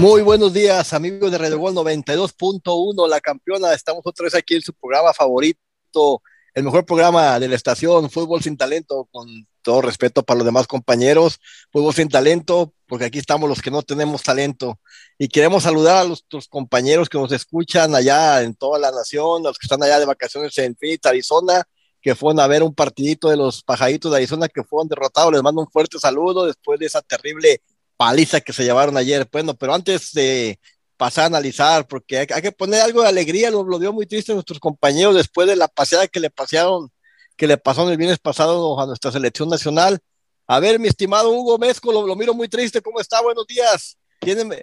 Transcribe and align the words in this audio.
Muy 0.00 0.22
buenos 0.22 0.54
días, 0.54 0.94
amigos 0.94 1.30
de 1.30 1.36
Radio 1.36 1.58
Gol 1.58 1.74
92.1, 1.74 3.06
la 3.06 3.20
campeona. 3.20 3.74
Estamos 3.74 4.00
otra 4.06 4.24
vez 4.24 4.34
aquí 4.34 4.54
en 4.54 4.62
su 4.62 4.72
programa 4.72 5.12
favorito, 5.12 6.22
el 6.54 6.64
mejor 6.64 6.86
programa 6.86 7.38
de 7.38 7.48
la 7.48 7.54
estación, 7.54 8.08
Fútbol 8.08 8.42
sin 8.42 8.56
Talento, 8.56 9.06
con 9.12 9.28
todo 9.60 9.82
respeto 9.82 10.22
para 10.22 10.38
los 10.38 10.46
demás 10.46 10.66
compañeros, 10.66 11.38
Fútbol 11.70 11.92
sin 11.92 12.08
Talento, 12.08 12.72
porque 12.86 13.04
aquí 13.04 13.18
estamos 13.18 13.46
los 13.46 13.60
que 13.60 13.70
no 13.70 13.82
tenemos 13.82 14.22
talento. 14.22 14.80
Y 15.18 15.28
queremos 15.28 15.64
saludar 15.64 15.98
a 15.98 16.08
nuestros 16.08 16.48
compañeros 16.48 17.10
que 17.10 17.18
nos 17.18 17.30
escuchan 17.30 17.94
allá 17.94 18.40
en 18.40 18.54
toda 18.54 18.78
la 18.78 18.90
nación, 18.90 19.42
los 19.42 19.58
que 19.58 19.66
están 19.66 19.82
allá 19.82 19.98
de 20.00 20.06
vacaciones 20.06 20.56
en 20.56 20.74
Phoenix, 20.76 21.04
Arizona, 21.04 21.62
que 22.00 22.14
fueron 22.14 22.40
a 22.40 22.46
ver 22.46 22.62
un 22.62 22.74
partidito 22.74 23.28
de 23.28 23.36
los 23.36 23.62
pajaritos 23.62 24.10
de 24.10 24.16
Arizona 24.16 24.48
que 24.48 24.64
fueron 24.64 24.88
derrotados. 24.88 25.30
Les 25.30 25.42
mando 25.42 25.60
un 25.60 25.70
fuerte 25.70 25.98
saludo 25.98 26.46
después 26.46 26.80
de 26.80 26.86
esa 26.86 27.02
terrible 27.02 27.60
paliza 28.00 28.40
que 28.40 28.54
se 28.54 28.64
llevaron 28.64 28.96
ayer. 28.96 29.28
Bueno, 29.30 29.52
pero 29.52 29.74
antes 29.74 30.14
de 30.14 30.58
pasar 30.96 31.24
a 31.24 31.26
analizar, 31.26 31.86
porque 31.86 32.16
hay, 32.20 32.26
que 32.26 32.50
poner 32.50 32.80
algo 32.80 33.02
de 33.02 33.08
alegría, 33.08 33.50
lo, 33.50 33.62
lo, 33.62 33.78
dio 33.78 33.92
muy 33.92 34.06
triste 34.06 34.32
a 34.32 34.34
nuestros 34.34 34.58
compañeros 34.58 35.14
después 35.14 35.46
de 35.46 35.54
la 35.54 35.68
paseada 35.68 36.08
que 36.08 36.18
le 36.18 36.30
pasearon, 36.30 36.88
que 37.36 37.46
le 37.46 37.58
pasó 37.58 37.90
el 37.90 37.98
viernes 37.98 38.18
pasado 38.18 38.80
a 38.80 38.86
nuestra 38.86 39.12
selección 39.12 39.50
nacional. 39.50 39.98
A 40.46 40.60
ver, 40.60 40.78
mi 40.78 40.88
estimado 40.88 41.30
Hugo 41.30 41.58
Mezco, 41.58 41.92
lo, 41.92 42.06
lo 42.06 42.16
miro 42.16 42.32
muy 42.32 42.48
triste, 42.48 42.80
¿cómo 42.80 43.00
está? 43.00 43.20
Buenos 43.20 43.46
días. 43.46 43.98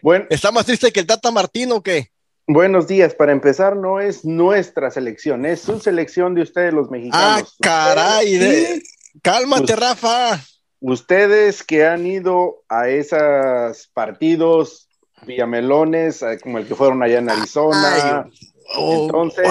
Bueno, 0.01 0.25
¿Está 0.31 0.51
más 0.51 0.65
triste 0.65 0.91
que 0.91 1.01
el 1.01 1.05
Tata 1.05 1.29
Martín 1.29 1.71
o 1.73 1.83
qué? 1.83 2.07
Buenos 2.47 2.87
días. 2.87 3.13
Para 3.13 3.33
empezar, 3.33 3.75
no 3.75 3.99
es 3.99 4.25
nuestra 4.25 4.89
selección, 4.89 5.45
es 5.45 5.61
su 5.61 5.79
selección 5.79 6.33
de 6.33 6.41
ustedes, 6.41 6.73
los 6.73 6.89
mexicanos. 6.89 7.55
Ah, 7.55 7.57
caray. 7.61 8.81
Cálmate, 9.21 9.75
Rafa 9.75 10.43
ustedes 10.79 11.63
que 11.63 11.85
han 11.85 12.05
ido 12.05 12.63
a 12.69 12.89
esos 12.89 13.87
partidos 13.93 14.87
Villamelones, 15.25 16.21
eh, 16.21 16.37
como 16.41 16.59
el 16.59 16.67
que 16.67 16.75
fueron 16.75 17.01
allá 17.03 17.19
en 17.19 17.29
Arizona. 17.29 18.29
Oh, 18.75 19.05
entonces, 19.05 19.47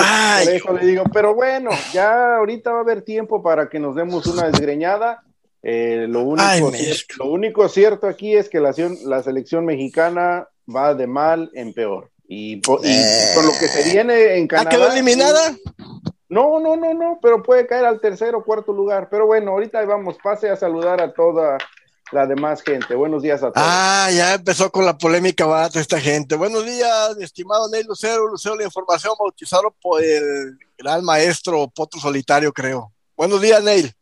por 0.62 0.80
le 0.80 0.86
digo, 0.86 1.04
pero 1.12 1.34
bueno, 1.34 1.70
ya 1.92 2.36
ahorita 2.36 2.70
va 2.70 2.78
a 2.78 2.82
haber 2.82 3.02
tiempo 3.02 3.42
para 3.42 3.68
que 3.68 3.78
nos 3.78 3.96
demos 3.96 4.26
una 4.26 4.48
desgreñada. 4.50 5.22
Eh, 5.62 6.06
lo, 6.08 6.22
único, 6.22 6.70
lo 7.18 7.30
único 7.30 7.68
cierto 7.68 8.06
aquí 8.06 8.36
es 8.36 8.48
que 8.48 8.60
la, 8.60 8.72
la, 9.04 9.22
selección 9.22 9.64
mexicana 9.64 10.46
va 10.72 10.94
de 10.94 11.06
mal 11.06 11.50
en 11.54 11.72
peor. 11.72 12.10
Y, 12.28 12.56
por, 12.56 12.80
lo 12.82 13.52
que 13.58 13.68
se 13.68 13.90
viene 13.90 14.36
en 14.36 14.46
Canadá. 14.46 14.68
¿Ha 14.68 14.72
quedado 14.72 14.92
eliminada? 14.92 15.56
No, 16.28 16.58
no, 16.58 16.76
no, 16.76 16.92
no, 16.92 17.18
pero 17.22 17.42
puede 17.42 17.66
caer 17.66 17.84
al 17.84 18.00
tercer 18.00 18.34
o 18.34 18.44
cuarto 18.44 18.72
lugar. 18.72 19.08
Pero 19.10 19.26
bueno, 19.26 19.52
ahorita 19.52 19.84
vamos, 19.84 20.16
pase 20.22 20.50
a 20.50 20.56
saludar 20.56 21.00
a 21.00 21.12
toda 21.12 21.58
la 22.12 22.26
demás 22.26 22.62
gente. 22.62 22.94
Buenos 22.94 23.22
días 23.22 23.42
a 23.42 23.52
todos. 23.52 23.66
Ah, 23.66 24.08
ya 24.12 24.34
empezó 24.34 24.70
con 24.70 24.84
la 24.84 24.96
polémica 24.98 25.46
barata 25.46 25.80
esta 25.80 26.00
gente. 26.00 26.36
Buenos 26.36 26.64
días, 26.64 27.16
estimado 27.18 27.68
Neil 27.68 27.86
Lucero. 27.86 28.26
Lucero, 28.26 28.56
la 28.56 28.64
información 28.64 29.14
bautizado 29.18 29.74
por 29.80 30.02
el 30.02 30.58
gran 30.78 31.04
maestro 31.04 31.68
Potro 31.68 32.00
Solitario, 32.00 32.52
creo. 32.52 32.92
Buenos 33.16 33.40
días, 33.40 33.62
Neil. 33.62 33.92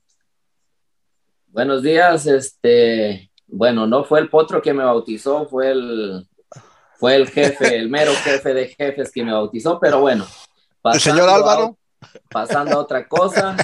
Buenos 1.48 1.82
días, 1.82 2.26
este, 2.26 3.30
bueno, 3.46 3.86
no 3.86 4.02
fue 4.04 4.18
el 4.18 4.28
Potro 4.28 4.60
que 4.60 4.74
me 4.74 4.82
bautizó, 4.82 5.46
fue 5.46 5.70
el, 5.70 6.26
fue 6.96 7.14
el 7.14 7.28
jefe, 7.28 7.76
el 7.76 7.88
mero 7.88 8.12
jefe 8.24 8.52
de 8.52 8.68
jefes 8.68 9.12
que 9.12 9.22
me 9.22 9.32
bautizó, 9.32 9.78
pero 9.78 10.00
bueno. 10.00 10.26
¿El 10.82 11.00
señor 11.00 11.28
Álvaro? 11.28 11.78
Pasando 12.30 12.76
a 12.76 12.80
otra 12.80 13.06
cosa, 13.08 13.56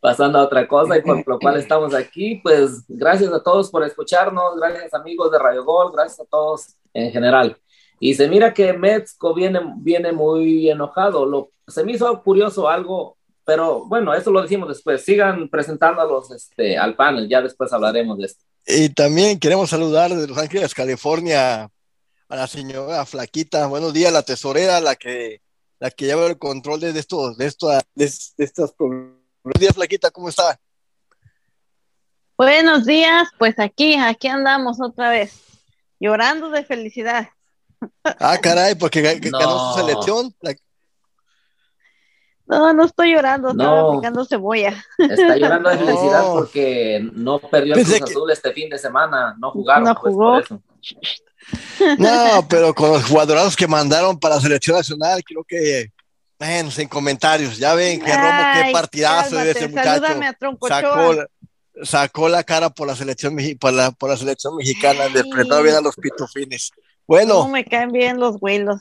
pasando 0.00 0.38
a 0.38 0.44
otra 0.44 0.66
cosa 0.66 0.96
y 0.96 1.02
por 1.02 1.26
lo 1.26 1.38
cual 1.38 1.56
estamos 1.58 1.94
aquí, 1.94 2.36
pues 2.42 2.84
gracias 2.88 3.32
a 3.32 3.42
todos 3.42 3.70
por 3.70 3.84
escucharnos, 3.84 4.56
gracias 4.56 4.94
amigos 4.94 5.30
de 5.30 5.38
Radio 5.38 5.64
Gol, 5.64 5.92
gracias 5.92 6.20
a 6.20 6.30
todos 6.30 6.76
en 6.92 7.10
general. 7.12 7.56
Y 8.00 8.14
se 8.14 8.28
mira 8.28 8.52
que 8.52 8.72
Metzko 8.72 9.34
viene, 9.34 9.60
viene 9.76 10.12
muy 10.12 10.68
enojado, 10.68 11.24
lo, 11.24 11.50
se 11.68 11.84
me 11.84 11.92
hizo 11.92 12.22
curioso 12.22 12.68
algo, 12.68 13.16
pero 13.44 13.84
bueno, 13.84 14.12
eso 14.14 14.30
lo 14.30 14.42
decimos 14.42 14.68
después, 14.68 15.04
sigan 15.04 15.48
presentándolos 15.48 16.30
este, 16.32 16.76
al 16.76 16.96
panel, 16.96 17.28
ya 17.28 17.40
después 17.40 17.72
hablaremos 17.72 18.18
de 18.18 18.26
esto. 18.26 18.44
Y 18.66 18.88
también 18.88 19.38
queremos 19.38 19.70
saludar 19.70 20.10
de 20.10 20.26
Los 20.26 20.38
Ángeles, 20.38 20.74
California, 20.74 21.68
a 22.32 22.36
la 22.36 22.46
señora 22.46 23.04
Flaquita, 23.04 23.66
buenos 23.66 23.92
días, 23.92 24.10
la 24.10 24.22
tesorera, 24.22 24.80
la 24.80 24.96
que 24.96 25.41
la 25.82 25.90
que 25.90 26.04
lleva 26.04 26.26
el 26.26 26.38
control 26.38 26.78
de, 26.78 26.96
estos, 26.96 27.36
de, 27.36 27.46
estos, 27.46 27.72
de, 27.96 28.04
estas 28.04 28.72
Buenos 28.78 29.58
días, 29.58 29.74
Flaquita, 29.74 30.12
¿cómo 30.12 30.28
está? 30.28 30.60
Buenos 32.38 32.86
días, 32.86 33.28
pues 33.36 33.58
aquí, 33.58 33.96
aquí 33.96 34.28
andamos 34.28 34.80
otra 34.80 35.10
vez, 35.10 35.42
llorando 35.98 36.50
de 36.50 36.64
felicidad. 36.64 37.30
Ah, 38.04 38.38
caray, 38.40 38.76
porque 38.76 39.02
ganó 39.02 39.74
su 39.74 39.80
selección. 39.80 40.32
No, 42.46 42.72
no 42.72 42.84
estoy 42.84 43.14
llorando, 43.14 43.50
estaba 43.50 43.96
picando 43.96 44.24
cebolla. 44.24 44.84
Está 44.98 45.36
llorando 45.36 45.68
de 45.68 45.78
felicidad 45.84 46.24
porque 46.32 47.10
no 47.12 47.40
perdió 47.40 47.74
el 47.74 47.84
Cruz 47.84 48.02
Azul 48.02 48.30
este 48.30 48.52
fin 48.52 48.70
de 48.70 48.78
semana, 48.78 49.34
no 49.36 49.50
jugaron. 49.50 49.82
No 49.82 49.96
pues, 50.00 50.14
jugó. 50.14 50.40
No, 51.98 52.46
pero 52.48 52.74
con 52.74 52.90
los 52.90 53.04
jugadores 53.04 53.56
que 53.56 53.66
mandaron 53.66 54.18
para 54.18 54.36
la 54.36 54.40
selección 54.40 54.76
nacional, 54.76 55.22
creo 55.24 55.44
que, 55.44 55.90
bueno, 56.38 56.70
sin 56.70 56.88
comentarios, 56.88 57.58
ya 57.58 57.74
ven 57.74 58.00
que 58.00 58.12
Romo, 58.12 58.42
qué 58.54 58.72
partidazo 58.72 59.36
de 59.36 59.50
ese 59.50 59.68
muchacho. 59.68 60.06
Sacó, 60.66 61.14
sacó, 61.82 62.28
la 62.28 62.44
cara 62.44 62.70
por 62.70 62.86
la 62.86 62.96
selección, 62.96 63.36
por 63.60 63.72
la, 63.72 63.90
por 63.90 64.10
la 64.10 64.16
selección 64.16 64.56
mexicana, 64.56 65.08
le 65.08 65.24
prestó 65.24 65.62
bien 65.62 65.76
a 65.76 65.80
los 65.80 65.96
pitufines. 65.96 66.70
Bueno. 67.06 67.34
No 67.34 67.48
me 67.48 67.64
caen 67.64 67.92
bien 67.92 68.18
los 68.18 68.38
vuelos. 68.38 68.80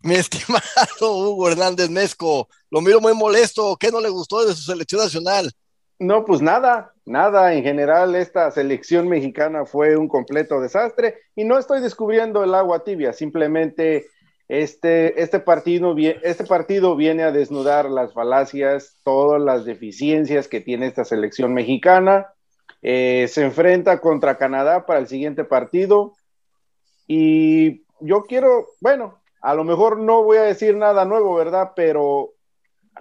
Mi 0.00 0.16
estimado 0.16 0.62
Hugo 1.00 1.48
Hernández 1.48 1.88
Mezco, 1.88 2.48
lo 2.70 2.80
miro 2.80 3.00
muy 3.00 3.14
molesto. 3.14 3.76
¿Qué 3.76 3.90
no 3.90 4.00
le 4.00 4.08
gustó 4.08 4.44
de 4.44 4.54
su 4.54 4.62
selección 4.62 5.00
nacional? 5.00 5.52
No, 5.98 6.24
pues 6.24 6.42
nada, 6.42 6.91
nada. 7.04 7.54
En 7.54 7.62
general, 7.62 8.14
esta 8.14 8.50
selección 8.50 9.08
mexicana 9.08 9.64
fue 9.64 9.96
un 9.96 10.08
completo 10.08 10.60
desastre 10.60 11.18
y 11.34 11.44
no 11.44 11.58
estoy 11.58 11.80
descubriendo 11.80 12.44
el 12.44 12.54
agua 12.54 12.84
tibia, 12.84 13.12
simplemente 13.12 14.06
este, 14.48 15.22
este, 15.22 15.40
partido, 15.40 15.94
este 15.96 16.44
partido 16.44 16.94
viene 16.94 17.22
a 17.22 17.32
desnudar 17.32 17.88
las 17.88 18.12
falacias, 18.12 18.98
todas 19.02 19.40
las 19.40 19.64
deficiencias 19.64 20.46
que 20.46 20.60
tiene 20.60 20.86
esta 20.86 21.04
selección 21.04 21.54
mexicana. 21.54 22.32
Eh, 22.82 23.28
se 23.28 23.44
enfrenta 23.44 24.00
contra 24.00 24.36
Canadá 24.36 24.84
para 24.86 24.98
el 24.98 25.06
siguiente 25.06 25.44
partido 25.44 26.14
y 27.06 27.84
yo 28.00 28.24
quiero, 28.24 28.68
bueno, 28.80 29.22
a 29.40 29.54
lo 29.54 29.64
mejor 29.64 29.98
no 29.98 30.22
voy 30.22 30.36
a 30.36 30.42
decir 30.42 30.76
nada 30.76 31.04
nuevo, 31.04 31.34
¿verdad? 31.34 31.72
Pero 31.74 32.32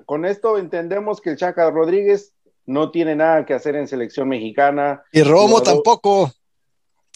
con 0.05 0.25
esto 0.25 0.57
entendemos 0.57 1.19
que 1.19 1.31
el 1.31 1.37
Chaca 1.37 1.69
Rodríguez 1.69 2.33
no 2.65 2.91
tiene 2.91 3.15
nada 3.15 3.45
que 3.45 3.53
hacer 3.53 3.75
en 3.75 3.87
selección 3.87 4.29
mexicana. 4.29 5.03
Y 5.11 5.23
Romo 5.23 5.61
tampoco. 5.61 6.31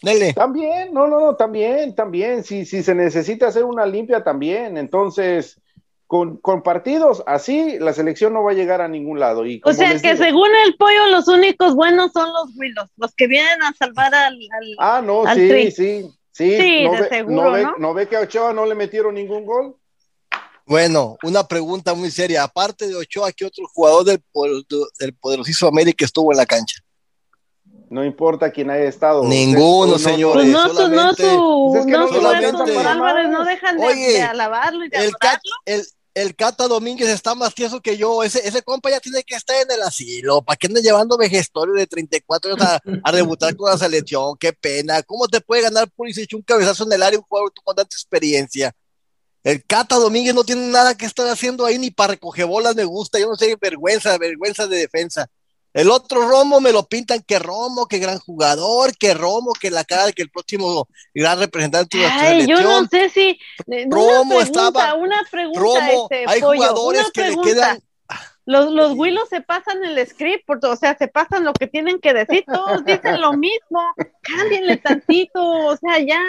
Dele. 0.01 0.33
También, 0.33 0.93
no, 0.93 1.07
no, 1.07 1.19
no, 1.19 1.35
también, 1.35 1.95
también. 1.95 2.43
Si, 2.43 2.65
si 2.65 2.83
se 2.83 2.93
necesita 2.93 3.47
hacer 3.47 3.63
una 3.63 3.85
limpia, 3.85 4.23
también. 4.23 4.77
Entonces, 4.77 5.59
con, 6.07 6.39
partidos 6.63 7.23
así, 7.25 7.79
la 7.79 7.93
selección 7.93 8.33
no 8.33 8.43
va 8.43 8.51
a 8.51 8.55
llegar 8.55 8.81
a 8.81 8.87
ningún 8.87 9.19
lado. 9.19 9.45
Y 9.45 9.61
o 9.63 9.73
sea, 9.73 9.99
que 9.99 10.15
según 10.15 10.49
el 10.65 10.75
pollo, 10.77 11.07
los 11.09 11.27
únicos 11.27 11.75
buenos 11.75 12.11
son 12.11 12.31
los 12.31 12.55
Willos, 12.57 12.89
los 12.97 13.13
que 13.15 13.27
vienen 13.27 13.61
a 13.63 13.73
salvar 13.73 14.13
al. 14.13 14.37
ah, 14.77 15.01
no, 15.03 15.23
sí, 15.33 15.71
sí, 15.71 16.05
sí, 16.31 16.83
no, 16.83 16.91
ve, 16.91 17.09
seguro, 17.09 17.57
no, 17.57 17.77
¿no? 17.77 17.93
ve 17.93 18.07
que 18.07 18.17
a 18.17 18.21
Ochoa 18.21 18.53
no 18.53 18.65
le 18.65 18.75
metieron 18.75 19.15
ningún 19.15 19.45
gol? 19.45 19.75
Bueno, 20.65 21.17
una 21.23 21.47
pregunta 21.47 21.93
muy 21.93 22.09
seria. 22.09 22.43
Aparte 22.43 22.87
de 22.87 22.95
Ochoa, 22.95 23.31
¿qué 23.31 23.45
otro 23.45 23.65
jugador 23.71 24.03
del, 24.05 24.23
del 24.99 25.13
poderosísimo 25.15 25.69
América 25.69 26.05
estuvo 26.05 26.31
en 26.31 26.37
la 26.37 26.45
cancha? 26.45 26.79
No 27.89 28.03
importa 28.03 28.51
quién 28.51 28.71
haya 28.71 28.85
estado. 28.85 29.23
Ninguno, 29.23 29.99
señores. 29.99 30.47
no, 30.47 30.67
solamente, 30.73 31.23
no, 31.23 31.69
pues 31.71 31.85
no, 31.85 32.07
solamente, 32.07 33.29
no 33.29 33.45
dejan 33.45 33.77
de, 33.77 34.21
alabarlo 34.21 34.85
y 34.85 34.89
de 34.89 34.97
el, 34.97 35.13
el, 35.65 35.85
el, 36.15 36.35
Cata 36.35 36.67
Domínguez 36.67 37.09
está 37.09 37.35
más 37.35 37.53
tieso 37.53 37.79
que 37.79 37.95
yo. 37.95 38.23
Ese, 38.23 38.47
ese 38.47 38.63
compa 38.63 38.89
ya 38.89 38.99
tiene 38.99 39.23
que 39.23 39.35
estar 39.35 39.55
en 39.61 39.69
el 39.69 39.83
asilo. 39.83 40.41
¿Para 40.41 40.57
qué 40.57 40.65
anda 40.65 40.81
llevando 40.81 41.15
vejestorio 41.15 41.75
de 41.75 41.85
34 41.85 42.53
años 42.53 42.65
a, 42.65 42.81
a 43.03 43.11
debutar 43.11 43.55
con 43.55 43.69
la 43.69 43.77
selección? 43.77 44.35
Qué 44.39 44.51
pena. 44.51 45.03
¿Cómo 45.03 45.27
te 45.27 45.39
puede 45.41 45.61
ganar 45.61 45.87
Pulisic 45.91 46.33
un 46.33 46.41
cabezazo 46.41 46.85
en 46.85 46.93
el 46.93 47.03
área 47.03 47.19
un 47.19 47.25
jugador 47.25 47.53
con 47.63 47.75
tanta 47.75 47.95
experiencia? 47.95 48.75
El 49.45 49.63
Cata 49.63 49.97
Domínguez 49.97 50.33
no 50.33 50.43
tiene 50.43 50.63
nada 50.69 50.97
que 50.97 51.05
estar 51.05 51.27
haciendo 51.27 51.67
ahí 51.67 51.77
ni 51.77 51.91
para 51.91 52.13
recoger 52.13 52.47
bolas, 52.47 52.75
me 52.75 52.83
gusta. 52.83 53.19
Yo 53.19 53.29
no 53.29 53.35
sé, 53.35 53.55
vergüenza, 53.61 54.17
vergüenza 54.17 54.65
de 54.65 54.79
defensa. 54.79 55.29
El 55.71 55.91
otro 55.91 56.27
Romo 56.27 56.59
me 56.59 56.71
lo 56.71 56.87
pintan 56.87 57.21
que 57.21 57.37
Romo, 57.37 57.85
que 57.85 57.99
gran 57.99 58.17
jugador, 58.17 58.97
que 58.97 59.13
Romo, 59.13 59.53
que 59.53 59.69
la 59.69 59.83
cara, 59.83 60.11
que 60.13 60.23
el 60.23 60.31
próximo 60.31 60.87
gran 61.13 61.37
representante 61.37 61.95
de 61.95 62.07
la 62.07 62.39
Yo 62.39 62.59
no 62.59 62.87
sé 62.87 63.09
si. 63.09 63.37
Romo 63.87 64.41
estaba. 64.41 64.95
Una 64.95 65.21
pregunta, 65.29 65.59
Romo, 65.59 66.07
este, 66.09 66.25
hay 66.27 66.41
jugadores 66.41 67.11
que 67.13 67.29
le 67.29 67.41
quedan. 67.43 67.79
Los, 68.45 68.71
los 68.71 68.93
Willows 68.93 69.29
se 69.29 69.41
pasan 69.41 69.83
el 69.83 70.07
script, 70.07 70.49
o 70.63 70.75
sea, 70.75 70.97
se 70.97 71.07
pasan 71.07 71.43
lo 71.43 71.53
que 71.53 71.67
tienen 71.67 71.99
que 71.99 72.13
decir, 72.13 72.45
todos 72.51 72.83
dicen 72.85 73.21
lo 73.21 73.33
mismo, 73.33 73.93
cámbienle 74.21 74.77
tantito, 74.77 75.43
o 75.43 75.77
sea, 75.77 75.99
ya. 75.99 76.23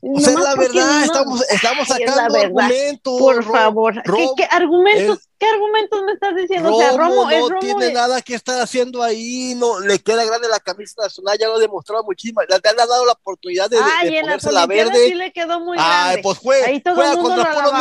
Pues 0.00 0.26
es 0.26 0.34
la 0.34 0.54
verdad, 0.54 1.04
estamos, 1.04 1.42
estamos 1.50 1.86
sacando 1.86 2.38
argumentos. 2.38 3.18
Por 3.18 3.44
favor, 3.44 4.02
¿Qué, 4.34 4.44
argumentos, 4.50 5.28
¿qué 5.38 5.46
argumentos 5.46 6.02
me 6.04 6.12
estás 6.12 6.34
diciendo? 6.34 6.74
o 6.74 6.78
sea, 6.78 6.96
Romo, 6.96 7.30
no 7.30 7.58
tiene 7.60 7.92
nada 7.92 8.22
que 8.22 8.34
estar 8.34 8.58
haciendo 8.62 9.02
ahí, 9.02 9.54
no 9.56 9.78
le 9.80 9.98
queda 9.98 10.24
grande 10.24 10.48
la 10.48 10.58
camisa 10.58 11.02
nacional, 11.02 11.36
ya 11.38 11.48
lo 11.48 11.56
ha 11.56 11.58
demostrado 11.58 12.02
muchísimo, 12.04 12.40
le, 12.40 12.54
han 12.54 12.76
dado 12.76 13.04
la 13.04 13.12
oportunidad 13.12 13.68
de, 13.68 13.76
Ay, 13.78 14.10
de 14.10 14.20
ponerse 14.22 14.50
la 14.50 14.66
verde. 14.66 15.08
Sí 15.08 15.14
le 15.14 15.32
quedó 15.32 15.60
muy 15.60 15.76
Ay, 15.78 16.22
pues 16.22 16.38
juega, 16.38 16.68
ahí 16.68 16.80
todo 16.80 16.94
juega 16.94 17.16
contra 17.16 17.52
puros 17.52 17.72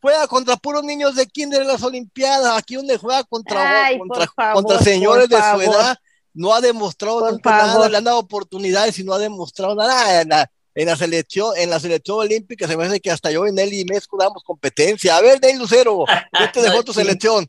juega 0.00 0.26
contra 0.28 0.56
puros 0.56 0.82
niños 0.82 1.14
de 1.14 1.26
kinder 1.26 1.60
en 1.60 1.68
las 1.68 1.82
olimpiadas, 1.82 2.56
aquí 2.56 2.76
donde 2.76 2.96
juega 2.96 3.22
contra, 3.24 3.90
contra, 3.98 4.52
contra 4.54 4.78
señores 4.78 5.28
de 5.28 5.36
su 5.36 5.60
edad, 5.60 5.98
no 6.32 6.54
ha 6.54 6.62
demostrado 6.62 7.38
nada, 7.44 7.86
le 7.86 7.96
han 7.98 8.04
dado 8.04 8.18
oportunidades 8.18 8.98
y 8.98 9.04
no 9.04 9.12
ha 9.12 9.18
demostrado 9.18 9.74
nada, 9.74 10.24
nada 10.24 10.50
en 10.76 10.86
la 10.86 10.94
selección, 10.94 11.54
en 11.56 11.70
la 11.70 11.80
selección 11.80 12.18
olímpica 12.18 12.68
se 12.68 12.76
me 12.76 12.84
hace 12.84 13.00
que 13.00 13.10
hasta 13.10 13.30
yo 13.30 13.46
y 13.46 13.52
Nelly 13.52 13.80
y 13.80 13.84
Mesco 13.86 14.18
damos 14.20 14.44
competencia. 14.44 15.16
A 15.16 15.22
ver, 15.22 15.40
Nelly 15.40 15.58
Lucero, 15.58 16.04
¿qué 16.38 16.48
te 16.52 16.60
dejó 16.60 16.84
tu 16.84 16.92
selección? 16.92 17.48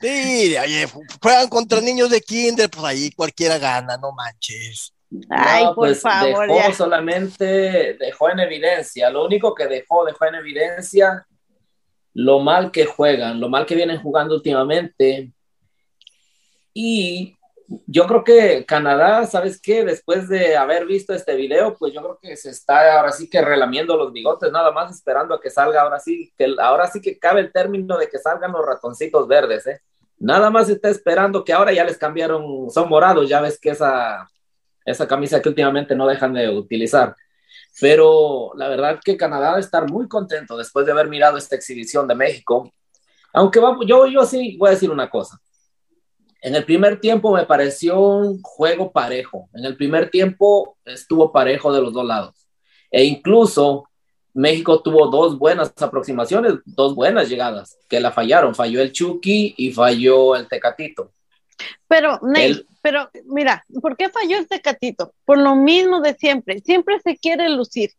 Sí, 0.00 0.56
oye, 0.56 0.88
juegan 1.20 1.48
contra 1.48 1.82
niños 1.82 2.08
de 2.08 2.22
kinder, 2.22 2.70
pues 2.70 2.82
ahí 2.82 3.10
cualquiera 3.12 3.58
gana, 3.58 3.98
no 3.98 4.12
manches. 4.12 4.94
Ay, 5.28 5.66
por 5.66 5.74
pues 5.74 6.00
favor, 6.00 6.48
dejó 6.48 6.72
solamente, 6.72 7.94
dejó 8.00 8.30
en 8.30 8.40
evidencia, 8.40 9.10
lo 9.10 9.26
único 9.26 9.54
que 9.54 9.66
dejó, 9.66 10.06
dejó 10.06 10.24
en 10.24 10.36
evidencia 10.36 11.26
lo 12.14 12.40
mal 12.40 12.72
que 12.72 12.86
juegan, 12.86 13.38
lo 13.38 13.50
mal 13.50 13.66
que 13.66 13.74
vienen 13.74 14.00
jugando 14.00 14.34
últimamente 14.34 15.30
y 16.72 17.36
yo 17.86 18.06
creo 18.06 18.24
que 18.24 18.64
Canadá, 18.66 19.26
¿sabes 19.26 19.60
qué? 19.60 19.84
Después 19.84 20.28
de 20.28 20.56
haber 20.56 20.86
visto 20.86 21.14
este 21.14 21.34
video, 21.36 21.76
pues 21.78 21.92
yo 21.92 22.02
creo 22.02 22.18
que 22.20 22.36
se 22.36 22.50
está 22.50 22.98
ahora 22.98 23.12
sí 23.12 23.30
que 23.30 23.40
relamiendo 23.40 23.96
los 23.96 24.12
bigotes, 24.12 24.52
nada 24.52 24.72
más 24.72 24.94
esperando 24.94 25.34
a 25.34 25.40
que 25.40 25.50
salga, 25.50 25.82
ahora 25.82 25.98
sí, 25.98 26.32
que 26.36 26.54
ahora 26.58 26.86
sí 26.88 27.00
que 27.00 27.18
cabe 27.18 27.40
el 27.40 27.52
término 27.52 27.96
de 27.98 28.08
que 28.08 28.18
salgan 28.18 28.52
los 28.52 28.64
ratoncitos 28.64 29.26
verdes, 29.26 29.66
¿eh? 29.66 29.80
Nada 30.18 30.50
más 30.50 30.68
está 30.68 30.88
esperando 30.88 31.44
que 31.44 31.52
ahora 31.52 31.72
ya 31.72 31.84
les 31.84 31.98
cambiaron, 31.98 32.70
son 32.70 32.88
morados, 32.88 33.28
ya 33.28 33.40
ves 33.40 33.58
que 33.58 33.70
esa, 33.70 34.28
esa 34.84 35.08
camisa 35.08 35.42
que 35.42 35.48
últimamente 35.48 35.96
no 35.96 36.06
dejan 36.06 36.34
de 36.34 36.48
utilizar. 36.48 37.16
Pero 37.80 38.52
la 38.54 38.68
verdad 38.68 39.00
que 39.04 39.16
Canadá 39.16 39.50
debe 39.50 39.60
estar 39.60 39.90
muy 39.90 40.08
contento 40.08 40.56
después 40.56 40.86
de 40.86 40.92
haber 40.92 41.08
mirado 41.08 41.38
esta 41.38 41.56
exhibición 41.56 42.06
de 42.06 42.14
México. 42.14 42.72
Aunque 43.32 43.58
va, 43.60 43.76
yo, 43.86 44.06
yo 44.06 44.24
sí 44.24 44.56
voy 44.58 44.68
a 44.68 44.72
decir 44.72 44.90
una 44.90 45.10
cosa 45.10 45.41
en 46.42 46.56
el 46.56 46.64
primer 46.64 47.00
tiempo 47.00 47.32
me 47.32 47.46
pareció 47.46 48.00
un 48.00 48.42
juego 48.42 48.90
parejo. 48.90 49.48
En 49.54 49.64
el 49.64 49.76
primer 49.76 50.10
tiempo 50.10 50.76
estuvo 50.84 51.30
parejo 51.30 51.72
de 51.72 51.80
los 51.80 51.92
dos 51.92 52.04
lados. 52.04 52.48
E 52.90 53.04
incluso 53.04 53.88
México 54.34 54.82
tuvo 54.82 55.06
dos 55.06 55.38
buenas 55.38 55.72
aproximaciones, 55.80 56.54
dos 56.64 56.96
buenas 56.96 57.28
llegadas, 57.28 57.78
que 57.88 58.00
la 58.00 58.10
fallaron. 58.10 58.56
Falló 58.56 58.82
el 58.82 58.90
Chucky 58.90 59.54
y 59.56 59.72
falló 59.72 60.34
el 60.34 60.48
Tecatito. 60.48 61.12
Pero, 61.86 62.18
Ney, 62.22 62.66
pero 62.82 63.08
mira, 63.26 63.64
¿por 63.80 63.96
qué 63.96 64.08
falló 64.08 64.36
el 64.36 64.48
Tecatito? 64.48 65.14
Por 65.24 65.38
lo 65.38 65.54
mismo 65.54 66.00
de 66.00 66.14
siempre. 66.14 66.58
Siempre 66.58 66.98
se 66.98 67.16
quiere 67.18 67.48
lucir 67.50 67.92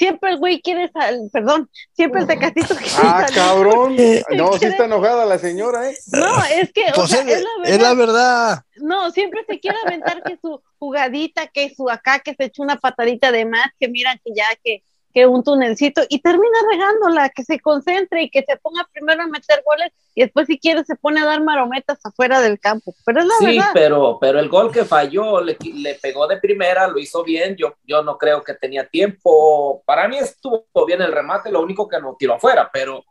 siempre 0.00 0.30
el 0.30 0.38
güey 0.38 0.62
quiere 0.62 0.90
salir, 0.90 1.30
perdón, 1.30 1.68
siempre 1.92 2.22
el 2.22 2.26
tecatito 2.26 2.74
quiere 2.74 2.90
Ah, 3.02 3.26
cabrón. 3.34 3.96
No, 4.30 4.54
sí 4.54 4.64
está 4.64 4.86
enojada 4.86 5.26
la 5.26 5.38
señora, 5.38 5.90
¿eh? 5.90 5.96
No, 6.10 6.42
es 6.44 6.72
que, 6.72 6.86
o 6.92 6.94
pues 6.94 7.10
sea, 7.10 7.20
es, 7.20 7.42
la 7.42 7.50
verdad, 7.58 7.74
es, 7.74 7.82
la 7.82 7.94
verdad, 7.94 8.64
No, 8.76 9.10
siempre 9.10 9.44
se 9.46 9.60
quiere 9.60 9.76
aventar 9.84 10.22
que 10.22 10.38
su 10.40 10.62
jugadita, 10.78 11.48
que 11.48 11.74
su 11.74 11.90
acá, 11.90 12.20
que 12.20 12.34
se 12.34 12.44
echó 12.44 12.62
una 12.62 12.76
patadita 12.76 13.30
de 13.30 13.44
más, 13.44 13.66
que 13.78 13.88
miran 13.88 14.18
que 14.24 14.32
ya, 14.34 14.46
que 14.64 14.82
que 15.12 15.26
un 15.26 15.42
tunelcito 15.42 16.02
y 16.08 16.20
termina 16.20 16.58
regándola, 16.70 17.30
que 17.30 17.44
se 17.44 17.58
concentre 17.60 18.22
y 18.22 18.30
que 18.30 18.44
se 18.46 18.56
ponga 18.56 18.88
primero 18.92 19.22
a 19.22 19.26
meter 19.26 19.62
goles 19.64 19.92
y 20.14 20.22
después 20.22 20.46
si 20.46 20.58
quiere 20.58 20.84
se 20.84 20.96
pone 20.96 21.20
a 21.20 21.24
dar 21.24 21.42
marometas 21.42 21.98
afuera 22.04 22.40
del 22.40 22.60
campo. 22.60 22.94
Pero 23.04 23.20
es 23.20 23.26
la 23.26 23.34
sí, 23.38 23.60
pero, 23.74 24.18
pero 24.20 24.38
el 24.38 24.48
gol 24.48 24.70
que 24.70 24.84
falló 24.84 25.40
le, 25.40 25.56
le, 25.74 25.94
pegó 25.96 26.26
de 26.26 26.38
primera, 26.38 26.86
lo 26.88 26.98
hizo 26.98 27.24
bien, 27.24 27.56
yo, 27.56 27.74
yo 27.84 28.02
no 28.02 28.18
creo 28.18 28.42
que 28.42 28.54
tenía 28.54 28.86
tiempo, 28.86 29.82
para 29.84 30.08
mí 30.08 30.18
estuvo 30.18 30.64
bien 30.86 31.02
el 31.02 31.12
remate, 31.12 31.50
lo 31.50 31.62
único 31.62 31.88
que 31.88 32.00
no 32.00 32.16
tiró 32.18 32.34
afuera, 32.34 32.70
pero 32.72 33.04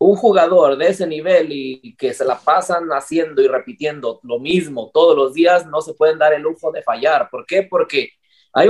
un 0.00 0.14
jugador 0.14 0.76
de 0.76 0.88
ese 0.88 1.06
nivel 1.06 1.48
y 1.50 1.96
que 1.96 2.14
se 2.14 2.24
la 2.24 2.38
pasan 2.38 2.88
haciendo 2.90 3.42
y 3.42 3.48
repitiendo 3.48 4.20
lo 4.22 4.38
mismo 4.38 4.90
todos 4.94 5.16
los 5.16 5.34
días, 5.34 5.66
no 5.66 5.80
se 5.80 5.94
pueden 5.94 6.18
dar 6.18 6.32
el 6.32 6.42
lujo 6.42 6.70
de 6.70 6.82
fallar. 6.82 7.28
¿Por 7.28 7.44
qué? 7.44 7.64
Porque 7.64 8.10
hay, 8.52 8.68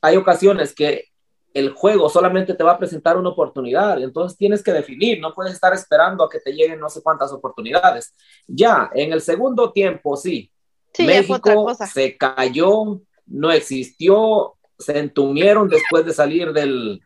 hay 0.00 0.16
ocasiones 0.16 0.74
que 0.74 1.07
el 1.54 1.70
juego 1.70 2.08
solamente 2.08 2.54
te 2.54 2.64
va 2.64 2.72
a 2.72 2.78
presentar 2.78 3.16
una 3.16 3.30
oportunidad, 3.30 4.02
entonces 4.02 4.36
tienes 4.36 4.62
que 4.62 4.72
definir, 4.72 5.20
no 5.20 5.32
puedes 5.32 5.54
estar 5.54 5.72
esperando 5.72 6.24
a 6.24 6.30
que 6.30 6.40
te 6.40 6.52
lleguen 6.52 6.78
no 6.78 6.88
sé 6.88 7.02
cuántas 7.02 7.32
oportunidades. 7.32 8.14
Ya, 8.46 8.90
en 8.94 9.12
el 9.12 9.20
segundo 9.20 9.72
tiempo, 9.72 10.16
sí, 10.16 10.50
México 10.98 11.74
se 11.74 12.16
cayó, 12.16 13.00
no 13.26 13.50
existió, 13.50 14.54
se 14.78 14.98
entumieron 14.98 15.68
después 15.68 16.04
de 16.04 16.12
salir 16.12 16.52
del, 16.52 17.00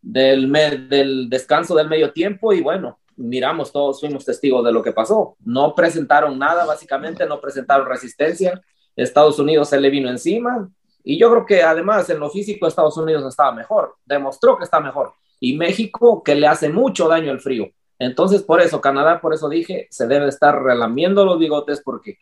del, 0.00 0.50
del 0.88 1.28
descanso 1.28 1.74
del 1.74 1.88
medio 1.88 2.12
tiempo 2.12 2.52
y 2.52 2.60
bueno, 2.60 2.98
miramos, 3.16 3.72
todos 3.72 4.00
fuimos 4.00 4.24
testigos 4.24 4.64
de 4.64 4.72
lo 4.72 4.82
que 4.82 4.92
pasó. 4.92 5.36
No 5.44 5.74
presentaron 5.74 6.38
nada, 6.38 6.64
básicamente, 6.64 7.26
no 7.26 7.40
presentaron 7.40 7.86
resistencia. 7.86 8.60
Estados 8.96 9.38
Unidos 9.38 9.68
se 9.68 9.80
le 9.80 9.90
vino 9.90 10.08
encima, 10.08 10.68
y 11.04 11.18
yo 11.18 11.30
creo 11.30 11.46
que 11.46 11.62
además 11.62 12.08
en 12.10 12.18
lo 12.18 12.30
físico 12.30 12.66
Estados 12.66 12.96
Unidos 12.96 13.24
estaba 13.26 13.52
mejor, 13.52 13.96
demostró 14.04 14.56
que 14.56 14.64
está 14.64 14.80
mejor. 14.80 15.14
Y 15.38 15.56
México 15.56 16.22
que 16.22 16.34
le 16.34 16.46
hace 16.46 16.68
mucho 16.68 17.08
daño 17.08 17.32
el 17.32 17.40
frío. 17.40 17.70
Entonces, 17.98 18.42
por 18.42 18.60
eso, 18.60 18.80
Canadá, 18.80 19.20
por 19.20 19.34
eso 19.34 19.48
dije, 19.48 19.86
se 19.90 20.06
debe 20.06 20.28
estar 20.28 20.62
relamiendo 20.62 21.24
los 21.24 21.38
bigotes 21.38 21.82
porque 21.84 22.18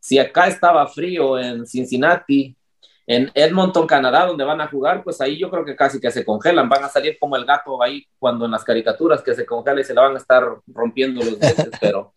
si 0.00 0.18
acá 0.18 0.48
estaba 0.48 0.86
frío 0.88 1.38
en 1.38 1.66
Cincinnati, 1.66 2.56
en 3.06 3.30
Edmonton, 3.34 3.86
Canadá, 3.86 4.26
donde 4.26 4.44
van 4.44 4.60
a 4.60 4.68
jugar, 4.68 5.02
pues 5.02 5.20
ahí 5.20 5.36
yo 5.36 5.50
creo 5.50 5.64
que 5.64 5.74
casi 5.74 6.00
que 6.00 6.12
se 6.12 6.24
congelan, 6.24 6.68
van 6.68 6.84
a 6.84 6.88
salir 6.88 7.18
como 7.18 7.36
el 7.36 7.44
gato 7.44 7.82
ahí 7.82 8.06
cuando 8.18 8.44
en 8.44 8.52
las 8.52 8.62
caricaturas 8.62 9.20
que 9.20 9.34
se 9.34 9.44
congela 9.44 9.80
y 9.80 9.84
se 9.84 9.94
la 9.94 10.02
van 10.02 10.14
a 10.14 10.18
estar 10.18 10.44
rompiendo 10.68 11.20
los 11.20 11.38
dientes, 11.38 11.70
pero 11.80 12.12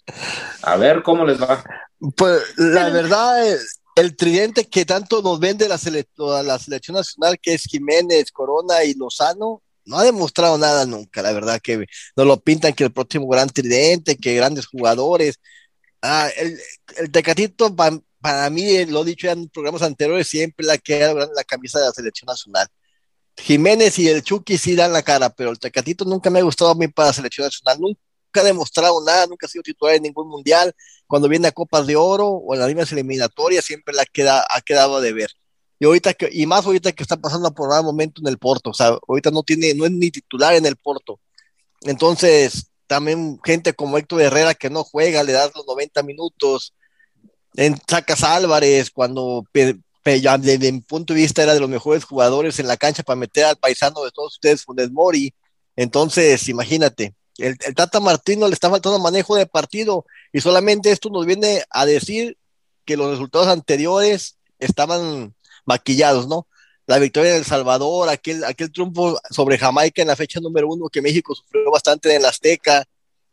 a 0.62 0.78
ver 0.78 1.02
cómo 1.02 1.26
les 1.26 1.42
va. 1.42 1.64
Pues 2.16 2.54
la 2.58 2.90
verdad 2.90 3.48
es 3.48 3.83
el 3.96 4.16
tridente 4.16 4.66
que 4.66 4.86
tanto 4.86 5.22
nos 5.22 5.40
vende 5.40 5.68
la, 5.68 5.80
la 6.44 6.60
selección 6.60 6.96
nacional, 6.96 7.40
que 7.42 7.54
es 7.54 7.64
Jiménez, 7.64 8.32
Corona 8.32 8.84
y 8.84 8.94
Lozano, 8.96 9.62
no 9.86 9.98
ha 9.98 10.04
demostrado 10.04 10.58
nada 10.58 10.86
nunca, 10.86 11.22
la 11.22 11.34
verdad 11.34 11.60
que 11.62 11.86
nos 12.16 12.28
lo 12.28 12.40
pintan 12.40 12.74
que 12.74 12.86
el 12.86 12.94
próximo 12.94 13.28
gran 13.28 13.50
tridente, 13.50 14.16
que 14.16 14.36
grandes 14.36 14.66
jugadores. 14.66 15.40
Ah, 16.02 16.30
el, 16.38 16.58
el 16.98 17.12
Tecatito, 17.12 17.76
para 17.76 18.50
mí, 18.50 18.86
lo 18.86 19.04
he 19.04 19.06
dicho 19.06 19.30
en 19.30 19.50
programas 19.50 19.82
anteriores, 19.82 20.28
siempre 20.28 20.66
la 20.66 20.78
que 20.78 20.96
era 20.96 21.14
la 21.14 21.44
camisa 21.46 21.80
de 21.80 21.86
la 21.86 21.92
selección 21.92 22.28
nacional. 22.28 22.68
Jiménez 23.38 23.98
y 24.00 24.08
el 24.08 24.24
Chucky 24.24 24.58
sí 24.58 24.76
dan 24.76 24.94
la 24.94 25.02
cara, 25.02 25.30
pero 25.30 25.52
el 25.52 25.60
Tecatito 25.60 26.06
nunca 26.06 26.30
me 26.30 26.40
ha 26.40 26.44
gustado 26.44 26.72
a 26.72 26.76
mí 26.76 26.88
para 26.88 27.10
la 27.10 27.14
selección 27.14 27.48
nacional, 27.48 27.80
nunca 27.82 28.00
ha 28.40 28.44
demostrado 28.44 29.04
nada, 29.04 29.28
nunca 29.28 29.46
ha 29.46 29.50
sido 29.50 29.64
titular 29.64 29.96
en 29.96 30.04
ningún 30.04 30.28
mundial. 30.28 30.74
Cuando 31.08 31.28
viene 31.28 31.48
a 31.48 31.52
Copas 31.52 31.88
de 31.88 31.96
Oro 31.96 32.28
o 32.28 32.54
en 32.54 32.60
las 32.60 32.68
mismas 32.68 32.92
eliminatorias, 32.92 33.66
siempre 33.66 33.94
la 33.94 34.06
queda, 34.06 34.46
ha 34.50 34.62
quedado 34.62 35.02
de 35.02 35.14
ver. 35.14 35.32
Y 35.80 35.86
ahorita 35.86 36.16
y 36.32 36.46
más 36.46 36.66
ahorita 36.66 36.92
que 36.94 37.04
está 37.04 37.18
pasando 37.18 37.54
por 37.54 37.70
un 37.70 37.86
momento 37.86 38.22
en 38.22 38.28
el 38.28 38.38
Porto, 38.38 38.70
o 38.70 38.74
sea, 38.74 38.98
ahorita 39.08 39.32
no 39.32 39.44
tiene, 39.44 39.74
no 39.74 39.86
es 39.86 39.92
ni 39.92 40.12
titular 40.12 40.54
en 40.54 40.66
el 40.66 40.78
Porto. 40.78 41.20
Entonces, 41.82 42.68
también 42.88 43.40
gente 43.44 43.74
como 43.74 43.98
Héctor 43.98 44.22
Herrera 44.22 44.54
que 44.54 44.70
no 44.70 44.84
juega, 44.84 45.24
le 45.24 45.34
das 45.34 45.52
los 45.56 45.66
90 45.68 46.04
minutos. 46.04 46.74
En 47.56 47.78
sacas 47.88 48.24
Álvarez, 48.24 48.92
cuando 48.92 49.44
mi 49.54 50.82
punto 50.82 51.14
de 51.14 51.20
vista 51.20 51.44
era 51.44 51.54
de 51.54 51.60
los 51.60 51.70
mejores 51.70 52.04
jugadores 52.04 52.60
en 52.60 52.68
la 52.68 52.78
cancha 52.78 53.04
para 53.04 53.16
meter 53.16 53.46
al 53.46 53.58
paisano 53.58 54.04
de 54.04 54.12
todos 54.12 54.34
ustedes, 54.34 54.64
Funes 54.64 54.92
Mori. 54.92 55.34
Entonces, 55.76 56.48
imagínate, 56.50 57.14
el, 57.38 57.58
Tata 57.76 58.00
Martino 58.00 58.48
le 58.48 58.54
está 58.54 58.70
faltando 58.70 59.00
manejo 59.00 59.36
de 59.36 59.46
partido 59.46 60.06
y 60.32 60.42
solamente 60.42 60.92
esto 60.92 61.10
nos 61.10 61.26
viene 61.26 61.64
a 61.70 61.86
decir 61.86 62.38
que 62.86 62.98
los 62.98 63.12
resultados 63.12 63.48
anteriores 63.48 64.38
estaban 64.60 65.36
maquillados, 65.66 66.28
¿no? 66.28 66.48
La 66.86 67.00
victoria 67.00 67.32
en 67.32 67.38
El 67.38 67.46
Salvador, 67.46 68.10
aquel, 68.10 68.44
aquel 68.44 68.72
triunfo 68.72 69.20
sobre 69.30 69.58
Jamaica 69.58 70.02
en 70.02 70.10
la 70.10 70.16
fecha 70.16 70.40
número 70.42 70.68
uno 70.68 70.90
que 70.90 71.02
México 71.02 71.34
sufrió 71.34 71.72
bastante 71.72 72.10
en 72.10 72.18
el 72.18 72.26
Azteca, 72.26 72.84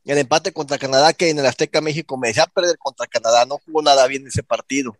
el 0.05 0.19
empate 0.19 0.53
contra 0.53 0.79
Canadá 0.79 1.13
que 1.13 1.31
en 1.31 1.39
el 1.39 1.47
Azteca 1.47 1.81
México 1.81 2.17
me 2.17 2.29
decía 2.29 2.47
perder 2.47 2.79
contra 2.79 3.07
Canadá, 3.07 3.45
no 3.45 3.59
jugó 3.65 3.83
nada 3.83 4.07
bien 4.07 4.27
ese 4.27 4.43
partido. 4.43 4.97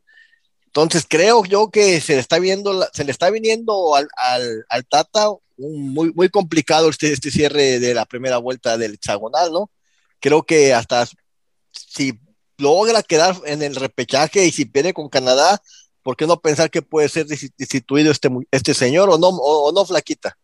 Entonces 0.67 1.05
creo 1.09 1.45
yo 1.45 1.71
que 1.71 2.01
se 2.01 2.15
le 2.15 2.21
está 2.21 2.39
viendo, 2.39 2.87
se 2.93 3.05
le 3.05 3.11
está 3.11 3.31
viniendo 3.31 3.97
al, 3.97 4.09
al, 4.17 4.65
al 4.69 4.85
Tata 4.85 5.29
muy, 5.61 6.13
muy 6.15 6.29
complicado 6.29 6.89
este, 6.89 7.13
este 7.13 7.31
cierre 7.31 7.79
de 7.79 7.95
la 7.95 8.07
primera 8.07 8.39
vuelta 8.39 8.79
del 8.79 8.95
hexagonal, 8.95 9.53
¿no? 9.53 9.71
Creo 10.19 10.43
que 10.43 10.75
hasta 10.75 11.07
si 11.73 12.19
logra 12.59 13.03
quedar 13.03 13.37
en 13.47 13.63
el 13.63 13.77
repechaje 13.77 14.45
y 14.45 14.53
si 14.53 14.65
pierde 14.65 14.93
con 14.93 15.09
Canadá, 15.09 15.61
¿por 16.03 16.17
qué 16.17 16.27
no 16.27 16.41
pensar 16.41 16.71
que 16.71 16.83
puede 16.83 17.09
ser 17.09 17.27
destituido 17.27 18.11
este, 18.11 18.29
este 18.51 18.75
señor 18.75 19.11
o 19.11 19.19
no, 19.19 19.29
o, 19.29 19.73
no, 19.73 19.85
Flaquita? 19.85 20.37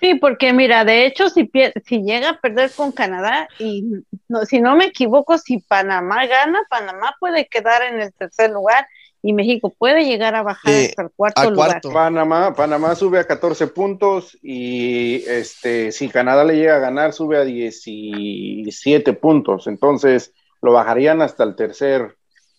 Sí, 0.00 0.14
porque 0.14 0.52
mira, 0.52 0.84
de 0.84 1.06
hecho, 1.06 1.28
si, 1.28 1.50
si 1.84 2.02
llega 2.02 2.30
a 2.30 2.40
perder 2.40 2.70
con 2.70 2.92
Canadá, 2.92 3.48
y 3.58 3.84
no, 4.28 4.44
si 4.44 4.60
no 4.60 4.76
me 4.76 4.86
equivoco, 4.86 5.38
si 5.38 5.58
Panamá 5.58 6.26
gana, 6.26 6.60
Panamá 6.70 7.16
puede 7.18 7.48
quedar 7.48 7.82
en 7.82 8.00
el 8.00 8.12
tercer 8.12 8.50
lugar 8.50 8.86
y 9.22 9.32
México 9.32 9.74
puede 9.76 10.04
llegar 10.04 10.34
a 10.34 10.42
bajar 10.42 10.72
hasta 10.72 11.02
el 11.02 11.10
cuarto 11.10 11.50
lugar. 11.50 11.80
Panamá, 11.92 12.54
Panamá 12.54 12.94
sube 12.94 13.18
a 13.18 13.24
14 13.24 13.66
puntos 13.68 14.38
y 14.42 15.24
este, 15.26 15.92
si 15.92 16.08
Canadá 16.08 16.44
le 16.44 16.56
llega 16.56 16.76
a 16.76 16.80
ganar, 16.80 17.12
sube 17.12 17.36
a 17.38 17.44
17 17.44 19.12
puntos. 19.14 19.66
Entonces 19.66 20.32
lo 20.62 20.72
bajarían 20.72 21.22
hasta 21.22 21.44
el 21.44 21.56
tercer 21.56 22.18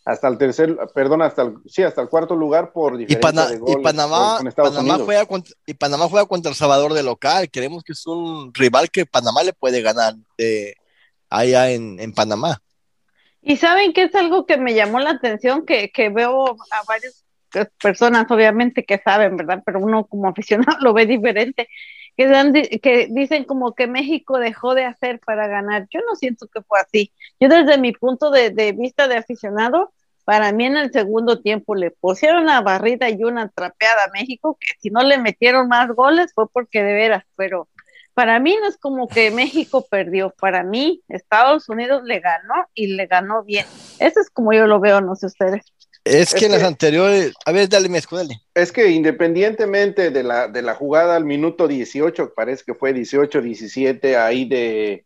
hasta 0.09 0.27
el 0.27 0.37
tercer, 0.39 0.75
perdón, 0.93 1.21
hasta 1.21 1.43
el, 1.43 1.57
sí, 1.67 1.83
hasta 1.83 2.01
el 2.01 2.09
cuarto 2.09 2.35
lugar 2.35 2.71
por 2.71 2.97
diferencia 2.97 3.45
de 3.45 3.57
goles 3.59 3.77
y 3.79 3.83
Panamá, 3.83 4.39
Panamá 4.55 4.97
juega 4.97 5.25
contra, 5.27 5.55
y 5.67 5.73
Panamá 5.75 6.07
juega 6.09 6.25
contra 6.25 6.49
El 6.49 6.55
Salvador 6.55 6.93
de 6.93 7.03
local. 7.03 7.49
Creemos 7.51 7.83
que 7.83 7.91
es 7.91 8.07
un 8.07 8.51
rival 8.53 8.89
que 8.89 9.05
Panamá 9.05 9.43
le 9.43 9.53
puede 9.53 9.83
ganar 9.83 10.15
eh, 10.39 10.73
allá 11.29 11.69
en, 11.69 11.99
en, 11.99 12.13
Panamá. 12.13 12.59
Y 13.41 13.57
saben 13.57 13.93
que 13.93 14.03
es 14.03 14.15
algo 14.15 14.45
que 14.45 14.57
me 14.57 14.73
llamó 14.73 14.99
la 14.99 15.11
atención, 15.11 15.65
que, 15.65 15.91
que 15.91 16.09
veo 16.09 16.49
a 16.49 16.83
varias 16.87 17.25
personas, 17.81 18.29
obviamente, 18.29 18.85
que 18.85 18.99
saben, 18.99 19.37
¿verdad? 19.37 19.63
Pero 19.65 19.79
uno 19.79 20.05
como 20.05 20.27
aficionado 20.29 20.77
lo 20.81 20.93
ve 20.93 21.05
diferente. 21.05 21.67
Que, 22.17 22.27
dan, 22.27 22.51
que 22.53 23.07
dicen 23.09 23.45
como 23.45 23.73
que 23.75 23.87
México 23.87 24.39
dejó 24.39 24.75
de 24.75 24.83
hacer 24.83 25.19
para 25.19 25.47
ganar. 25.47 25.87
Yo 25.89 26.01
no 26.01 26.15
siento 26.15 26.47
que 26.47 26.61
fue 26.61 26.79
así. 26.79 27.13
Yo 27.39 27.47
desde 27.47 27.77
mi 27.77 27.93
punto 27.93 28.29
de, 28.29 28.49
de 28.49 28.73
vista 28.73 29.07
de 29.07 29.17
aficionado, 29.17 29.93
para 30.25 30.51
mí 30.51 30.65
en 30.65 30.77
el 30.77 30.91
segundo 30.91 31.41
tiempo 31.41 31.75
le 31.75 31.91
pusieron 31.91 32.43
una 32.43 32.61
barrida 32.61 33.09
y 33.09 33.23
una 33.23 33.49
trapeada 33.49 34.03
a 34.03 34.11
México, 34.11 34.57
que 34.59 34.67
si 34.79 34.89
no 34.89 35.01
le 35.01 35.17
metieron 35.17 35.67
más 35.69 35.89
goles 35.89 36.33
fue 36.35 36.47
porque 36.49 36.83
de 36.83 36.93
veras, 36.93 37.23
pero 37.35 37.67
para 38.19 38.37
mí 38.41 38.53
no 38.59 38.67
es 38.67 38.75
como 38.75 39.07
que 39.07 39.31
México 39.31 39.87
perdió, 39.89 40.29
para 40.31 40.61
mí 40.61 41.01
Estados 41.07 41.69
Unidos 41.69 42.03
le 42.03 42.19
ganó 42.19 42.67
y 42.73 42.87
le 42.87 43.07
ganó 43.07 43.45
bien. 43.45 43.65
Eso 43.97 44.19
es 44.19 44.29
como 44.29 44.51
yo 44.51 44.67
lo 44.67 44.81
veo, 44.81 44.99
no 44.99 45.15
sé 45.15 45.27
ustedes. 45.27 45.63
Es 46.03 46.33
que 46.33 46.47
en 46.47 46.51
las 46.51 46.63
anteriores, 46.63 47.31
a 47.45 47.53
ver, 47.53 47.69
dale, 47.69 47.87
me 47.87 48.01
dale. 48.11 48.41
Es 48.53 48.73
que 48.73 48.89
independientemente 48.89 50.11
de 50.11 50.23
la, 50.23 50.49
de 50.49 50.61
la 50.61 50.75
jugada 50.75 51.15
al 51.15 51.23
minuto 51.23 51.65
18, 51.65 52.33
parece 52.35 52.65
que 52.65 52.73
fue 52.73 52.91
18, 52.91 53.41
17, 53.41 54.17
ahí 54.17 54.43
de, 54.49 55.05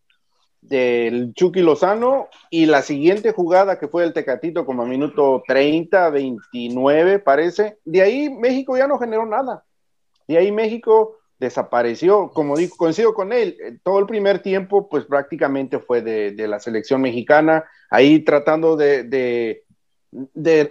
del 0.61 1.35
Chucky 1.35 1.61
Lozano 1.61 2.29
y 2.49 2.65
la 2.65 2.81
siguiente 2.81 3.31
jugada 3.31 3.77
que 3.77 3.89
fue 3.89 4.05
el 4.05 4.13
Tecatito 4.13 4.65
como 4.65 4.81
a 4.81 4.85
minuto 4.87 5.43
30, 5.47 6.09
29 6.09 7.19
parece, 7.19 7.77
de 7.85 8.01
ahí 8.01 8.31
México 8.31 8.75
ya 8.75 8.87
no 8.87 8.97
generó 8.97 9.27
nada. 9.27 9.63
De 10.27 10.39
ahí 10.39 10.51
México 10.51 11.19
desapareció, 11.39 12.29
como 12.29 12.55
digo, 12.55 12.75
coincido 12.77 13.13
con 13.13 13.33
él, 13.33 13.57
eh, 13.63 13.77
todo 13.83 13.99
el 13.99 14.05
primer 14.05 14.39
tiempo 14.39 14.87
pues 14.89 15.05
prácticamente 15.05 15.79
fue 15.79 16.01
de, 16.01 16.47
la 16.47 16.59
selección 16.59 17.01
mexicana, 17.01 17.65
ahí 17.89 18.19
tratando 18.19 18.75
de, 18.75 19.03
de, 19.03 19.63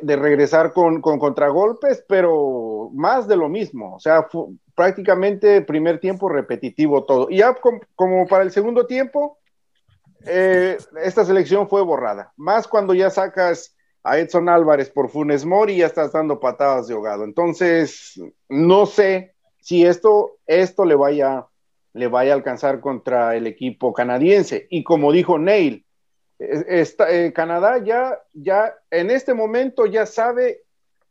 de 0.00 0.16
regresar 0.16 0.72
con, 0.72 1.00
con, 1.00 1.18
contragolpes, 1.18 2.04
pero 2.08 2.90
más 2.94 3.28
de 3.28 3.36
lo 3.36 3.48
mismo, 3.48 3.96
o 3.96 4.00
sea, 4.00 4.26
prácticamente 4.74 5.62
primer 5.62 6.00
tiempo 6.00 6.28
repetitivo 6.28 7.04
todo. 7.04 7.28
Y 7.30 7.38
ya 7.38 7.56
como 7.94 8.26
para 8.26 8.44
el 8.44 8.50
segundo 8.50 8.86
tiempo, 8.86 9.38
eh, 10.24 10.78
esta 11.02 11.24
selección 11.24 11.68
fue 11.68 11.82
borrada. 11.82 12.32
Más 12.36 12.68
cuando 12.68 12.94
ya 12.94 13.10
sacas 13.10 13.76
a 14.04 14.18
Edson 14.18 14.48
Álvarez 14.48 14.90
por 14.90 15.08
Funes 15.08 15.44
Mori 15.44 15.74
y 15.74 15.78
ya 15.78 15.86
estás 15.86 16.12
dando 16.12 16.40
patadas 16.40 16.88
de 16.88 16.94
ahogado. 16.94 17.24
Entonces, 17.24 18.20
no 18.48 18.86
sé 18.86 19.34
si 19.62 19.86
esto, 19.86 20.38
esto 20.46 20.84
le 20.84 20.96
vaya, 20.96 21.46
le 21.94 22.08
vaya 22.08 22.32
a 22.32 22.36
alcanzar 22.36 22.80
contra 22.80 23.36
el 23.36 23.46
equipo 23.46 23.92
canadiense. 23.92 24.66
Y 24.68 24.82
como 24.82 25.12
dijo 25.12 25.38
Neil, 25.38 25.86
eh, 26.38 27.32
Canadá 27.34 27.78
ya, 27.82 28.18
ya 28.32 28.74
en 28.90 29.10
este 29.10 29.32
momento 29.32 29.86
ya 29.86 30.04
sabe 30.04 30.62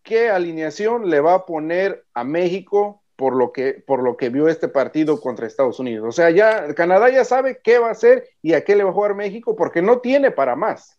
qué 0.03 0.29
alineación 0.29 1.10
le 1.10 1.22
va 1.22 1.36
a 1.36 1.46
poner 1.46 2.05
a 2.13 2.24
México 2.25 3.01
por 3.15 3.36
lo 3.36 3.53
que, 3.53 3.74
por 3.86 4.03
lo 4.03 4.17
que 4.17 4.29
vio 4.29 4.50
este 4.50 4.67
partido 4.67 5.22
contra 5.22 5.48
Estados 5.48 5.79
Unidos. 5.79 6.05
O 6.10 6.12
sea, 6.12 6.29
ya 6.31 6.74
Canadá 6.74 7.10
ya 7.10 7.24
sabe 7.24 7.62
qué 7.63 7.77
va 7.77 7.88
a 7.88 7.91
hacer 7.91 8.27
y 8.41 8.53
a 8.53 8.63
qué 8.65 8.75
le 8.75 8.84
va 8.84 8.89
a 8.89 8.93
jugar 8.93 9.15
México 9.15 9.55
porque 9.55 9.81
no 9.81 10.00
tiene 10.00 10.31
para 10.31 10.55
más. 10.55 10.98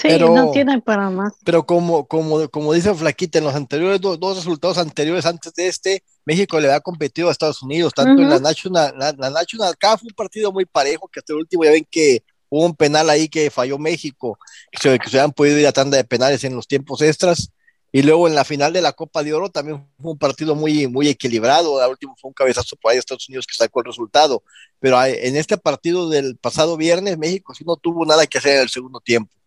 Sí, 0.00 0.16
no 0.16 0.52
tiene 0.52 0.80
para 0.80 1.10
más. 1.10 1.32
Pero 1.44 1.66
como, 1.66 2.06
como, 2.06 2.48
como 2.50 2.72
dice 2.72 2.94
Flaquita, 2.94 3.38
en 3.38 3.44
los 3.44 3.54
anteriores 3.54 4.00
dos 4.00 4.36
resultados 4.36 4.78
anteriores 4.78 5.26
antes 5.26 5.52
de 5.54 5.66
este, 5.66 6.04
México 6.24 6.60
le 6.60 6.72
ha 6.72 6.80
competido 6.80 7.28
a 7.28 7.32
Estados 7.32 7.62
Unidos, 7.62 7.92
tanto 7.94 8.22
en 8.22 8.30
la 8.30 8.38
National, 8.38 8.94
la, 8.96 9.30
National 9.30 9.76
Cup 9.76 9.98
fue 9.98 10.08
un 10.08 10.14
partido 10.14 10.52
muy 10.52 10.66
parejo, 10.66 11.08
que 11.08 11.18
hasta 11.18 11.32
el 11.32 11.40
último 11.40 11.64
ya 11.64 11.72
ven 11.72 11.86
que 11.90 12.22
hubo 12.48 12.64
un 12.64 12.76
penal 12.76 13.10
ahí 13.10 13.28
que 13.28 13.50
falló 13.50 13.76
México, 13.76 14.38
que 14.70 14.78
se, 14.78 14.98
que 15.00 15.10
se 15.10 15.18
han 15.18 15.32
podido 15.32 15.58
ir 15.58 15.66
a 15.66 15.72
tanda 15.72 15.96
de 15.96 16.04
penales 16.04 16.44
en 16.44 16.54
los 16.54 16.68
tiempos 16.68 17.02
extras, 17.02 17.50
y 17.90 18.02
luego 18.02 18.28
en 18.28 18.36
la 18.36 18.44
final 18.44 18.72
de 18.72 18.82
la 18.82 18.92
Copa 18.92 19.24
de 19.24 19.32
Oro 19.32 19.48
también 19.48 19.84
fue 20.00 20.12
un 20.12 20.18
partido 20.18 20.54
muy, 20.54 20.86
muy 20.86 21.08
equilibrado. 21.08 21.82
El 21.82 21.90
último 21.90 22.14
fue 22.20 22.28
un 22.28 22.34
cabezazo 22.34 22.76
por 22.76 22.90
ahí 22.90 22.96
de 22.96 23.00
Estados 23.00 23.26
Unidos 23.28 23.46
que 23.46 23.54
sacó 23.54 23.80
el 23.80 23.86
resultado. 23.86 24.42
Pero 24.78 25.02
en 25.02 25.36
este 25.36 25.56
partido 25.56 26.10
del 26.10 26.36
pasado 26.36 26.76
viernes, 26.76 27.16
México 27.16 27.54
sí 27.54 27.64
no 27.66 27.76
tuvo 27.76 28.04
nada 28.04 28.26
que 28.26 28.36
hacer 28.36 28.56
en 28.56 28.62
el 28.62 28.68
segundo 28.68 29.00
tiempo. 29.00 29.37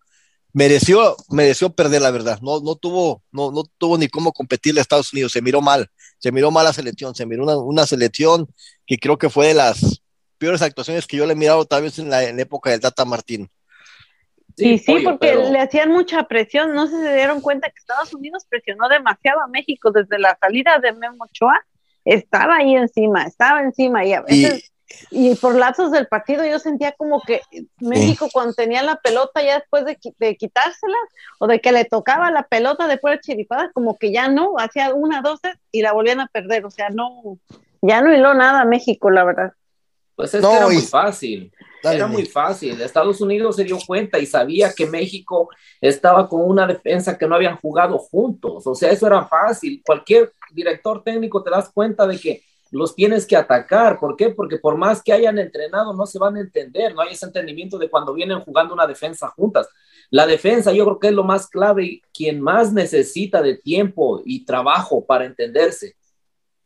Mereció, 0.54 1.16
mereció 1.30 1.70
perder, 1.70 2.02
la 2.02 2.12
verdad. 2.12 2.40
No, 2.42 2.60
no, 2.60 2.76
tuvo, 2.76 3.24
no, 3.32 3.52
no 3.52 3.64
tuvo 3.78 3.98
ni 3.98 4.08
cómo 4.08 4.34
competirle 4.34 4.82
a 4.82 4.84
Estados 4.84 5.14
Unidos. 5.14 5.32
Se 5.32 5.42
miró 5.42 5.62
mal. 5.62 5.90
Se 6.20 6.32
miró 6.32 6.52
mal 6.52 6.66
la 6.66 6.74
selección. 6.74 7.16
Se 7.16 7.26
miró 7.26 7.44
una, 7.44 7.58
una 7.58 7.86
selección 7.86 8.48
que 8.86 8.98
creo 8.98 9.18
que 9.18 9.30
fue 9.30 9.48
de 9.48 9.54
las 9.54 10.02
peores 10.38 10.62
actuaciones 10.62 11.08
que 11.08 11.18
yo 11.18 11.26
le 11.26 11.34
he 11.34 11.36
mirado 11.36 11.66
tal 11.66 11.84
vez 11.84 12.00
en 12.00 12.10
la, 12.10 12.24
en 12.24 12.36
la 12.36 12.42
época 12.42 12.72
del 12.72 12.80
Tata 12.80 13.06
Martín. 13.06 13.50
Sí, 14.58 14.78
sí, 14.78 14.96
porque 15.04 15.36
le 15.36 15.60
hacían 15.60 15.92
mucha 15.92 16.24
presión. 16.24 16.74
No 16.74 16.88
sé 16.88 16.98
si 16.98 17.04
se 17.04 17.16
dieron 17.16 17.42
cuenta 17.42 17.70
que 17.70 17.80
Estados 17.80 18.14
Unidos 18.14 18.46
presionó 18.50 18.90
demasiado 18.90 19.42
a 19.42 19.48
México 19.48 19.92
desde 19.92 20.20
la 20.20 20.38
salida 20.40 20.80
de 20.80 20.92
Memo 20.94 21.24
Ochoa. 21.26 21.60
Estaba 22.04 22.58
ahí 22.58 22.76
encima, 22.76 23.24
estaba 23.24 23.62
encima 23.62 24.06
y 24.06 24.14
a 24.14 24.22
veces. 24.22 24.66
Y, 24.66 24.71
por 25.40 25.56
lapsos 25.56 25.92
del 25.92 26.08
partido 26.08 26.46
yo 26.46 26.60
sentía 26.60 26.92
como 26.94 27.22
que 27.22 27.42
México 27.80 28.28
cuando 28.32 28.54
tenía 28.54 28.84
la 28.84 28.96
pelota 28.96 29.44
ya 29.44 29.60
después 29.60 29.86
de, 29.86 29.98
de, 30.20 30.36
quitársela 30.38 30.98
o 31.40 31.48
de 31.48 31.60
que 31.60 31.72
le 31.72 31.86
tocaba 31.86 32.32
la 32.32 32.44
pelota 32.44 32.88
después 32.88 33.16
de 33.16 33.22
chiripada, 33.22 33.72
como 33.74 33.98
que 33.98 34.12
ya 34.12 34.28
no, 34.28 34.56
hacía 34.58 34.94
una, 34.94 35.22
dos 35.22 35.40
y 35.72 35.82
la 35.82 35.94
volvían 35.94 36.20
a 36.20 36.28
perder, 36.28 36.66
o 36.66 36.72
sea, 36.72 36.90
no, 36.90 37.38
ya 37.82 38.02
no 38.02 38.14
hiló 38.14 38.34
nada 38.34 38.66
México, 38.66 39.10
la 39.10 39.24
verdad. 39.24 39.54
Pues 40.16 40.34
es 40.34 40.46
que 40.46 40.54
era 40.54 40.68
muy 40.68 40.82
fácil. 40.82 41.52
Era 41.84 42.08
muy 42.08 42.26
fácil. 42.26 42.80
Estados 42.80 43.22
Unidos 43.22 43.56
se 43.56 43.64
dio 43.64 43.78
cuenta 43.86 44.20
y 44.20 44.26
sabía 44.26 44.72
que 44.72 44.86
México 44.86 45.50
estaba 45.80 46.28
con 46.28 46.42
una 46.42 46.68
defensa 46.68 47.18
que 47.18 47.28
no 47.28 47.36
habían 47.36 47.58
jugado 47.58 47.98
juntos. 47.98 48.68
O 48.68 48.76
sea, 48.76 48.92
eso 48.92 49.08
era 49.08 49.26
fácil. 49.26 49.82
Cualquier 49.84 50.32
director 50.52 51.04
técnico 51.04 51.42
te 51.42 51.50
das 51.50 51.72
cuenta 51.74 52.06
de 52.06 52.20
que 52.20 52.44
los 52.72 52.96
tienes 52.96 53.28
que 53.28 53.36
atacar. 53.36 54.00
¿Por 54.00 54.16
qué? 54.16 54.30
Porque 54.30 54.58
por 54.58 54.78
más 54.78 55.04
que 55.04 55.14
hayan 55.14 55.38
entrenado, 55.38 55.94
no 55.94 56.06
se 56.06 56.18
van 56.18 56.38
a 56.38 56.42
entender. 56.42 56.96
No 56.96 57.02
hay 57.02 57.14
ese 57.14 57.26
entendimiento 57.26 57.78
de 57.78 57.90
cuando 57.90 58.14
vienen 58.14 58.40
jugando 58.40 58.74
una 58.74 58.88
defensa 58.88 59.28
juntas. 59.28 59.68
La 60.10 60.26
defensa 60.26 60.74
yo 60.74 60.86
creo 60.86 61.00
que 61.00 61.08
es 61.10 61.14
lo 61.14 61.24
más 61.24 61.48
clave 61.48 61.84
y 61.86 62.02
quien 62.14 62.42
más 62.42 62.74
necesita 62.74 63.42
de 63.42 63.58
tiempo 63.58 64.22
y 64.26 64.46
trabajo 64.46 65.06
para 65.06 65.26
entenderse 65.26 65.96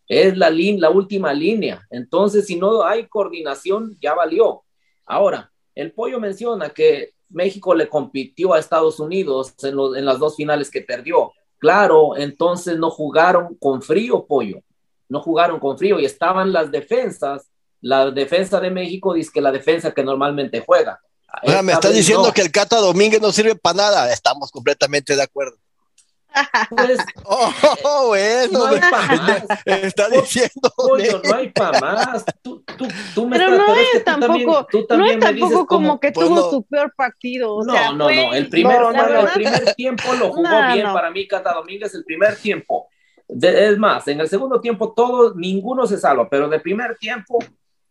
es 0.07 0.37
la, 0.37 0.49
la 0.51 0.89
última 0.89 1.33
línea. 1.33 1.85
Entonces, 1.89 2.45
si 2.45 2.55
no 2.55 2.83
hay 2.83 3.07
coordinación, 3.07 3.97
ya 3.99 4.13
valió. 4.13 4.63
Ahora, 5.05 5.51
el 5.73 5.91
pollo 5.91 6.19
menciona 6.19 6.69
que 6.69 7.13
México 7.29 7.73
le 7.73 7.89
compitió 7.89 8.53
a 8.53 8.59
Estados 8.59 8.99
Unidos 8.99 9.53
en, 9.63 10.05
las 10.05 10.19
dos 10.19 10.35
finales 10.35 10.69
que 10.69 10.81
perdió. 10.81 11.33
Claro, 11.57 12.15
entonces 12.17 12.77
no 12.77 12.89
jugaron 12.89 13.55
con 13.55 13.81
frío, 13.81 14.25
pollo. 14.25 14.61
No 15.09 15.21
jugaron 15.21 15.59
con 15.59 15.77
frío 15.77 15.99
y 15.99 16.05
estaban 16.05 16.51
las 16.51 16.71
defensas. 16.71 17.49
La 17.81 18.09
defensa 18.11 18.59
de 18.59 18.71
México 18.71 19.13
dice 19.13 19.31
que 19.33 19.41
la 19.41 19.51
defensa 19.51 19.91
que 19.91 20.03
normalmente 20.03 20.63
juega. 20.65 20.99
me 21.63 21.73
está 21.73 21.89
diciendo 21.89 22.31
que 22.33 22.41
el 22.41 22.51
Cata 22.51 22.77
Domínguez 22.77 23.21
no 23.21 23.31
sirve 23.31 23.55
para 23.55 23.77
nada. 23.77 24.11
Estamos 24.11 24.51
completamente 24.51 25.15
de 25.15 25.21
acuerdo. 25.23 25.57
Pues, 26.69 26.99
oh, 27.23 28.07
bueno, 28.07 28.59
no 28.59 28.65
hay 28.65 28.79
para 28.79 29.07
más. 29.07 29.43
Está 29.65 30.09
diciendo. 30.09 30.73
no 31.23 31.35
hay 31.35 31.49
para 31.49 31.79
más. 31.79 32.25
Tú, 32.41 32.63
tú, 32.77 32.87
tú 33.13 33.27
me 33.27 33.37
pero 33.37 33.57
no 33.57 33.75
es 33.75 34.03
tampoco, 34.03 34.67
tú 34.69 34.85
también, 34.85 35.19
no 35.19 35.27
es 35.27 35.31
tampoco 35.39 35.65
como, 35.65 35.99
que 35.99 36.11
pues 36.11 36.27
tuvo 36.27 36.49
su 36.49 36.63
peor 36.63 36.93
partido. 36.95 37.63
no, 37.63 37.73
no, 37.73 37.93
no. 37.93 38.09
El 38.09 38.49
primer, 38.49 38.81
el 38.81 39.27
primer 39.33 39.75
tiempo 39.75 40.13
lo 40.13 40.33
jugó 40.33 40.49
bien 40.73 40.91
para 40.91 41.09
mí, 41.11 41.27
Cata 41.27 41.53
Domínguez, 41.53 41.93
el 41.95 42.03
primer 42.03 42.35
tiempo. 42.35 42.89
Es 43.27 43.77
más, 43.77 44.07
en 44.07 44.19
el 44.19 44.27
segundo 44.27 44.61
tiempo 44.61 44.93
todos, 44.93 45.35
ninguno 45.35 45.87
se 45.87 45.97
salva, 45.97 46.29
pero 46.29 46.47
de 46.47 46.59
primer 46.59 46.97
tiempo 46.97 47.39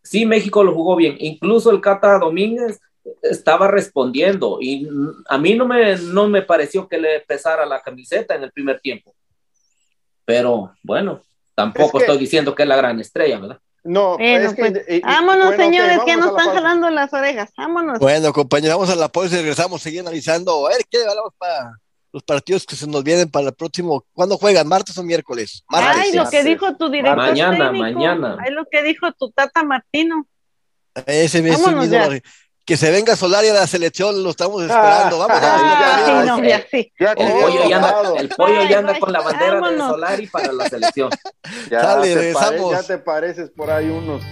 sí 0.02 0.26
México 0.26 0.62
lo 0.62 0.74
jugó 0.74 0.96
bien. 0.96 1.16
Incluso 1.18 1.70
el 1.70 1.80
Cata 1.80 2.18
Domínguez 2.18 2.80
estaba 3.22 3.68
respondiendo 3.68 4.58
y 4.60 4.88
a 5.28 5.38
mí 5.38 5.54
no 5.54 5.66
me, 5.66 5.96
no 5.96 6.28
me 6.28 6.42
pareció 6.42 6.88
que 6.88 6.98
le 6.98 7.20
pesara 7.20 7.66
la 7.66 7.80
camiseta 7.80 8.34
en 8.34 8.44
el 8.44 8.52
primer 8.52 8.80
tiempo. 8.80 9.14
Pero 10.24 10.72
bueno, 10.82 11.20
tampoco 11.54 11.98
estoy 11.98 12.18
diciendo 12.18 12.54
que 12.54 12.62
es 12.62 12.68
la 12.68 12.76
gran 12.76 13.00
estrella, 13.00 13.38
¿verdad? 13.38 13.58
No, 13.82 14.16
es 14.18 14.54
que, 14.54 14.70
pues, 14.70 15.02
vámonos, 15.02 15.56
señores, 15.56 15.98
que 16.06 16.16
nos 16.16 16.28
están 16.28 16.54
jalando 16.54 16.88
las 16.88 17.12
orejas. 17.12 17.52
Vámonos. 17.54 17.98
Bueno, 17.98 18.32
compañeros, 18.32 18.78
vamos 18.78 18.90
a 18.90 18.96
la 18.96 19.08
pausa 19.08 19.34
y 19.34 19.38
regresamos, 19.40 19.82
seguir 19.82 20.00
analizando. 20.00 20.66
A 20.66 20.70
ver 20.70 20.86
qué 20.90 21.02
hablamos 21.02 21.34
para 21.36 21.78
los 22.14 22.22
partidos 22.22 22.64
que 22.64 22.76
se 22.76 22.86
nos 22.86 23.02
vienen 23.02 23.28
para 23.28 23.48
el 23.48 23.54
próximo. 23.54 24.06
¿Cuándo 24.12 24.38
juegan? 24.38 24.68
¿Martes 24.68 24.96
o 24.96 25.02
miércoles? 25.02 25.64
Ay, 25.66 26.12
lo 26.12 26.30
que 26.30 26.44
dijo 26.44 26.76
tu 26.76 26.88
director. 26.88 27.16
Mañana, 27.16 27.72
mañana. 27.72 28.36
Ay, 28.38 28.52
lo 28.52 28.66
que 28.70 28.84
dijo 28.84 29.10
tu 29.18 29.32
tata 29.32 29.64
Martino. 29.64 30.24
Ese 31.06 31.42
mismo, 31.42 31.66
que 32.64 32.76
se 32.76 32.92
venga 32.92 33.16
Solari 33.16 33.48
a 33.48 33.54
la 33.54 33.66
selección, 33.66 34.22
lo 34.22 34.30
estamos 34.30 34.62
esperando. 34.62 35.18
Vamos, 35.18 35.40
vamos. 35.40 36.38
el, 36.38 37.10
pollo 37.16 37.68
ya 37.68 37.76
anda, 37.76 38.12
el 38.16 38.28
pollo 38.28 38.62
ya 38.62 38.78
anda 38.78 38.98
con 39.00 39.12
la 39.12 39.20
bandera 39.20 39.60
de 39.68 39.78
Solari 39.78 40.26
para 40.28 40.52
la 40.52 40.68
selección. 40.68 41.10
Ya, 41.68 41.82
Dale, 41.82 42.14
te 42.14 42.32
ya 42.32 42.82
te 42.84 42.98
pareces 42.98 43.50
por 43.50 43.72
ahí 43.72 43.90
unos. 43.90 44.22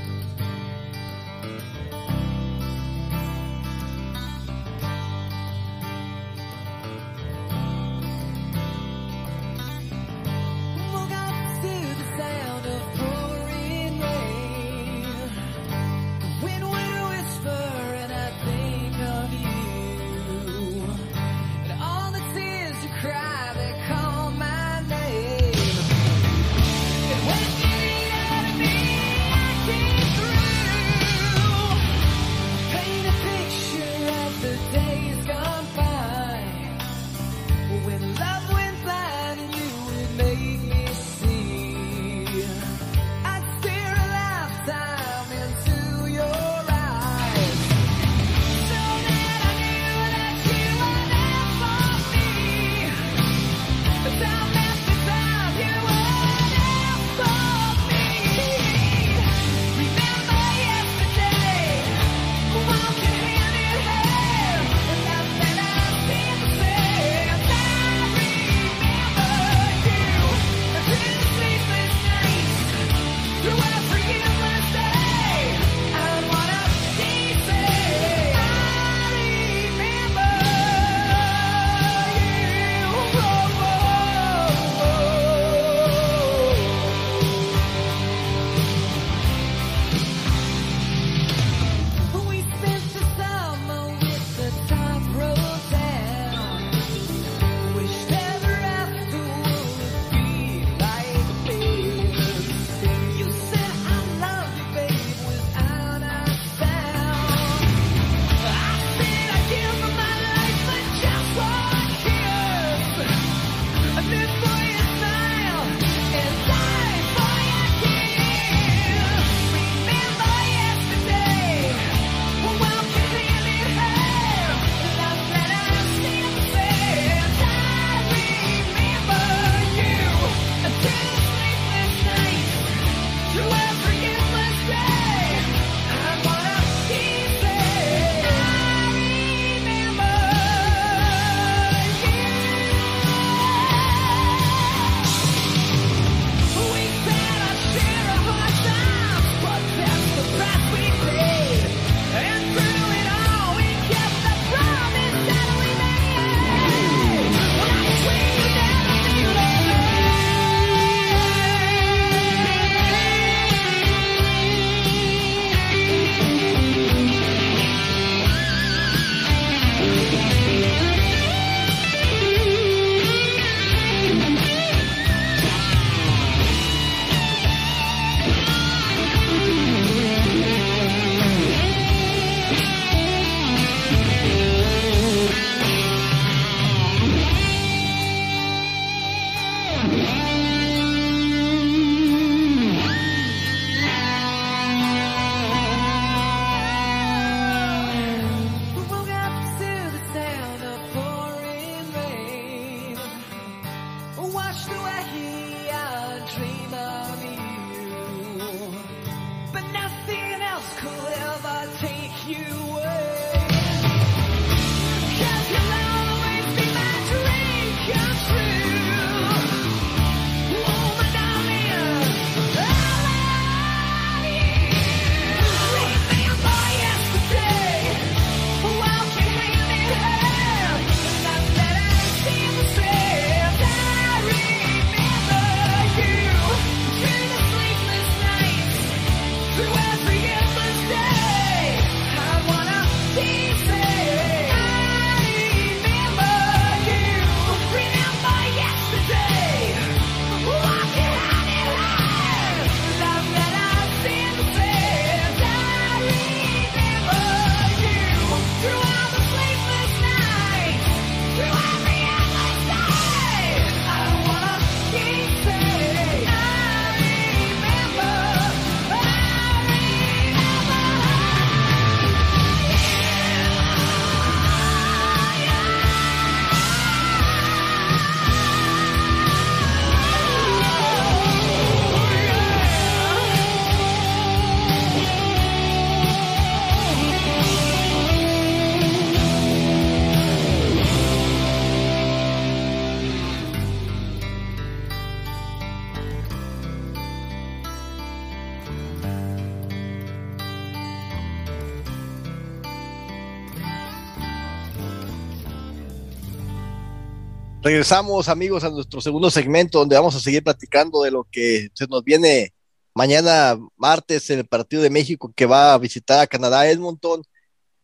Regresamos, 307.63 308.29
amigos, 308.29 308.65
a 308.65 308.71
nuestro 308.71 309.01
segundo 309.01 309.31
segmento 309.31 309.79
donde 309.79 309.95
vamos 309.95 310.17
a 310.17 310.21
seguir 310.21 310.43
platicando 310.43 311.03
de 311.03 311.13
lo 311.13 311.29
que 311.31 311.69
se 311.75 311.87
nos 311.87 312.03
viene 312.03 312.53
mañana 312.93 313.57
martes 313.77 314.29
en 314.31 314.41
el 314.41 314.49
partido 314.49 314.83
de 314.83 314.91
México 314.91 315.33
que 315.37 315.47
va 315.47 315.73
a 315.73 315.79
visitar 315.79 316.19
a 316.19 316.27
Canadá 316.27 316.69
Edmonton. 316.69 317.23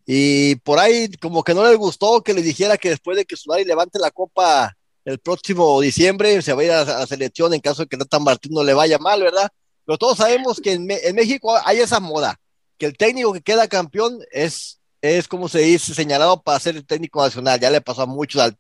Y 0.05 0.57
por 0.57 0.81
ahí 0.81 1.09
como 1.21 1.45
que 1.45 1.55
no 1.55 1.63
les 1.65 1.77
gustó 1.77 2.23
que 2.23 2.35
le 2.35 2.43
dijera 2.43 2.77
que 2.77 2.91
después 2.91 3.17
de 3.17 3.25
que 3.25 3.37
Solari 3.37 3.65
levante 3.65 4.01
la 4.01 4.11
copa 4.11 4.75
el 5.05 5.21
próximo 5.21 5.81
diciembre 5.81 6.43
se 6.43 6.55
va 6.55 6.63
a 6.63 6.65
ir 6.65 6.73
a, 6.73 6.85
la 6.85 7.07
selección 7.07 7.55
en 7.55 7.61
caso 7.61 7.83
de 7.83 7.89
que 7.89 7.97
Nata 7.97 8.19
Martín 8.19 8.55
no 8.55 8.65
le 8.65 8.75
vaya 8.75 8.99
mal, 8.99 9.23
¿verdad? 9.23 9.49
Pero 9.87 9.97
todos 9.97 10.19
sabemos 10.19 10.61
que 10.61 10.73
en, 10.73 10.91
en 10.91 11.15
México 11.15 11.57
hay 11.65 11.79
esa 11.79 12.01
moda, 12.01 12.41
que 12.79 12.87
el 12.87 12.97
técnico 12.97 13.33
que 13.33 13.43
queda 13.43 13.69
campeón 13.69 14.19
es 14.33 14.78
es 15.01 15.29
como 15.29 15.49
se 15.49 15.61
dice, 15.61 15.95
señalado 15.95 16.43
para 16.43 16.59
ser 16.59 16.77
el 16.77 16.87
técnico 16.87 17.23
nacional. 17.23 17.61
Ya 17.61 17.71
le 17.71 17.81
pasó 17.81 18.03
a 18.03 18.07
muchos, 18.07 18.53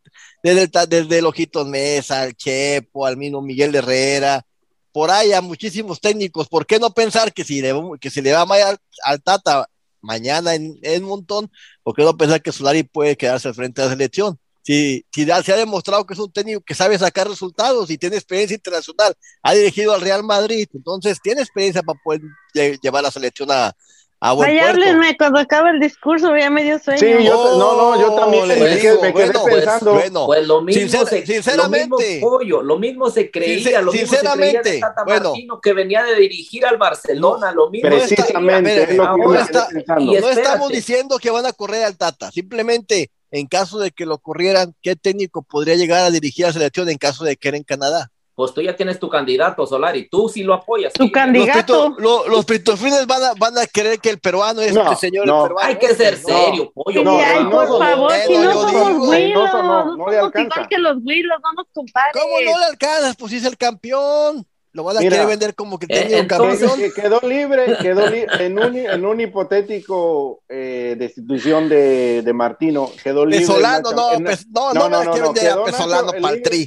desde, 0.42 0.62
el, 0.62 0.70
desde 0.88 1.18
el 1.18 1.26
Ojitos 1.26 1.66
Mesa, 1.66 2.22
al 2.22 2.34
Chepo, 2.34 3.06
al 3.06 3.16
mismo 3.16 3.42
Miguel 3.42 3.74
Herrera, 3.74 4.44
por 4.92 5.10
ahí 5.10 5.32
a 5.32 5.40
muchísimos 5.40 6.00
técnicos. 6.00 6.48
¿Por 6.48 6.66
qué 6.66 6.78
no 6.78 6.90
pensar 6.92 7.32
que 7.32 7.44
si 7.44 7.60
le, 7.60 7.74
que 8.00 8.22
le 8.22 8.32
va 8.32 8.46
mal 8.46 8.78
al, 9.04 9.22
Tata 9.22 9.68
mañana 10.00 10.54
en, 10.54 10.78
en 10.82 11.02
Montón, 11.02 11.50
¿por 11.82 11.94
qué 11.94 12.02
no 12.02 12.16
pensar 12.16 12.40
que 12.40 12.52
Solari 12.52 12.84
puede 12.84 13.16
quedarse 13.16 13.48
al 13.48 13.54
frente 13.54 13.82
de 13.82 13.88
la 13.88 13.94
selección? 13.94 14.38
Si, 14.62 15.04
si 15.12 15.24
se 15.24 15.52
ha 15.52 15.56
demostrado 15.56 16.06
que 16.06 16.12
es 16.12 16.20
un 16.20 16.30
técnico 16.30 16.60
que 16.60 16.74
sabe 16.74 16.98
sacar 16.98 17.26
resultados 17.26 17.90
y 17.90 17.96
tiene 17.96 18.16
experiencia 18.16 18.54
internacional, 18.54 19.14
ha 19.42 19.54
dirigido 19.54 19.94
al 19.94 20.02
Real 20.02 20.22
Madrid, 20.22 20.68
entonces 20.74 21.18
tiene 21.22 21.40
experiencia 21.40 21.82
para 21.82 21.98
poder 22.04 22.20
llevar 22.82 23.02
la 23.02 23.10
selección 23.10 23.50
a, 23.50 23.74
Ah, 24.20 24.34
Vaya, 24.34 24.70
háblenme 24.70 25.16
cuando 25.16 25.38
acabe 25.38 25.70
el 25.70 25.78
discurso, 25.78 26.36
ya 26.36 26.50
me 26.50 26.64
dio 26.64 26.80
sueño. 26.80 26.98
Sí, 26.98 27.24
yo, 27.24 27.56
no, 27.56 27.76
no, 27.76 28.00
yo 28.00 28.14
también 28.16 28.48
me, 28.48 28.54
quedé, 28.56 29.00
me 29.00 29.14
quedé 29.14 29.32
pensando. 29.32 29.94
Pues, 29.94 30.10
pues 30.10 30.46
lo 30.46 30.60
mismo 30.60 31.06
se, 31.06 31.24
sinceramente, 31.24 32.20
lo 32.20 32.38
mismo, 32.40 32.62
lo 32.62 32.78
mismo 32.78 33.10
se 33.10 33.30
creía, 33.30 33.80
lo 33.80 33.92
mismo 33.92 34.08
sinceramente, 34.08 34.56
se 34.56 34.62
creía 34.62 34.74
de 34.74 34.80
Tata 34.80 35.04
bueno, 35.04 35.30
Martino 35.30 35.60
que 35.60 35.72
venía 35.72 36.02
de 36.02 36.16
dirigir 36.16 36.66
al 36.66 36.78
Barcelona, 36.78 37.52
lo 37.52 37.70
mismo. 37.70 37.90
Precisamente, 37.90 38.94
no, 38.94 39.16
no, 39.16 39.34
está, 39.34 39.68
no 39.70 40.28
estamos 40.28 40.68
diciendo 40.70 41.18
que 41.18 41.30
van 41.30 41.46
a 41.46 41.52
correr 41.52 41.84
al 41.84 41.96
Tata, 41.96 42.32
simplemente 42.32 43.12
en 43.30 43.46
caso 43.46 43.78
de 43.78 43.92
que 43.92 44.04
lo 44.04 44.18
corrieran, 44.18 44.74
¿qué 44.82 44.96
técnico 44.96 45.42
podría 45.42 45.76
llegar 45.76 46.04
a 46.04 46.10
dirigir 46.10 46.44
a 46.44 46.48
la 46.48 46.54
selección 46.54 46.88
en 46.88 46.98
caso 46.98 47.24
de 47.24 47.36
que 47.36 47.48
era 47.48 47.56
en 47.56 47.62
Canadá? 47.62 48.10
Pues 48.38 48.54
tú 48.54 48.62
ya 48.62 48.76
tienes 48.76 49.00
tu 49.00 49.08
candidato, 49.08 49.66
Solari, 49.66 50.08
tú 50.08 50.28
sí 50.28 50.44
lo 50.44 50.54
apoyas. 50.54 50.92
Tu 50.92 51.10
candidato. 51.10 51.96
Los, 51.98 52.44
pitofines 52.44 53.04
van 53.04 53.20
a, 53.20 53.34
van 53.34 53.58
a 53.58 53.66
creer 53.66 53.98
que 53.98 54.10
el 54.10 54.20
peruano 54.20 54.60
es 54.60 54.76
este 54.76 54.94
señor 54.94 55.26
no. 55.26 55.42
peruano. 55.42 55.68
Hay 55.68 55.76
que 55.76 55.92
ser 55.92 56.16
serio, 56.16 56.70
pollo. 56.72 57.02
No, 57.02 57.18
ay, 57.18 57.44
por 57.46 57.66
favor, 57.66 58.12
si 58.28 58.38
no 58.38 58.52
somos 58.52 59.06
güilos, 59.08 59.52
no, 59.52 59.96
no, 59.96 60.08
le 60.08 60.18
alcanza. 60.18 60.54
igual 60.54 60.68
que 60.68 60.78
los 60.78 61.02
güilos, 61.02 61.36
vamos 61.42 61.66
compadres. 61.74 62.12
¿Cómo 62.12 62.40
no 62.40 62.58
le 62.60 62.64
alcanzas? 62.66 63.16
Pues 63.16 63.32
si 63.32 63.38
es 63.38 63.44
el 63.44 63.56
campeón. 63.56 64.46
Lo 64.72 64.84
van 64.84 64.98
a 64.98 65.00
querer 65.00 65.26
vender 65.26 65.54
como 65.54 65.78
que 65.78 65.86
eh, 65.88 66.02
tenía 66.02 66.20
un 66.20 66.26
campeón. 66.26 66.78
Quedó 66.94 67.20
libre, 67.22 67.76
quedó 67.80 68.06
en, 68.06 68.58
un, 68.58 68.76
en 68.76 69.06
un 69.06 69.20
hipotético 69.20 70.42
eh, 70.48 70.94
destitución 70.98 71.68
de, 71.68 72.22
de 72.22 72.32
Martino, 72.32 72.90
quedó 73.02 73.24
libre. 73.24 73.46
Pesolano, 73.46 73.90
no, 73.92 74.18
no, 74.18 74.18
no, 74.18 74.88
no, 74.88 74.88
no, 74.88 75.04
no, 75.04 75.32
vender 75.32 75.50
a 75.52 75.64
Pesolano 75.64 76.12
para 76.20 76.34
el 76.34 76.42
tri. 76.42 76.66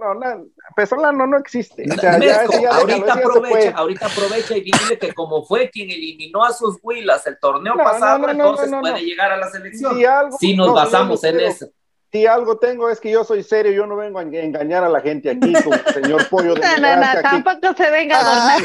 No, 0.00 0.14
no, 0.14 0.34
no, 0.36 0.46
Pesolano 0.74 1.26
no 1.26 1.36
existe. 1.38 1.84
O 1.90 2.00
sea, 2.00 2.18
ya, 2.18 2.46
ya, 2.60 2.70
ahorita, 2.70 3.12
aprovecha, 3.12 3.70
ahorita 3.76 4.06
aprovecha 4.06 4.56
y 4.56 4.62
dile 4.62 4.98
que 4.98 5.12
como 5.12 5.44
fue 5.44 5.70
quien 5.70 5.90
eliminó 5.90 6.44
a 6.44 6.52
sus 6.52 6.78
huilas 6.82 7.26
el 7.26 7.38
torneo 7.38 7.76
pasado, 7.76 8.28
entonces 8.28 8.70
puede 8.80 9.00
llegar 9.02 9.32
a 9.32 9.36
la 9.36 9.50
selección. 9.50 9.94
Si, 9.94 10.04
algo, 10.04 10.38
si 10.38 10.56
nos 10.56 10.72
basamos 10.72 11.22
en 11.24 11.40
eso 11.40 11.68
si 12.14 12.26
algo 12.26 12.58
tengo 12.58 12.88
es 12.90 13.00
que 13.00 13.10
yo 13.10 13.24
soy 13.24 13.42
serio, 13.42 13.72
yo 13.72 13.86
no 13.86 13.96
vengo 13.96 14.20
a 14.20 14.22
engañar 14.22 14.84
a 14.84 14.88
la 14.88 15.00
gente 15.00 15.30
aquí 15.30 15.52
como 15.64 15.74
el 15.74 15.94
señor 15.94 16.28
Pollo 16.28 16.54
de 16.54 16.60
No, 16.60 16.78
no, 16.78 16.96
no, 17.00 17.22
tampoco 17.22 17.74
se 17.76 17.90
venga 17.90 18.20
a 18.20 18.56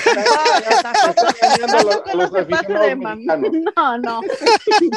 No, 3.75 3.97
no. 3.97 4.21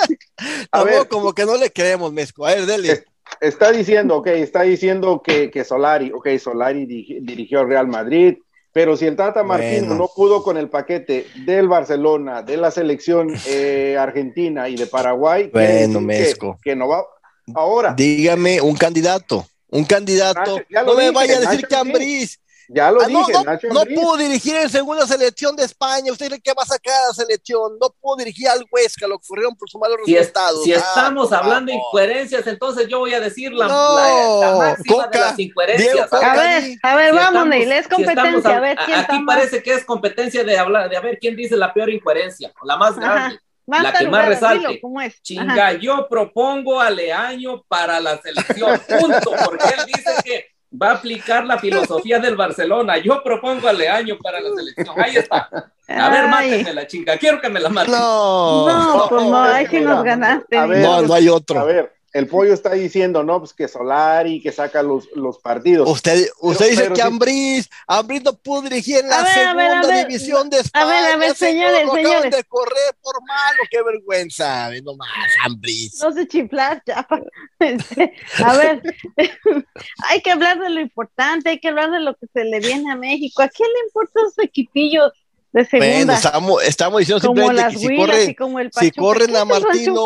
A 0.70 0.84
ver, 0.84 1.08
como 1.08 1.32
que 1.32 1.46
no 1.46 1.56
le 1.56 1.70
creemos, 1.70 2.12
Mezco. 2.12 2.44
A 2.44 2.50
ver, 2.50 2.66
dele. 2.66 3.04
Está 3.40 3.72
diciendo, 3.72 4.16
ok, 4.16 4.26
está 4.26 4.62
diciendo 4.62 5.22
que, 5.24 5.50
que 5.50 5.64
Solari, 5.64 6.12
ok, 6.12 6.36
Solari 6.38 6.84
dirigió 6.84 7.60
al 7.60 7.68
Real 7.68 7.88
Madrid, 7.88 8.36
pero 8.70 8.98
si 8.98 9.06
el 9.06 9.16
Tata 9.16 9.42
Martino 9.44 9.94
no 9.94 10.08
pudo 10.14 10.42
con 10.42 10.58
el 10.58 10.68
paquete 10.68 11.24
del 11.46 11.68
Barcelona, 11.68 12.42
de 12.42 12.58
la 12.58 12.70
selección 12.70 13.34
eh, 13.46 13.96
argentina 13.98 14.68
y 14.68 14.76
de 14.76 14.86
Paraguay, 14.86 15.48
bueno, 15.50 16.02
Mezco. 16.02 16.58
que 16.62 16.76
no 16.76 16.88
va, 16.88 17.06
Ahora. 17.54 17.94
Dígame 17.94 18.60
un 18.60 18.76
candidato. 18.76 19.46
Un 19.68 19.84
candidato. 19.84 20.60
no 20.84 20.94
me 20.94 21.10
vaya 21.10 21.38
a 21.38 21.40
decir 21.40 21.66
Cambrís. 21.66 22.38
Ya 22.68 22.90
lo 22.90 23.02
ah, 23.02 23.06
dije, 23.06 23.68
no, 23.70 23.84
pudo 23.84 24.16
dirigir 24.16 24.56
en 24.56 24.70
segunda 24.70 25.06
selección 25.06 25.54
de 25.56 25.64
España. 25.64 26.10
¿Usted 26.10 26.28
cree 26.28 26.40
que 26.40 26.54
va 26.54 26.62
a 26.62 26.66
sacar 26.66 26.94
a 26.94 27.08
la 27.08 27.12
selección? 27.12 27.78
No 27.78 27.90
pudo 28.00 28.16
dirigir 28.16 28.48
al 28.48 28.64
Huesca, 28.70 29.06
lo 29.06 29.16
ocurrieron 29.16 29.54
por 29.56 29.68
su 29.68 29.78
malos 29.78 29.98
si 30.06 30.16
resultados. 30.16 30.64
si 30.64 30.72
estamos 30.72 31.32
hablando 31.32 31.70
de 31.70 31.76
incoherencias, 31.76 32.46
entonces 32.46 32.88
yo 32.88 33.00
voy 33.00 33.12
a 33.12 33.20
decir 33.20 33.52
la, 33.52 33.66
la, 33.66 34.56
máxima 34.56 35.06
de 35.08 35.18
las 35.18 35.38
incoherencias. 35.38 36.12
a 36.12 36.34
ver, 36.34 36.78
a 36.82 36.96
ver, 36.96 37.14
vamos, 37.14 37.46
Neil, 37.48 37.72
es 37.72 37.88
competencia. 37.88 38.56
a, 38.56 38.60
ver, 38.60 38.78
¿quién 38.86 38.98
aquí 39.00 39.18
parece 39.26 39.62
que 39.62 39.74
es 39.74 39.84
competencia 39.84 40.42
de 40.42 40.56
hablar, 40.56 40.88
de 40.88 40.96
a 40.96 41.00
ver 41.00 41.18
quién 41.18 41.36
dice 41.36 41.56
la 41.56 41.74
peor 41.74 41.90
incoherencia, 41.90 42.52
la 42.62 42.76
más 42.76 42.96
grande 42.96 43.38
la 43.80 43.92
que 43.92 44.08
más 44.08 44.26
resalte. 44.26 44.80
Chinga, 45.22 45.72
yo 45.74 46.08
propongo 46.08 46.80
a 46.80 46.90
Leaño 46.90 47.62
para 47.68 48.00
la 48.00 48.20
selección, 48.20 48.80
punto, 48.88 49.32
porque 49.44 49.68
él 49.68 49.86
dice 49.86 50.10
que 50.24 50.46
va 50.80 50.90
a 50.90 50.94
aplicar 50.94 51.44
la 51.44 51.58
filosofía 51.58 52.18
del 52.18 52.36
Barcelona. 52.36 52.98
Yo 52.98 53.22
propongo 53.22 53.68
a 53.68 53.72
Leaño 53.72 54.18
para 54.22 54.40
la 54.40 54.50
selección. 54.54 55.00
Ahí 55.00 55.16
está. 55.16 55.48
A 55.88 56.08
ver, 56.08 56.28
mátenme 56.28 56.74
la 56.74 56.86
chinga. 56.86 57.16
Quiero 57.18 57.40
que 57.40 57.48
me 57.48 57.60
la 57.60 57.68
maten. 57.68 57.92
No, 57.92 58.66
no, 58.66 59.08
pues 59.08 59.24
no, 59.24 59.70
sí 59.70 59.80
nos 59.80 60.04
ganaste. 60.04 60.56
no, 60.66 61.02
no 61.02 61.14
hay 61.14 61.28
otro. 61.28 61.60
A 61.60 61.64
ver, 61.64 61.92
el 62.12 62.26
pollo 62.26 62.52
está 62.52 62.72
diciendo, 62.72 63.22
no, 63.22 63.38
pues 63.38 63.54
que 63.54 63.66
Solari, 63.68 64.42
que 64.42 64.52
saca 64.52 64.82
los, 64.82 65.08
los 65.14 65.38
partidos. 65.38 65.88
Usted, 65.88 66.28
usted 66.40 66.70
dice 66.70 66.92
que 66.92 67.00
Ambriz, 67.00 67.70
Ambriz 67.86 68.22
no 68.22 68.34
pudo 68.34 68.62
dirigir 68.62 68.98
en 68.98 69.08
la 69.08 69.24
segunda 69.24 70.04
división 70.04 70.50
de 70.50 70.58
España. 70.58 70.84
A 70.84 70.86
ver, 70.88 71.12
a 71.12 71.16
ver, 71.16 71.34
señores, 71.34 71.90
señores. 71.90 72.36
de 72.36 72.44
correr 72.44 72.94
por 73.00 73.14
malo, 73.22 73.58
qué 73.70 73.82
vergüenza. 73.82 74.70
No 74.82 74.94
más, 74.94 75.08
Ambriz. 75.44 76.00
No 76.02 76.12
se 76.12 76.28
chiflar 76.28 76.82
ya. 76.86 77.06
a 78.44 78.56
ver, 78.56 78.82
hay 80.08 80.20
que 80.20 80.30
hablar 80.30 80.60
de 80.60 80.68
lo 80.68 80.80
importante, 80.80 81.48
hay 81.48 81.60
que 81.60 81.68
hablar 81.68 81.90
de 81.92 82.00
lo 82.00 82.14
que 82.14 82.26
se 82.26 82.44
le 82.44 82.60
viene 82.60 82.92
a 82.92 82.96
México. 82.96 83.40
¿A 83.40 83.48
quién 83.48 83.70
le 83.72 83.86
importan 83.86 84.26
esos 84.26 84.44
equipillos 84.44 85.12
de 85.52 85.64
segunda? 85.64 85.96
Bueno, 85.96 86.12
estamos, 86.12 86.62
estamos 86.62 86.98
diciendo 86.98 87.20
simplemente 87.20 87.68
que 87.72 87.78
si, 87.78 87.96
corre, 87.96 88.70
si 88.78 88.90
corren 88.90 89.34
a 89.34 89.46
Martino 89.46 90.04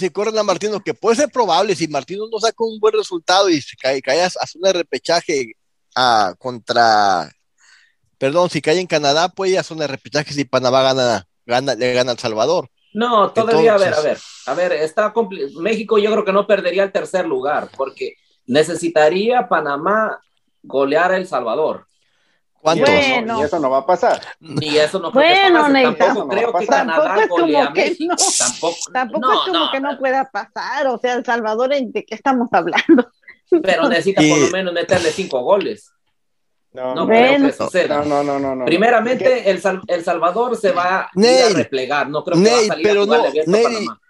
si 0.00 0.10
corren 0.10 0.36
a 0.38 0.42
Martino, 0.42 0.80
que 0.80 0.94
puede 0.94 1.16
ser 1.16 1.28
probable, 1.28 1.76
si 1.76 1.86
Martino 1.86 2.24
no 2.30 2.38
saca 2.40 2.64
un 2.64 2.80
buen 2.80 2.94
resultado 2.94 3.48
y 3.48 3.60
se 3.60 3.76
cae, 3.76 4.02
cae 4.02 4.24
a 4.24 4.30
un 4.54 4.72
repechaje 4.72 5.52
a, 5.94 6.34
contra, 6.38 7.30
perdón, 8.18 8.50
si 8.50 8.60
cae 8.60 8.80
en 8.80 8.86
Canadá, 8.86 9.28
puede 9.28 9.58
hacer 9.58 9.76
un 9.76 9.86
repechaje 9.86 10.32
si 10.32 10.44
Panamá 10.44 10.82
gana, 10.82 11.26
gana, 11.46 11.74
le 11.74 11.92
gana 11.92 12.12
al 12.12 12.18
Salvador. 12.18 12.68
No, 12.92 13.30
todavía, 13.30 13.74
a 13.74 13.78
ver, 13.78 13.94
a 13.94 14.00
ver, 14.00 14.18
a 14.46 14.54
ver, 14.54 14.72
está 14.72 15.12
México 15.60 15.98
yo 15.98 16.10
creo 16.10 16.24
que 16.24 16.32
no 16.32 16.46
perdería 16.46 16.82
el 16.82 16.92
tercer 16.92 17.26
lugar, 17.26 17.68
porque 17.76 18.16
necesitaría 18.46 19.48
Panamá 19.48 20.20
golear 20.62 21.12
a 21.12 21.16
El 21.16 21.28
Salvador. 21.28 21.86
¿Cuántos? 22.60 22.88
Bueno. 22.88 23.40
Y 23.40 23.44
eso 23.44 23.58
no 23.58 23.70
va 23.70 23.78
a 23.78 23.86
pasar. 23.86 24.20
Ni 24.40 24.76
eso 24.76 24.98
no 24.98 25.10
bueno, 25.12 25.66
creo 25.66 25.94
que 25.94 25.98
Tampoco 25.98 26.28
creo 26.28 26.52
que 26.52 26.66
Canadá 26.66 27.22
es 27.22 27.28
como 27.28 27.72
que 27.72 27.96
no, 28.00 28.16
Tampoco, 28.16 28.76
tampoco 28.92 29.32
es 29.32 29.38
como 29.50 29.70
que 29.70 29.80
no 29.80 29.98
pueda 29.98 30.30
pasar. 30.30 30.86
O 30.88 30.98
sea, 30.98 31.14
El 31.14 31.24
Salvador, 31.24 31.70
¿de 31.70 32.04
qué 32.04 32.14
estamos 32.14 32.48
hablando? 32.52 33.10
Pero 33.62 33.88
necesita 33.88 34.22
por 34.22 34.38
lo 34.38 34.50
menos 34.50 34.74
meterle 34.74 35.10
cinco 35.10 35.40
goles. 35.40 35.90
No, 36.72 36.94
no 36.94 37.06
creo 37.06 37.46
que 37.46 37.52
suceda. 37.52 38.04
No, 38.04 38.22
no, 38.22 38.38
no, 38.38 38.54
no. 38.54 38.64
Primeramente, 38.64 39.50
el, 39.50 39.60
el, 39.88 40.04
Salvador 40.04 40.56
se 40.56 40.70
va 40.70 41.00
a, 41.00 41.10
replegar. 41.54 42.08
No 42.08 42.22
creo 42.22 42.40
que 42.40 42.50
va 42.50 42.58
a 42.58 42.64
salir 42.64 42.86
pero 42.86 43.02
a 43.02 43.06
no, 43.06 43.62
Panamá 43.62 44.00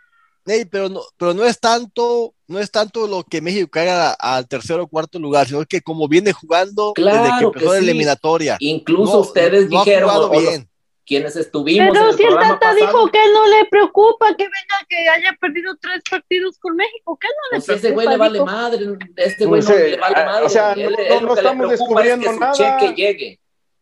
pero 0.71 0.89
no, 0.89 1.01
pero 1.17 1.35
no 1.35 1.45
es 1.45 1.61
tanto, 1.61 2.35
no 2.51 2.59
es 2.59 2.71
tanto 2.73 3.07
lo 3.07 3.23
que 3.23 3.41
México 3.41 3.71
caiga 3.71 4.11
al 4.13 4.49
tercer 4.49 4.81
o 4.81 4.89
cuarto 4.89 5.21
lugar, 5.21 5.47
sino 5.47 5.65
que 5.65 5.81
como 5.81 6.09
viene 6.09 6.33
jugando 6.33 6.93
desde 6.97 7.39
que 7.39 7.45
empezó 7.45 7.73
la 7.73 7.79
eliminatoria. 7.79 8.57
Incluso 8.59 9.21
ustedes 9.21 9.71
dijeron 9.71 10.31
bien. 10.33 10.69
quienes 11.07 11.37
estuvimos. 11.37 11.97
Pero 11.97 12.13
si 12.13 12.25
el 12.25 12.35
Tata 12.35 12.75
dijo 12.75 13.09
que 13.09 13.21
no 13.33 13.47
le 13.47 13.67
preocupa 13.71 14.35
que 14.37 14.45
venga 14.45 14.87
que 14.89 15.09
haya 15.09 15.37
perdido 15.41 15.77
tres 15.81 16.03
partidos 16.11 16.59
con 16.59 16.75
México, 16.75 17.17
que 17.21 17.29
no 17.29 17.59
le 17.59 17.65
pues 17.65 17.79
Ese 17.79 17.93
güey 17.93 18.09
le 18.09 18.17
vale 18.17 18.43
madre, 18.43 18.99
este 19.15 19.47
güey 19.47 19.63
no, 19.63 19.69
le 19.71 19.97
vale 19.97 20.25
madre. 20.25 20.47
O 20.47 20.49
sea, 20.49 20.75
no, 20.75 21.21
no 21.21 21.35
estamos 21.35 21.71
descubriendo 21.71 22.33
nada. 22.33 22.53
cheque 22.53 22.95
llegue 22.95 23.41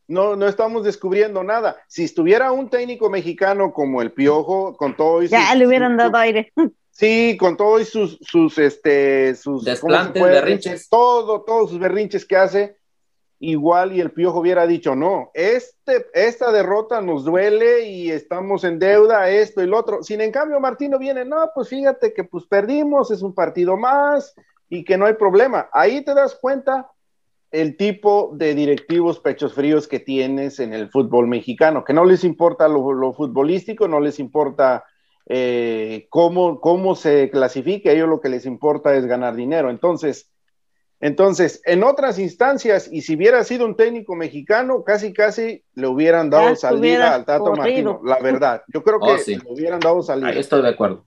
no, 0.09 0.37
no 0.37 0.47
estamos 0.47 0.85
descubriendo 0.85 1.45
nada. 1.45 1.77
Si 1.87 2.05
estuviera 2.05 2.51
un 2.51 2.71
técnico 2.71 3.11
mexicano 3.11 3.73
como 3.73 4.01
el 4.01 4.11
Piojo, 4.11 4.75
con 4.77 4.97
todo 4.97 5.23
Ya 5.23 5.55
le 5.55 5.67
hubieran 5.67 5.97
dado 5.97 6.17
aire. 6.17 6.53
Sí, 6.99 7.37
con 7.39 7.57
todos 7.57 7.89
sus, 7.89 8.19
sus, 8.23 8.59
este, 8.59 9.37
sus 9.37 9.65
desplantes, 9.65 10.21
berrinches. 10.21 10.89
Todo, 10.89 11.43
todos 11.43 11.71
sus 11.71 11.79
berrinches 11.79 12.25
que 12.25 12.37
hace, 12.37 12.77
igual 13.39 13.93
y 13.93 14.01
el 14.01 14.11
Piojo 14.11 14.41
hubiera 14.41 14.67
dicho, 14.67 14.97
no, 14.97 15.31
este, 15.33 16.07
esta 16.13 16.51
derrota 16.51 17.01
nos 17.01 17.25
duele 17.25 17.89
y 17.89 18.11
estamos 18.11 18.65
en 18.65 18.81
deuda, 18.81 19.31
esto 19.31 19.63
y 19.63 19.69
lo 19.69 19.79
otro. 19.79 20.03
Sin 20.03 20.21
en 20.21 20.33
cambio, 20.33 20.59
Martino 20.59 20.99
viene, 20.99 21.25
no, 21.25 21.49
pues 21.55 21.69
fíjate 21.69 22.13
que 22.13 22.25
pues 22.25 22.47
perdimos, 22.47 23.13
es 23.13 23.23
un 23.23 23.33
partido 23.33 23.77
más 23.77 24.35
y 24.69 24.83
que 24.83 24.99
no 24.99 25.07
hay 25.07 25.15
problema. 25.15 25.69
Ahí 25.73 26.05
te 26.05 26.15
das 26.15 26.35
cuenta 26.35 26.91
el 27.53 27.77
tipo 27.77 28.33
de 28.35 28.57
directivos 28.57 29.21
pechos 29.21 29.55
fríos 29.55 29.87
que 29.87 30.01
tienes 30.01 30.59
en 30.59 30.75
el 30.75 30.91
fútbol 30.91 31.29
mexicano, 31.29 31.85
que 31.85 31.93
no 31.93 32.05
les 32.05 32.25
importa 32.25 32.67
lo, 32.67 33.13
futbolístico, 33.13 33.87
no 33.87 34.01
les 34.01 34.19
importa 34.19 34.85
eh, 35.31 36.07
cómo, 36.09 36.61
cómo 36.61 36.97
se 36.97 37.29
clasifique, 37.31 37.91
a 37.91 37.93
ellos 37.93 38.09
lo 38.09 38.21
que 38.21 38.31
les 38.31 38.47
importa 38.47 38.95
es 38.95 39.05
ganar 39.05 39.37
dinero. 39.37 39.71
Entonces, 39.71 40.33
entonces, 41.01 41.61
en 41.65 41.85
otras 41.85 42.19
instancias, 42.19 42.89
y 42.91 43.03
si 43.03 43.15
hubiera 43.15 43.45
sido 43.45 43.67
un 43.67 43.77
técnico 43.77 44.17
mexicano, 44.17 44.83
casi 44.83 45.13
casi 45.13 45.63
le 45.75 45.87
hubieran 45.87 46.29
dado 46.29 46.57
salida 46.57 47.15
al 47.15 47.25
Tato 47.25 47.55
Martino, 47.55 48.01
la 48.05 48.19
verdad. 48.19 48.63
Yo 48.73 48.83
creo 48.83 48.99
que 49.01 49.11
oh, 49.11 49.17
le 49.27 49.53
hubieran 49.53 49.81
dado 49.81 50.03
salida. 50.03 50.29
Ahí 50.29 50.39
estoy 50.39 50.63
de 50.63 50.71
acuerdo. 50.71 51.07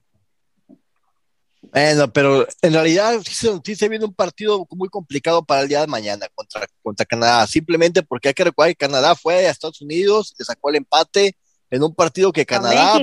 Bueno, 1.72 2.12
pero 2.12 2.46
en 2.60 2.72
realidad 2.72 3.20
sí 3.24 3.74
se, 3.74 3.88
viene 3.88 4.04
un 4.04 4.14
partido 4.14 4.66
muy 4.70 4.88
complicado 4.88 5.42
para 5.42 5.62
el 5.62 5.68
día 5.68 5.80
de 5.80 5.86
mañana 5.86 6.26
contra, 6.34 6.66
contra 6.82 7.06
Canadá, 7.06 7.46
simplemente 7.46 8.02
porque 8.02 8.28
hay 8.28 8.34
que 8.34 8.44
recordar 8.44 8.70
que 8.70 8.76
Canadá 8.76 9.14
fue 9.14 9.46
a 9.46 9.50
Estados 9.50 9.80
Unidos, 9.80 10.34
le 10.38 10.44
sacó 10.44 10.70
el 10.70 10.76
empate 10.76 11.36
en 11.70 11.82
un 11.82 11.94
partido 11.94 12.30
que 12.32 12.44
Canadá, 12.44 12.98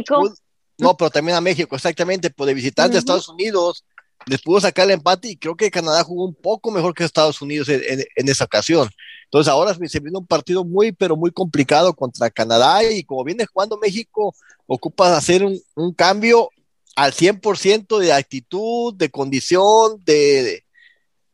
no, 0.80 0.98
pero 0.98 1.10
también 1.10 1.38
a 1.38 1.42
México, 1.42 1.76
exactamente, 1.76 2.30
pues 2.30 2.48
de 2.48 2.54
visitante 2.54 2.98
a 2.98 3.00
Estados 3.00 3.30
Unidos, 3.30 3.86
les 4.26 4.42
pudo 4.42 4.60
sacar 4.60 4.86
el 4.86 4.92
empate 4.92 5.30
y 5.30 5.38
creo 5.38 5.56
que 5.56 5.72
Canadá 5.72 6.04
jugó 6.04 6.26
un 6.26 6.36
poco 6.36 6.72
mejor 6.72 6.94
que 6.94 7.04
Estados 7.04 7.42
Unidos 7.42 7.70
en, 7.70 8.30
esa 8.30 8.46
ocasión. 8.46 8.89
Entonces 9.26 9.52
ahora 9.52 9.74
se 9.74 10.00
viene 10.00 10.18
un 10.18 10.26
partido 10.26 10.63
muy, 10.63 10.92
pero 10.92 11.15
muy 11.15 11.32
complicado 11.32 11.94
contra 11.94 12.30
Canadá 12.30 12.84
y 12.84 13.04
como 13.04 13.24
viene 13.24 13.46
jugando 13.46 13.78
México, 13.78 14.34
ocupa 14.65 15.15
hacer 15.15 15.44
un, 15.46 15.60
un 15.76 15.94
cambio 15.94 16.50
al 16.96 17.13
100% 17.13 17.98
de 18.00 18.13
actitud, 18.13 18.94
de 18.94 19.10
condición, 19.10 20.04
de, 20.04 20.63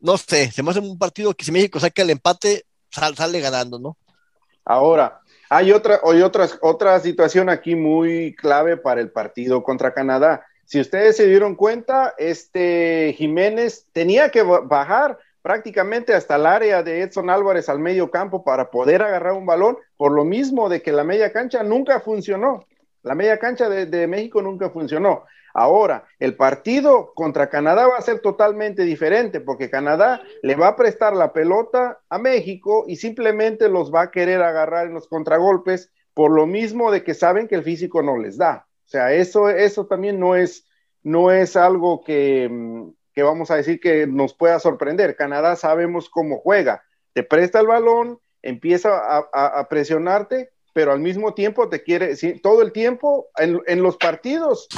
no 0.00 0.16
sé, 0.16 0.50
se 0.52 0.62
me 0.62 0.70
hace 0.70 0.80
un 0.80 0.98
partido 0.98 1.34
que 1.34 1.44
si 1.44 1.52
México 1.52 1.80
saca 1.80 2.02
el 2.02 2.10
empate, 2.10 2.64
sale 2.90 3.40
ganando, 3.40 3.78
¿no? 3.78 3.96
Ahora, 4.64 5.20
hay 5.48 5.72
otra, 5.72 6.00
hay 6.04 6.22
otra, 6.22 6.46
otra 6.60 6.98
situación 7.00 7.48
aquí 7.48 7.74
muy 7.74 8.34
clave 8.34 8.76
para 8.76 9.00
el 9.00 9.10
partido 9.10 9.62
contra 9.62 9.94
Canadá. 9.94 10.44
Si 10.64 10.80
ustedes 10.80 11.16
se 11.16 11.26
dieron 11.26 11.54
cuenta, 11.54 12.14
este 12.18 13.14
Jiménez 13.16 13.86
tenía 13.92 14.30
que 14.30 14.42
bajar 14.42 15.18
prácticamente 15.42 16.12
hasta 16.12 16.36
el 16.36 16.46
área 16.46 16.82
de 16.82 17.02
Edson 17.02 17.30
Álvarez 17.30 17.68
al 17.68 17.78
medio 17.78 18.10
campo 18.10 18.42
para 18.42 18.70
poder 18.70 19.02
agarrar 19.02 19.34
un 19.34 19.46
balón, 19.46 19.78
por 19.96 20.10
lo 20.10 20.24
mismo 20.24 20.68
de 20.68 20.82
que 20.82 20.90
la 20.90 21.04
media 21.04 21.32
cancha 21.32 21.62
nunca 21.62 22.00
funcionó. 22.00 22.64
La 23.04 23.14
media 23.14 23.38
cancha 23.38 23.68
de 23.68 24.06
México 24.08 24.42
nunca 24.42 24.70
funcionó. 24.70 25.24
Ahora, 25.58 26.04
el 26.18 26.36
partido 26.36 27.14
contra 27.14 27.48
Canadá 27.48 27.88
va 27.88 27.96
a 27.96 28.02
ser 28.02 28.20
totalmente 28.20 28.82
diferente 28.82 29.40
porque 29.40 29.70
Canadá 29.70 30.20
le 30.42 30.54
va 30.54 30.68
a 30.68 30.76
prestar 30.76 31.16
la 31.16 31.32
pelota 31.32 31.98
a 32.10 32.18
México 32.18 32.84
y 32.86 32.96
simplemente 32.96 33.70
los 33.70 33.90
va 33.90 34.02
a 34.02 34.10
querer 34.10 34.42
agarrar 34.42 34.86
en 34.86 34.92
los 34.92 35.08
contragolpes 35.08 35.90
por 36.12 36.30
lo 36.30 36.46
mismo 36.46 36.90
de 36.90 37.02
que 37.02 37.14
saben 37.14 37.48
que 37.48 37.54
el 37.54 37.62
físico 37.62 38.02
no 38.02 38.18
les 38.18 38.36
da. 38.36 38.66
O 38.84 38.88
sea, 38.88 39.14
eso, 39.14 39.48
eso 39.48 39.86
también 39.86 40.20
no 40.20 40.36
es, 40.36 40.68
no 41.02 41.30
es 41.30 41.56
algo 41.56 42.04
que, 42.04 42.50
mm, 42.50 42.90
que 43.14 43.22
vamos 43.22 43.50
a 43.50 43.56
decir 43.56 43.80
que 43.80 44.06
nos 44.06 44.34
pueda 44.34 44.58
sorprender. 44.58 45.16
Canadá 45.16 45.56
sabemos 45.56 46.10
cómo 46.10 46.36
juega. 46.36 46.82
Te 47.14 47.22
presta 47.22 47.60
el 47.60 47.66
balón, 47.66 48.20
empieza 48.42 48.90
a, 48.90 49.20
a 49.32 49.68
presionarte 49.70 50.50
pero 50.76 50.92
al 50.92 51.00
mismo 51.00 51.32
tiempo 51.32 51.70
te 51.70 51.82
quiere, 51.82 52.14
todo 52.42 52.60
el 52.60 52.70
tiempo, 52.70 53.28
en, 53.38 53.82
los 53.82 53.96
partidos 53.96 54.68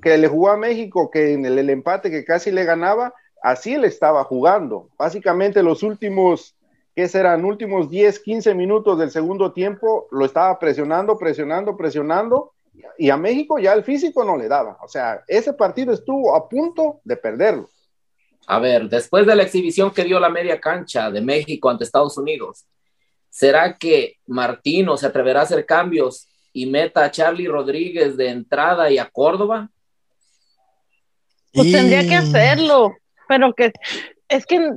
que, 0.00 0.16
le 0.16 0.28
jugó 0.28 0.50
a 0.50 0.56
México, 0.56 1.10
que 1.10 1.32
en 1.32 1.44
el, 1.44 1.68
empate 1.68 2.12
que 2.12 2.24
casi 2.24 2.52
le 2.52 2.62
ganaba, 2.64 3.12
así 3.42 3.76
le 3.76 3.88
estaba 3.88 4.22
jugando. 4.22 4.90
Básicamente 4.96 5.60
los 5.64 5.82
últimos, 5.82 6.54
¿qué 6.94 7.08
serán? 7.08 7.44
Últimos 7.44 7.90
10, 7.90 8.20
15 8.20 8.54
minutos 8.54 9.00
del 9.00 9.10
segundo 9.10 9.52
tiempo, 9.52 10.06
lo 10.12 10.26
estaba 10.26 10.56
presionando, 10.60 11.18
presionando, 11.18 11.76
presionando, 11.76 12.52
y 12.96 13.10
a 13.10 13.16
México 13.16 13.58
ya 13.58 13.72
el 13.72 13.82
físico 13.82 14.22
no 14.22 14.36
le 14.36 14.46
daba. 14.46 14.78
O 14.80 14.86
sea, 14.86 15.24
ese 15.26 15.54
partido 15.54 15.92
estuvo 15.92 16.36
a 16.36 16.48
punto 16.48 17.00
de 17.02 17.16
perderlo. 17.16 17.68
A 18.46 18.60
ver, 18.60 18.88
después 18.88 19.26
de 19.26 19.34
la 19.34 19.42
exhibición 19.42 19.90
que 19.90 20.04
dio 20.04 20.20
la 20.20 20.30
media 20.30 20.60
cancha 20.60 21.10
de 21.10 21.20
México 21.20 21.68
ante 21.68 21.82
Estados 21.82 22.16
Unidos, 22.16 22.64
¿Será 23.32 23.78
que 23.78 24.18
Martino 24.26 24.98
se 24.98 25.06
atreverá 25.06 25.40
a 25.40 25.44
hacer 25.44 25.64
cambios 25.64 26.28
y 26.52 26.66
meta 26.66 27.02
a 27.02 27.10
Charlie 27.10 27.48
Rodríguez 27.48 28.14
de 28.18 28.28
entrada 28.28 28.90
y 28.90 28.98
a 28.98 29.08
Córdoba? 29.08 29.70
Pues 31.54 31.72
tendría 31.72 32.06
que 32.06 32.14
hacerlo, 32.14 32.94
pero 33.28 33.54
que 33.54 33.72
es 34.28 34.44
que 34.44 34.70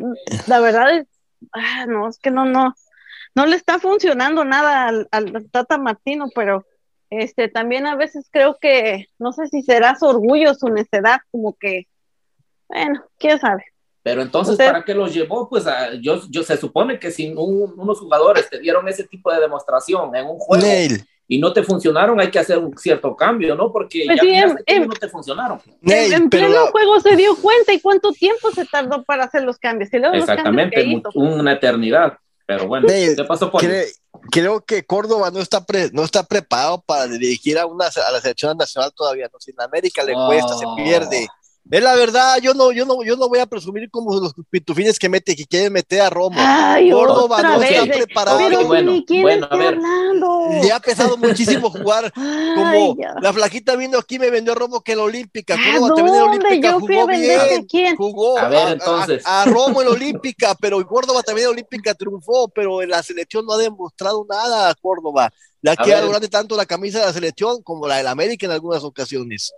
la 0.47 0.61
verdad 0.61 0.99
es, 0.99 1.05
ah, 1.51 1.85
no, 1.85 2.07
es 2.07 2.17
que 2.17 2.31
no, 2.31 2.45
no, 2.45 2.73
no 3.35 3.45
le 3.45 3.57
está 3.57 3.77
funcionando 3.77 4.45
nada 4.45 4.87
al, 4.87 5.09
al, 5.11 5.49
Tata 5.51 5.77
Martino, 5.77 6.29
pero 6.33 6.65
este 7.09 7.49
también 7.49 7.85
a 7.85 7.97
veces 7.97 8.29
creo 8.31 8.57
que, 8.57 9.07
no 9.19 9.33
sé 9.33 9.47
si 9.47 9.63
será 9.63 9.95
su 9.95 10.05
orgullo, 10.05 10.53
su 10.53 10.69
necedad, 10.69 11.19
como 11.29 11.57
que, 11.57 11.89
bueno, 12.69 13.03
quién 13.17 13.37
sabe. 13.37 13.65
Pero 14.05 14.21
entonces, 14.21 14.55
¿para 14.55 14.83
qué 14.83 14.93
los 14.93 15.11
llevó? 15.11 15.49
Pues 15.49 15.65
yo, 15.99 16.21
yo 16.29 16.43
se 16.43 16.57
supone 16.57 16.99
que 16.99 17.09
si 17.09 17.33
unos 17.35 17.99
jugadores 17.99 18.47
te 18.47 18.59
dieron 18.59 18.87
ese 18.87 19.05
tipo 19.05 19.33
de 19.33 19.39
demostración 19.39 20.15
en 20.15 20.27
un 20.27 20.37
juego 20.37 20.63
y 21.27 21.39
no 21.39 21.51
te 21.51 21.63
funcionaron, 21.63 22.19
hay 22.19 22.29
que 22.29 22.37
hacer 22.37 22.59
un 22.59 22.77
cierto 22.77 23.15
cambio, 23.15 23.55
¿no? 23.55 23.71
Porque 23.71 24.03
pues 24.05 24.21
ya, 24.21 24.45
no 24.85 24.93
te 24.93 25.09
funcionaron. 25.09 25.59
en 25.81 26.29
pleno 26.29 26.67
juego 26.67 26.99
se 26.99 27.15
dio 27.15 27.35
cuenta 27.37 27.73
y 27.73 27.79
cuánto 27.79 28.11
tiempo 28.11 28.51
se 28.51 28.65
tardó 28.65 29.03
para 29.03 29.23
hacer 29.23 29.41
los 29.41 29.57
cambios. 29.57 29.89
Exactamente, 29.91 30.85
una 31.15 31.53
eternidad. 31.53 32.15
Pero 32.45 32.67
bueno, 32.67 32.85
¿qué 32.87 33.15
pasó 33.27 33.49
por 33.49 33.59
Creo 34.31 34.63
que 34.63 34.85
Córdoba 34.85 35.31
no 35.31 35.39
está 35.39 35.65
no 35.93 36.03
está 36.03 36.21
preparado 36.21 36.79
para 36.85 37.07
dirigir 37.07 37.57
a 37.57 37.65
una 37.65 37.87
a 37.87 38.11
la 38.11 38.21
selección 38.21 38.55
nacional 38.55 38.91
todavía. 38.95 39.27
No, 39.33 39.39
si 39.39 39.49
en 39.49 39.61
América 39.61 40.03
le 40.03 40.13
cuesta, 40.13 40.53
se 40.53 40.65
pierde. 40.75 41.27
Es 41.71 41.81
la 41.81 41.95
verdad, 41.95 42.37
yo 42.43 42.53
no, 42.53 42.71
yo 42.71 42.85
no, 42.85 43.03
yo 43.03 43.15
no 43.15 43.27
voy 43.27 43.39
a 43.39 43.47
presumir 43.47 43.89
como 43.89 44.13
los 44.19 44.33
pitufines 44.51 44.99
que 44.99 45.09
mete, 45.09 45.35
que 45.35 45.45
quieren 45.45 45.73
meter 45.73 46.01
a 46.01 46.11
Romo. 46.11 46.37
Ay, 46.39 46.91
Córdoba 46.91 47.41
no 47.41 47.59
está 47.59 47.85
preparado. 47.85 48.37
Pero 48.37 48.65
bueno, 48.65 49.03
bueno, 49.21 49.47
a 49.49 49.57
ver. 49.57 49.79
Le 50.61 50.71
ha 50.71 50.79
pesado 50.79 51.17
muchísimo 51.17 51.71
jugar 51.71 52.13
como 52.13 52.95
la 53.19 53.33
flaquita 53.33 53.75
vino 53.75 53.97
aquí 53.97 54.19
me 54.19 54.29
vendió 54.29 54.53
a 54.53 54.55
Romo 54.55 54.81
que 54.81 54.95
la 54.95 55.03
Olímpica. 55.03 55.55
Córdoba 55.55 55.95
también 55.95 56.15
en 56.15 56.21
la 56.21 56.29
Olímpica 56.29 56.73
jugó 56.73 57.07
bien. 57.07 57.65
¿Quién? 57.67 57.95
Jugó 57.95 58.37
a, 58.37 58.47
ver, 58.47 58.73
entonces. 58.73 59.23
A, 59.25 59.45
Romo 59.45 59.81
en 59.81 59.87
la 59.87 59.93
Olímpica, 59.95 60.53
pero 60.61 60.85
Córdoba 60.85 61.23
también 61.23 61.45
en 61.45 61.49
la 61.49 61.53
Olímpica 61.53 61.95
triunfó, 61.95 62.47
pero 62.49 62.83
en 62.83 62.89
la 62.89 63.01
selección 63.01 63.43
no 63.43 63.53
ha 63.53 63.57
demostrado 63.57 64.23
nada 64.29 64.69
a 64.69 64.75
Córdoba. 64.75 65.33
Le 65.63 65.71
ha 65.71 65.75
quedado 65.75 66.09
grande 66.09 66.27
tanto 66.27 66.55
la 66.55 66.67
camisa 66.67 66.99
de 66.99 67.05
la 67.07 67.13
selección 67.13 67.63
como 67.63 67.87
la 67.87 67.97
del 67.97 68.07
América 68.07 68.45
en 68.45 68.51
algunas 68.51 68.83
ocasiones. 68.83 69.51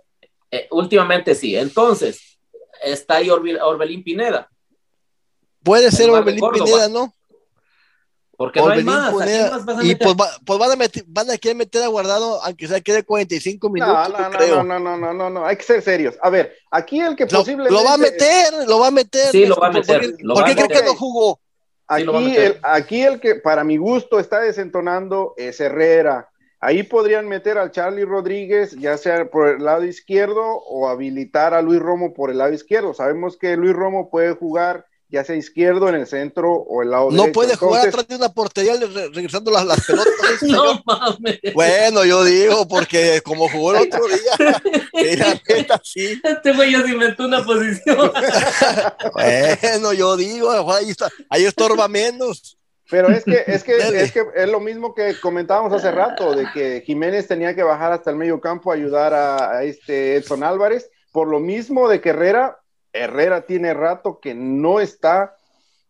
Eh, 0.50 0.68
últimamente 0.70 1.34
sí. 1.34 1.56
Entonces, 1.56 2.38
está 2.82 3.16
ahí 3.16 3.30
Orbelín 3.30 4.02
Pineda. 4.02 4.48
Puede 5.62 5.90
ser 5.90 6.10
Orbelín 6.10 6.44
Pineda, 6.52 6.88
¿no? 6.88 7.12
Porque 8.38 8.60
no 8.60 8.68
hay 8.68 8.84
más. 8.84 9.12
y 9.82 9.96
pues, 9.96 10.14
pues 10.44 10.58
van, 10.60 10.70
a 10.70 10.76
meter, 10.76 11.02
van 11.08 11.28
a 11.28 11.36
querer 11.36 11.56
meter 11.56 11.82
a 11.82 11.88
guardado, 11.88 12.40
aunque 12.44 12.68
sea 12.68 12.80
quede 12.80 13.02
45 13.02 13.68
minutos. 13.68 14.10
No, 14.10 14.28
no, 14.30 14.62
no, 14.62 14.78
no, 14.78 14.96
no, 14.96 15.12
no, 15.12 15.30
no, 15.30 15.44
hay 15.44 15.56
que 15.56 15.64
ser 15.64 15.82
serios. 15.82 16.14
A 16.22 16.30
ver, 16.30 16.56
aquí 16.70 17.00
el 17.00 17.16
que 17.16 17.26
posiblemente. 17.26 17.74
Lo 17.74 17.82
va 17.82 17.94
a 17.94 17.98
meter, 17.98 18.68
lo 18.68 18.78
va 18.78 18.86
a 18.86 18.90
meter. 18.92 19.32
Sí, 19.32 19.44
lo 19.44 19.56
va 19.56 19.66
a 19.66 19.72
meter. 19.72 20.14
¿Por 20.24 20.44
qué, 20.44 20.54
cree 20.54 20.68
que 20.68 20.84
no 20.84 20.94
jugó? 20.94 21.40
Aquí, 21.88 22.36
el, 22.36 22.60
aquí 22.62 23.02
el 23.02 23.18
que 23.18 23.34
para 23.34 23.64
mi 23.64 23.76
gusto 23.76 24.20
está 24.20 24.38
desentonando 24.38 25.34
es 25.36 25.58
Herrera. 25.58 26.27
Ahí 26.60 26.82
podrían 26.82 27.28
meter 27.28 27.56
al 27.58 27.70
Charlie 27.70 28.04
Rodríguez, 28.04 28.72
ya 28.72 28.96
sea 28.98 29.30
por 29.30 29.48
el 29.48 29.64
lado 29.64 29.84
izquierdo 29.84 30.42
o 30.42 30.88
habilitar 30.88 31.54
a 31.54 31.62
Luis 31.62 31.80
Romo 31.80 32.12
por 32.14 32.30
el 32.30 32.38
lado 32.38 32.52
izquierdo. 32.52 32.94
Sabemos 32.94 33.36
que 33.36 33.56
Luis 33.56 33.74
Romo 33.74 34.10
puede 34.10 34.32
jugar 34.32 34.86
ya 35.10 35.24
sea 35.24 35.36
izquierdo 35.36 35.88
en 35.88 35.94
el 35.94 36.06
centro 36.06 36.52
o 36.52 36.82
el 36.82 36.90
lado 36.90 37.04
no 37.06 37.10
derecho. 37.10 37.26
No 37.26 37.32
puede 37.32 37.56
jugar 37.56 37.88
atrás 37.88 38.08
de 38.08 38.16
una 38.16 38.28
portería 38.28 38.74
regresando 39.14 39.50
las, 39.50 39.64
las 39.64 39.86
pelotas. 39.86 40.14
no 40.42 40.82
mames. 40.84 41.40
Bueno, 41.54 42.04
yo 42.04 42.24
digo, 42.24 42.68
porque 42.68 43.22
como 43.24 43.48
jugó 43.48 43.74
el 43.74 43.88
otro 43.88 44.06
día. 44.06 44.62
Este 46.28 46.52
güey 46.52 46.72
ya 46.72 46.82
se 46.82 46.90
inventó 46.90 47.24
una 47.24 47.44
posición. 47.44 48.12
bueno, 49.14 49.92
yo 49.92 50.16
digo, 50.16 50.50
ahí, 50.72 50.90
está, 50.90 51.08
ahí 51.30 51.44
estorba 51.44 51.88
menos. 51.88 52.58
Pero 52.90 53.08
es 53.10 53.24
que, 53.24 53.44
es 53.46 53.64
que, 53.64 53.76
es 53.76 54.12
que 54.12 54.24
es 54.34 54.48
lo 54.50 54.60
mismo 54.60 54.94
que 54.94 55.14
comentábamos 55.20 55.72
hace 55.72 55.90
rato, 55.90 56.34
de 56.34 56.46
que 56.54 56.82
Jiménez 56.86 57.28
tenía 57.28 57.54
que 57.54 57.62
bajar 57.62 57.92
hasta 57.92 58.10
el 58.10 58.16
medio 58.16 58.40
campo 58.40 58.70
a 58.70 58.74
ayudar 58.74 59.12
a, 59.14 59.62
este 59.62 60.16
Edson 60.16 60.42
Álvarez, 60.42 60.90
por 61.12 61.28
lo 61.28 61.38
mismo 61.38 61.88
de 61.88 62.00
que 62.00 62.10
Herrera, 62.10 62.58
Herrera 62.92 63.42
tiene 63.44 63.74
rato 63.74 64.18
que 64.20 64.34
no 64.34 64.80
está 64.80 65.36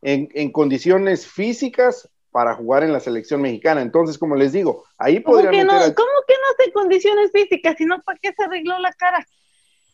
en, 0.02 0.28
en 0.34 0.50
condiciones 0.50 1.26
físicas 1.26 2.08
para 2.30 2.54
jugar 2.54 2.82
en 2.82 2.92
la 2.92 3.00
selección 3.00 3.40
mexicana. 3.42 3.80
Entonces, 3.80 4.18
como 4.18 4.34
les 4.34 4.52
digo, 4.52 4.84
ahí 4.98 5.22
¿Cómo 5.22 5.37
podrían 5.37 5.52
que, 5.52 5.64
no, 5.64 5.72
meter 5.74 5.90
a- 5.90 5.94
¿Cómo 5.94 6.08
que 6.26 6.34
no 6.34 6.40
hace 6.64 6.72
condiciones 6.72 7.30
físicas? 7.32 7.76
Si 7.78 7.84
no, 7.84 8.00
¿para 8.02 8.18
qué 8.20 8.32
se 8.37 8.42
arregló 8.44 8.78
la 8.80 8.92
cara? 8.92 9.24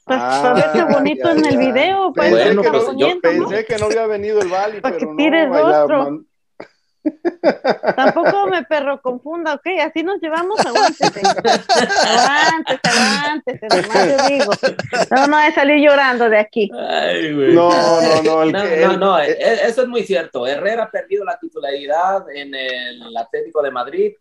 Para, 0.04 0.20
Ah, 0.38 0.42
para 0.42 0.54
verse 0.54 0.92
bonito 0.92 1.24
ya, 1.24 1.32
en 1.32 1.44
el 1.46 1.52
ya. 1.52 1.58
video. 1.58 2.12
Para 2.12 2.28
Pensé, 2.30 2.44
Bueno, 2.44 2.62
que, 2.62 2.70
pues, 2.70 2.84
no, 2.84 2.98
yo 2.98 3.08
¿no? 3.14 3.20
pensé 3.20 3.64
que 3.66 3.78
no 3.78 3.86
había 3.86 4.06
venido 4.06 4.40
el 4.40 4.48
Bali, 4.48 4.80
Para 4.80 4.96
que 4.96 5.00
pero 5.00 5.12
no. 5.12 5.16
tire 5.16 5.42
el 5.42 5.50
rostro. 5.50 5.98
man- 5.98 6.26
Tampoco 7.96 8.46
me 8.46 8.62
perro 8.64 9.00
confunda, 9.02 9.54
ok, 9.54 9.66
así 9.86 10.02
nos 10.02 10.20
llevamos, 10.20 10.58
aguántese. 10.64 11.20
aguántese, 11.22 12.80
aguántese, 12.84 13.66
nomás 13.68 14.08
yo 14.08 14.28
digo. 14.28 14.52
No, 15.10 15.26
no, 15.26 15.38
de 15.38 15.52
salir 15.52 15.76
llorando 15.86 16.28
de 16.30 16.38
aquí. 16.38 16.70
Ay, 16.88 17.34
güey. 17.34 17.54
No, 17.54 17.70
no, 17.70 18.22
no, 18.22 18.42
el 18.42 18.52
No, 18.52 18.62
que- 18.62 18.76
no, 18.86 18.92
el- 18.92 19.00
no, 19.00 19.18
eh, 19.20 19.36
e- 19.38 19.66
eso 19.68 19.82
es 19.82 19.88
muy 19.88 20.02
cierto. 20.04 20.46
Herrera 20.46 20.84
ha 20.84 20.90
perdido 20.90 21.24
la 21.24 21.38
titularidad 21.38 22.24
en 22.34 22.54
el 22.54 23.16
Atlético 23.16 23.62
de 23.62 23.70
Madrid. 23.70 24.12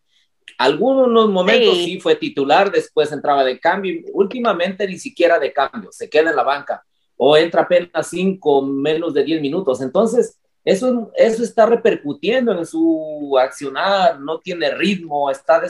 Algunos 0.57 1.29
momentos 1.29 1.77
Sí. 1.77 1.85
sí. 1.85 1.99
fue 2.01 2.15
titular, 2.15 2.69
después 2.71 3.11
entraba 3.11 3.43
de 3.43 3.59
cambio. 3.59 4.01
Últimamente 4.13 4.85
ni 4.87 4.97
siquiera 4.99 5.39
de 5.39 5.53
cambio, 5.53 5.89
se 5.91 6.09
queda 6.09 6.29
en 6.31 6.35
la 6.35 6.43
banca 6.43 6.83
o 7.15 7.37
entra 7.37 7.61
apenas 7.61 8.07
cinco, 8.07 8.61
menos 8.61 9.13
de 9.13 9.23
10 9.23 9.41
minutos. 9.41 9.81
Entonces, 9.81 10.37
eso, 10.65 11.11
eso 11.15 11.43
está 11.43 11.65
repercutiendo 11.65 12.57
en 12.57 12.65
su 12.65 13.37
accionar, 13.39 14.19
no 14.19 14.39
tiene 14.39 14.71
ritmo, 14.71 15.29
está 15.29 15.61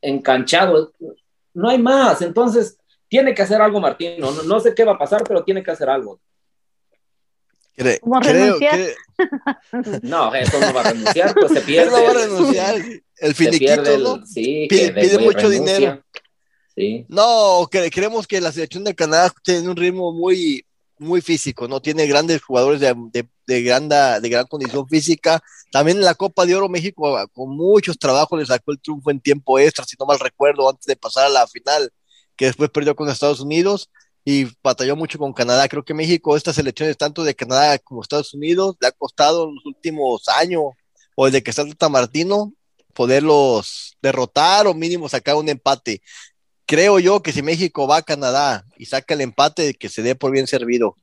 desencanchado. 0.00 0.92
No 1.54 1.68
hay 1.68 1.78
más. 1.78 2.22
Entonces, 2.22 2.76
tiene 3.08 3.34
que 3.34 3.42
hacer 3.42 3.60
algo 3.60 3.80
Martino. 3.80 4.30
No, 4.30 4.42
no 4.42 4.60
sé 4.60 4.74
qué 4.74 4.84
va 4.84 4.92
a 4.92 4.98
pasar, 4.98 5.22
pero 5.26 5.44
tiene 5.44 5.62
que 5.62 5.70
hacer 5.70 5.88
algo. 5.88 6.18
Cre- 7.76 8.00
Como 8.00 8.20
creo 8.20 8.58
renunciar. 8.58 8.78
que 8.78 8.94
No, 10.02 10.34
eso 10.34 10.60
no 10.60 10.74
va 10.74 10.80
a 10.82 10.92
renunciar, 10.92 11.34
pues 11.34 11.52
se 11.52 11.60
pierde. 11.62 11.90
no 11.90 12.02
va 12.04 12.10
a 12.10 12.14
renunciar. 12.14 12.74
El 13.18 13.34
finiquito, 13.34 13.82
el- 13.94 14.02
¿no? 14.02 14.26
sí, 14.26 14.66
Pide- 14.68 15.18
mucho 15.20 15.38
renuncia. 15.48 15.74
dinero. 15.74 16.02
Sí. 16.74 17.04
No, 17.08 17.68
que 17.70 17.90
creemos 17.90 18.26
que 18.26 18.40
la 18.40 18.50
selección 18.50 18.82
de 18.84 18.94
Canadá 18.94 19.32
tiene 19.44 19.68
un 19.68 19.76
ritmo 19.76 20.12
muy, 20.12 20.64
muy 20.98 21.20
físico, 21.20 21.68
¿no? 21.68 21.80
Tiene 21.80 22.06
grandes 22.06 22.42
jugadores 22.42 22.80
de, 22.80 22.94
de, 23.46 23.62
gran, 23.62 23.88
de 23.88 24.28
gran 24.28 24.46
condición 24.46 24.88
física. 24.88 25.42
También 25.70 25.98
en 25.98 26.04
la 26.04 26.14
Copa 26.14 26.46
de 26.46 26.54
Oro 26.54 26.68
México 26.68 27.18
con 27.32 27.56
muchos 27.56 27.98
trabajos 27.98 28.38
le 28.38 28.46
sacó 28.46 28.72
el 28.72 28.80
triunfo 28.80 29.10
en 29.10 29.20
tiempo 29.20 29.58
extra, 29.58 29.84
si 29.84 29.96
no 29.98 30.06
mal 30.06 30.20
recuerdo, 30.20 30.68
antes 30.68 30.86
de 30.86 30.96
pasar 30.96 31.26
a 31.26 31.28
la 31.28 31.46
final, 31.46 31.92
que 32.36 32.46
después 32.46 32.70
perdió 32.70 32.94
con 32.94 33.08
Estados 33.08 33.40
Unidos 33.40 33.90
y 34.24 34.46
batalló 34.62 34.96
mucho 34.96 35.18
con 35.18 35.32
Canadá. 35.32 35.68
Creo 35.68 35.84
que 35.84 35.94
México, 35.94 36.36
estas 36.36 36.56
selecciones 36.56 36.96
tanto 36.96 37.24
de 37.24 37.34
Canadá 37.34 37.78
como 37.78 38.02
Estados 38.02 38.34
Unidos, 38.34 38.76
le 38.80 38.88
ha 38.88 38.92
costado 38.92 39.48
en 39.48 39.56
los 39.56 39.66
últimos 39.66 40.28
años, 40.28 40.62
o 41.16 41.26
desde 41.26 41.42
que 41.42 41.50
está 41.50 41.66
Tata 41.66 41.88
Martino, 41.88 42.52
poderlos 42.94 43.96
derrotar 44.02 44.66
o 44.66 44.74
mínimo 44.74 45.08
sacar 45.08 45.36
un 45.36 45.48
empate 45.48 46.02
creo 46.66 46.98
yo 46.98 47.22
que 47.22 47.32
si 47.32 47.42
México 47.42 47.86
va 47.86 47.98
a 47.98 48.02
Canadá 48.02 48.64
y 48.76 48.86
saca 48.86 49.14
el 49.14 49.20
empate, 49.20 49.74
que 49.74 49.88
se 49.88 50.02
dé 50.02 50.14
por 50.14 50.30
bien 50.32 50.46
servido. 50.46 50.96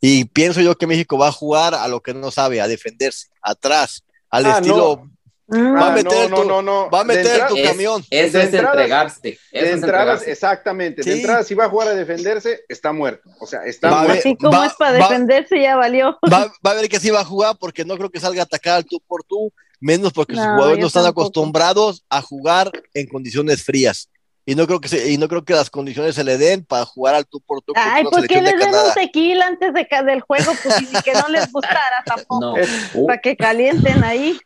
Y 0.00 0.24
pienso 0.26 0.60
yo 0.60 0.76
que 0.76 0.86
México 0.86 1.16
va 1.18 1.28
a 1.28 1.32
jugar 1.32 1.74
a 1.74 1.86
lo 1.88 2.00
que 2.02 2.14
no 2.14 2.30
sabe, 2.30 2.60
a 2.60 2.68
defenderse, 2.68 3.28
atrás, 3.40 4.02
al 4.30 4.46
Ah, 4.46 4.50
estilo, 4.58 5.08
Mm, 5.48 5.74
Va 5.74 5.88
a 5.88 5.90
Ah, 5.90 5.94
meter 5.94 6.30
no, 6.30 6.36
tu- 6.36 6.44
no, 6.44 6.62
no, 6.62 6.62
no. 6.62 6.90
va 6.90 7.00
a 7.00 7.04
De 7.04 7.08
meter 7.08 7.26
entrada- 7.26 7.48
tu 7.48 7.56
Es- 7.58 7.68
camión. 7.68 8.02
Eso 8.08 8.38
De 8.38 8.44
es 8.44 8.54
entregarse. 8.54 9.28
Eso 9.28 9.38
De 9.50 9.58
es 9.60 9.74
entrada, 9.74 10.02
entregarse. 10.02 10.32
exactamente. 10.32 11.02
De 11.02 11.12
Sí. 11.12 11.18
entrada, 11.18 11.44
si 11.44 11.54
va 11.54 11.64
a 11.66 11.68
jugar 11.68 11.88
a 11.88 11.94
defenderse, 11.94 12.60
está 12.70 12.92
muerto. 12.92 13.28
O 13.38 13.46
sea, 13.46 13.62
está 13.66 13.90
Va 13.90 14.02
muerto. 14.04 14.18
Así 14.20 14.36
como 14.36 14.56
va- 14.56 14.66
es 14.66 14.72
para 14.78 14.98
va- 14.98 15.08
defenderse, 15.08 15.60
ya 15.60 15.76
valió. 15.76 16.16
Va, 16.32 16.50
va 16.64 16.70
a 16.70 16.74
ver 16.74 16.88
que 16.88 16.98
sí 17.00 17.10
va 17.10 17.20
a 17.20 17.24
jugar 17.24 17.56
porque 17.60 17.84
no 17.84 17.98
creo 17.98 18.08
que 18.08 18.18
salga 18.20 18.40
a 18.40 18.44
atacar 18.44 18.76
al 18.76 18.84
tú 18.86 18.98
por 19.06 19.24
tú, 19.24 19.52
menos 19.78 20.12
porque 20.14 20.36
sus 20.36 20.44
No, 20.46 20.52
jugadores 20.54 20.78
no 20.80 20.86
están 20.86 21.02
tampoco. 21.02 21.22
acostumbrados 21.26 22.02
a 22.08 22.22
jugar 22.22 22.70
en 22.94 23.06
condiciones 23.08 23.62
frías. 23.62 24.08
Y 24.44 24.54
no 24.56 24.66
creo 24.66 24.80
que 24.80 24.88
se- 24.88 25.10
y 25.12 25.18
no 25.18 25.28
creo 25.28 25.44
que 25.44 25.52
las 25.52 25.70
condiciones 25.70 26.14
se 26.16 26.24
le 26.24 26.36
den 26.36 26.64
para 26.64 26.84
jugar 26.84 27.14
al 27.14 27.26
tú 27.26 27.40
por 27.40 27.62
tú 27.62 27.72
Ay, 27.76 28.02
¿por 28.02 28.12
qué 28.26 28.34
selección 28.34 28.44
de 28.44 28.50
les 28.50 28.60
den 28.60 28.74
un 28.88 28.94
tequila 28.94 29.46
antes 29.46 29.72
de 29.72 29.86
del 30.04 30.20
juego? 30.20 30.52
Pues 30.62 30.82
y 30.82 31.02
que 31.02 31.12
no 31.12 31.28
les 31.28 31.50
gustara 31.52 32.02
tampoco. 32.06 32.40
No. 32.40 32.56
Es- 32.56 32.68
Uh, 32.94 33.06
Para 33.06 33.20
que 33.20 33.36
calienten 33.36 34.02
ahí. 34.04 34.38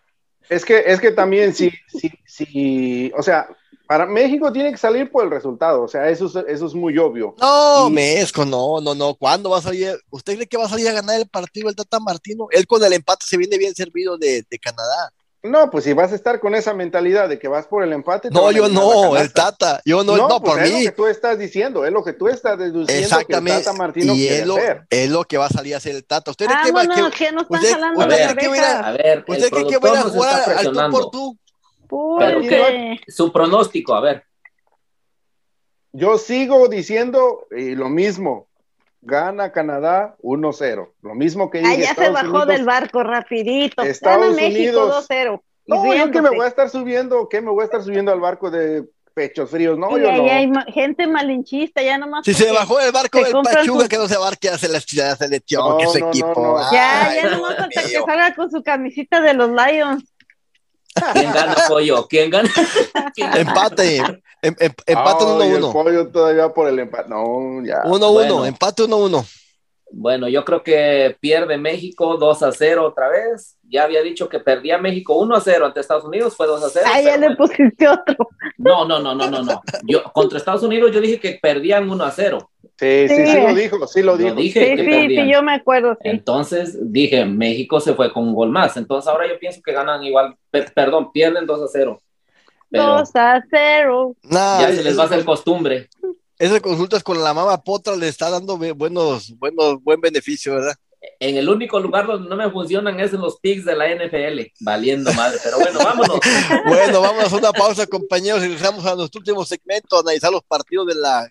Es 0.48 0.64
que, 0.64 0.82
es 0.86 1.00
que 1.00 1.10
también 1.10 1.52
si, 1.54 1.72
si, 1.88 2.10
si, 2.24 3.12
o 3.16 3.22
sea, 3.22 3.48
para 3.88 4.06
México 4.06 4.52
tiene 4.52 4.70
que 4.70 4.76
salir 4.76 5.10
por 5.10 5.24
el 5.24 5.30
resultado, 5.30 5.82
o 5.82 5.88
sea, 5.88 6.08
eso 6.08 6.26
es, 6.26 6.36
eso 6.48 6.66
es 6.66 6.74
muy 6.74 6.96
obvio. 6.98 7.34
No, 7.40 7.88
Y- 7.88 7.92
Mesco, 7.92 8.44
no, 8.44 8.80
no, 8.80 8.94
no. 8.94 9.14
¿Cuándo 9.14 9.50
va 9.50 9.58
a 9.58 9.62
salir? 9.62 9.96
¿Usted 10.10 10.34
cree 10.34 10.46
que 10.46 10.56
va 10.56 10.66
a 10.66 10.68
salir 10.68 10.88
a 10.88 10.92
ganar 10.92 11.18
el 11.18 11.28
partido 11.28 11.68
el 11.68 11.74
Tata 11.74 11.98
Martino? 12.00 12.46
Él 12.50 12.66
con 12.66 12.84
el 12.84 12.92
empate 12.92 13.24
se 13.26 13.36
viene 13.36 13.58
bien 13.58 13.74
servido 13.74 14.18
de, 14.18 14.44
de 14.48 14.58
Canadá. 14.58 15.10
No, 15.50 15.70
pues 15.70 15.84
si 15.84 15.92
vas 15.92 16.12
a 16.12 16.14
estar 16.14 16.40
con 16.40 16.54
esa 16.54 16.74
mentalidad 16.74 17.28
de 17.28 17.38
que 17.38 17.48
vas 17.48 17.66
por 17.66 17.82
el 17.82 17.92
empate. 17.92 18.28
te 18.28 18.34
No, 18.34 18.50
yo 18.50 18.68
no, 18.68 19.16
el. 19.16 19.32
Tata. 19.32 19.80
Yo 19.84 20.02
no, 20.04 20.16
no, 20.16 20.28
pues 20.40 20.54
por 20.54 20.62
es 20.62 20.72
mí. 20.72 20.84
lo 20.84 20.90
que 20.90 20.96
tú 20.96 21.06
estás 21.06 21.38
diciendo, 21.38 21.84
es 21.84 21.92
lo 21.92 22.02
que 22.04 22.12
tú 22.12 22.28
estás 22.28 22.58
deduciendo 22.58 22.86
que 22.86 22.96
el 22.98 23.04
Exactamente. 23.04 23.64
Tata 23.64 23.76
Martino 23.76 24.14
Y 24.14 24.18
quiere 24.18 24.38
es 24.40 24.46
lo, 24.46 24.56
hacer. 24.56 24.86
es 24.90 25.10
lo 25.10 25.24
que 25.24 25.38
va 25.38 25.46
a 25.46 25.50
salir 25.50 25.74
a 25.74 25.76
hacer 25.78 25.94
el 25.94 26.04
Tata. 26.04 26.30
¿Usted 26.30 26.46
que 26.46 26.52
va 26.72 26.84
Vámonos, 26.84 27.10
que, 27.12 27.24
que 27.26 27.32
nos 27.32 27.42
están 27.44 27.58
usted- 27.60 27.72
jalando 27.72 28.00
usted 28.00 28.10
la 28.26 28.34
que 28.34 28.46
a 28.60 28.78
a- 28.88 28.92
ver, 28.92 29.24
¿Usted 29.26 29.50
cree 29.50 29.66
que 29.66 29.78
va 29.78 29.98
a 29.98 30.02
jugar 30.02 30.50
al 30.56 30.64
tú 30.72 30.90
por 30.90 31.10
tú? 31.10 31.38
Porque 31.88 33.00
Su 33.08 33.32
pronóstico, 33.32 33.94
a 33.94 34.00
ver. 34.00 34.24
Yo 35.92 36.18
sigo 36.18 36.68
diciendo 36.68 37.46
eh, 37.50 37.74
lo 37.76 37.88
mismo. 37.88 38.48
Gana 39.02 39.52
Canadá 39.52 40.16
1-0. 40.22 40.92
Lo 41.02 41.14
mismo 41.14 41.50
que 41.50 41.58
Ah, 41.64 41.70
dije. 41.70 41.82
ya 41.82 41.94
se 41.94 42.10
bajó 42.10 42.28
Unidos- 42.28 42.46
del 42.48 42.64
barco 42.64 43.02
rapidito. 43.02 43.82
Estados 43.82 44.20
Gana 44.34 44.36
México 44.36 44.80
Unidos. 44.80 45.06
2-0. 45.08 45.42
y 45.66 45.70
No, 45.72 45.94
yo 45.94 46.10
que 46.10 46.22
me 46.22 46.30
voy 46.30 46.44
a 46.44 46.48
estar 46.48 46.70
subiendo, 46.70 47.28
que 47.28 47.40
me 47.40 47.50
voy 47.50 47.62
a 47.62 47.64
estar 47.64 47.82
subiendo 47.82 48.12
al 48.12 48.20
barco 48.20 48.50
de 48.50 48.84
pechos 49.14 49.50
fríos. 49.50 49.78
No, 49.78 49.96
y 49.96 50.02
yo 50.02 50.10
ahí 50.10 50.20
no. 50.22 50.30
hay 50.32 50.46
ma- 50.48 50.64
gente 50.72 51.06
malinchista, 51.06 51.82
ya 51.82 51.96
nomás. 51.98 52.24
Si 52.24 52.34
se 52.34 52.52
bajó 52.52 52.78
del 52.78 52.92
barco 52.92 53.22
del 53.22 53.32
Pachuca, 53.32 53.88
que 53.88 53.96
no 53.96 54.06
se 54.08 54.14
abarque 54.14 54.48
a 54.48 54.52
la 54.52 54.58
selección, 54.58 55.68
No, 55.68 55.78
que 55.78 55.84
no, 55.86 55.92
no, 55.98 56.08
equipo. 56.08 56.32
no. 56.36 56.72
Ya, 56.72 57.08
Ay, 57.08 57.16
ya 57.22 57.30
nomás 57.30 57.58
hasta 57.58 57.82
que 57.82 57.88
salga 58.06 58.34
con 58.34 58.50
su 58.50 58.62
camisita 58.62 59.20
de 59.20 59.34
los 59.34 59.50
Lions. 59.50 60.04
¿Quién 61.12 61.32
gana, 61.32 61.54
pollo? 61.68 62.06
¿Quién 62.08 62.30
gana? 62.30 62.48
¿Quién 63.14 63.30
gana? 63.30 63.40
Empate, 63.40 64.22
em- 64.46 64.56
em- 64.58 64.72
empate 64.86 65.24
Ay, 65.24 65.50
el 65.50 65.62
1-1. 65.62 65.72
pollo 65.72 66.08
todavía 66.10 66.48
por 66.52 66.68
el 66.68 66.78
empate. 66.78 67.08
No, 67.08 67.64
ya. 67.64 67.82
1-1, 67.84 68.12
Bueno. 68.12 68.44
empate 68.46 68.82
1-1. 68.84 69.24
Bueno, 69.92 70.28
yo 70.28 70.44
creo 70.44 70.64
que 70.64 71.16
pierde 71.20 71.56
México 71.58 72.16
2 72.16 72.42
a 72.42 72.50
0 72.50 72.86
otra 72.86 73.08
vez. 73.08 73.56
Ya 73.62 73.84
había 73.84 74.02
dicho 74.02 74.28
que 74.28 74.40
perdía 74.40 74.78
México 74.78 75.14
1 75.16 75.36
a 75.36 75.40
0 75.40 75.64
ante 75.66 75.78
Estados 75.80 76.04
Unidos, 76.04 76.34
fue 76.36 76.46
2 76.48 76.62
a 76.64 76.68
0. 76.68 76.86
Ah, 76.92 77.00
ya 77.00 77.16
le 77.16 77.28
bueno. 77.28 77.36
pusiste 77.36 77.88
otro. 77.88 78.28
No, 78.58 78.84
no, 78.84 78.98
no, 78.98 79.14
no, 79.14 79.30
no, 79.30 79.42
no. 79.44 79.62
Yo 79.84 80.02
contra 80.12 80.38
Estados 80.38 80.64
Unidos 80.64 80.90
yo 80.92 81.00
dije 81.00 81.20
que 81.20 81.38
perdían 81.40 81.88
1 81.88 82.04
a 82.04 82.10
0. 82.10 82.50
Sí, 82.78 83.08
sí, 83.08 83.14
sí, 83.16 83.26
Sí. 83.26 83.40
lo 83.40 83.54
dijo, 83.54 83.86
sí 83.86 84.02
lo 84.02 84.16
dijo. 84.18 84.34
dije 84.34 84.60
Sí, 84.60 84.66
que 84.76 84.82
sí, 84.84 84.90
perdían. 84.90 85.24
sí, 85.26 85.32
yo 85.32 85.42
me 85.42 85.54
acuerdo, 85.54 85.92
sí. 85.94 86.08
Entonces 86.10 86.76
dije, 86.92 87.24
México 87.24 87.78
se 87.80 87.94
fue 87.94 88.12
con 88.12 88.24
un 88.24 88.34
gol 88.34 88.50
más. 88.50 88.76
Entonces 88.76 89.08
ahora 89.08 89.26
yo 89.28 89.38
pienso 89.38 89.60
que 89.64 89.72
ganan 89.72 90.02
igual, 90.02 90.34
pe- 90.50 90.66
perdón, 90.74 91.10
pierden 91.12 91.46
2 91.46 91.62
a 91.62 91.68
0. 91.68 92.00
Pero 92.70 92.98
2 92.98 93.10
a 93.14 93.42
0. 93.50 94.16
Nah, 94.24 94.60
ya 94.60 94.72
se 94.72 94.82
les 94.82 94.98
va 94.98 95.04
a 95.04 95.06
hacer 95.06 95.24
costumbre. 95.24 95.88
esas 96.38 96.60
consultas 96.60 97.02
con 97.02 97.22
la 97.22 97.32
mamá 97.32 97.62
Potra 97.62 97.96
le 97.96 98.08
está 98.08 98.28
dando 98.30 98.58
buenos, 98.58 99.32
buenos, 99.38 99.82
buen 99.82 100.00
beneficio, 100.00 100.54
¿verdad? 100.54 100.74
En 101.20 101.36
el 101.36 101.48
único 101.48 101.78
lugar 101.78 102.06
donde 102.06 102.28
no 102.28 102.34
me 102.36 102.50
funcionan 102.50 102.98
es 102.98 103.12
en 103.14 103.20
los 103.20 103.38
picks 103.38 103.64
de 103.64 103.76
la 103.76 103.86
NFL. 103.94 104.50
Valiendo 104.60 105.12
madre. 105.14 105.38
Pero 105.42 105.58
bueno, 105.58 105.78
vámonos. 105.78 106.18
Bueno, 106.66 107.00
vamos 107.00 107.32
a 107.32 107.36
una 107.36 107.52
pausa, 107.52 107.86
compañeros, 107.86 108.40
y 108.40 108.48
regresamos 108.48 108.84
a 108.86 108.96
nuestro 108.96 109.20
último 109.20 109.44
segmento, 109.44 109.96
a 109.96 110.00
analizar 110.00 110.32
los 110.32 110.42
partidos 110.42 110.88
de 110.88 110.96
la 110.96 111.28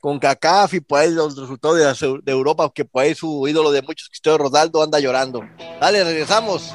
CONCACAF 0.00 0.74
y 0.74 0.80
por 0.80 0.98
ahí 1.00 1.10
los 1.12 1.36
resultados 1.38 1.78
de, 1.78 1.84
la- 1.84 2.18
de 2.22 2.32
Europa, 2.32 2.70
que 2.74 2.84
por 2.84 3.02
ahí 3.04 3.14
su 3.14 3.46
ídolo 3.46 3.70
de 3.70 3.82
muchos, 3.82 4.08
Cristiano 4.08 4.38
Ronaldo, 4.38 4.82
anda 4.82 4.98
llorando. 4.98 5.42
Dale, 5.80 6.02
regresamos. 6.04 6.74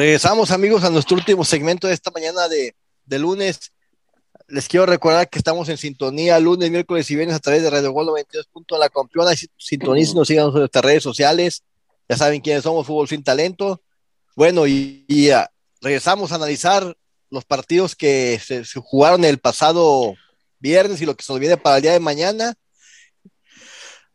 Regresamos 0.00 0.50
amigos 0.50 0.82
a 0.82 0.88
nuestro 0.88 1.14
último 1.14 1.44
segmento 1.44 1.86
de 1.86 1.92
esta 1.92 2.10
mañana 2.10 2.48
de, 2.48 2.74
lunes. 3.18 3.70
Les 4.48 4.66
quiero 4.66 4.86
recordar 4.86 5.28
que 5.28 5.38
estamos 5.38 5.68
en 5.68 5.76
sintonía 5.76 6.40
lunes, 6.40 6.70
miércoles 6.70 7.10
y 7.10 7.16
viernes 7.16 7.36
a 7.36 7.38
través 7.38 7.62
de 7.62 7.68
Radio 7.68 7.92
Gol 7.92 8.06
92. 8.06 8.48
La 8.80 8.88
campeona. 8.88 9.32
Sintonícenos, 9.58 10.26
síganos 10.26 10.54
en 10.54 10.60
nuestras 10.60 10.82
redes 10.86 11.02
sociales. 11.02 11.64
Ya 12.08 12.16
saben 12.16 12.40
quiénes 12.40 12.62
somos, 12.62 12.86
Fútbol 12.86 13.08
Sin 13.08 13.22
Talento. 13.22 13.82
Bueno, 14.36 14.66
y, 14.66 15.04
ah, 15.34 15.50
regresamos 15.82 16.32
a 16.32 16.36
analizar 16.36 16.96
los 17.28 17.44
partidos 17.44 17.94
que 17.94 18.40
se, 18.42 18.64
se, 18.64 18.80
jugaron 18.80 19.22
el 19.26 19.36
pasado 19.36 20.14
viernes 20.60 21.02
y 21.02 21.04
lo 21.04 21.14
que 21.14 21.24
se 21.24 21.30
nos 21.30 21.40
viene 21.40 21.58
para 21.58 21.76
el 21.76 21.82
día 21.82 21.92
de 21.92 22.00
mañana 22.00 22.54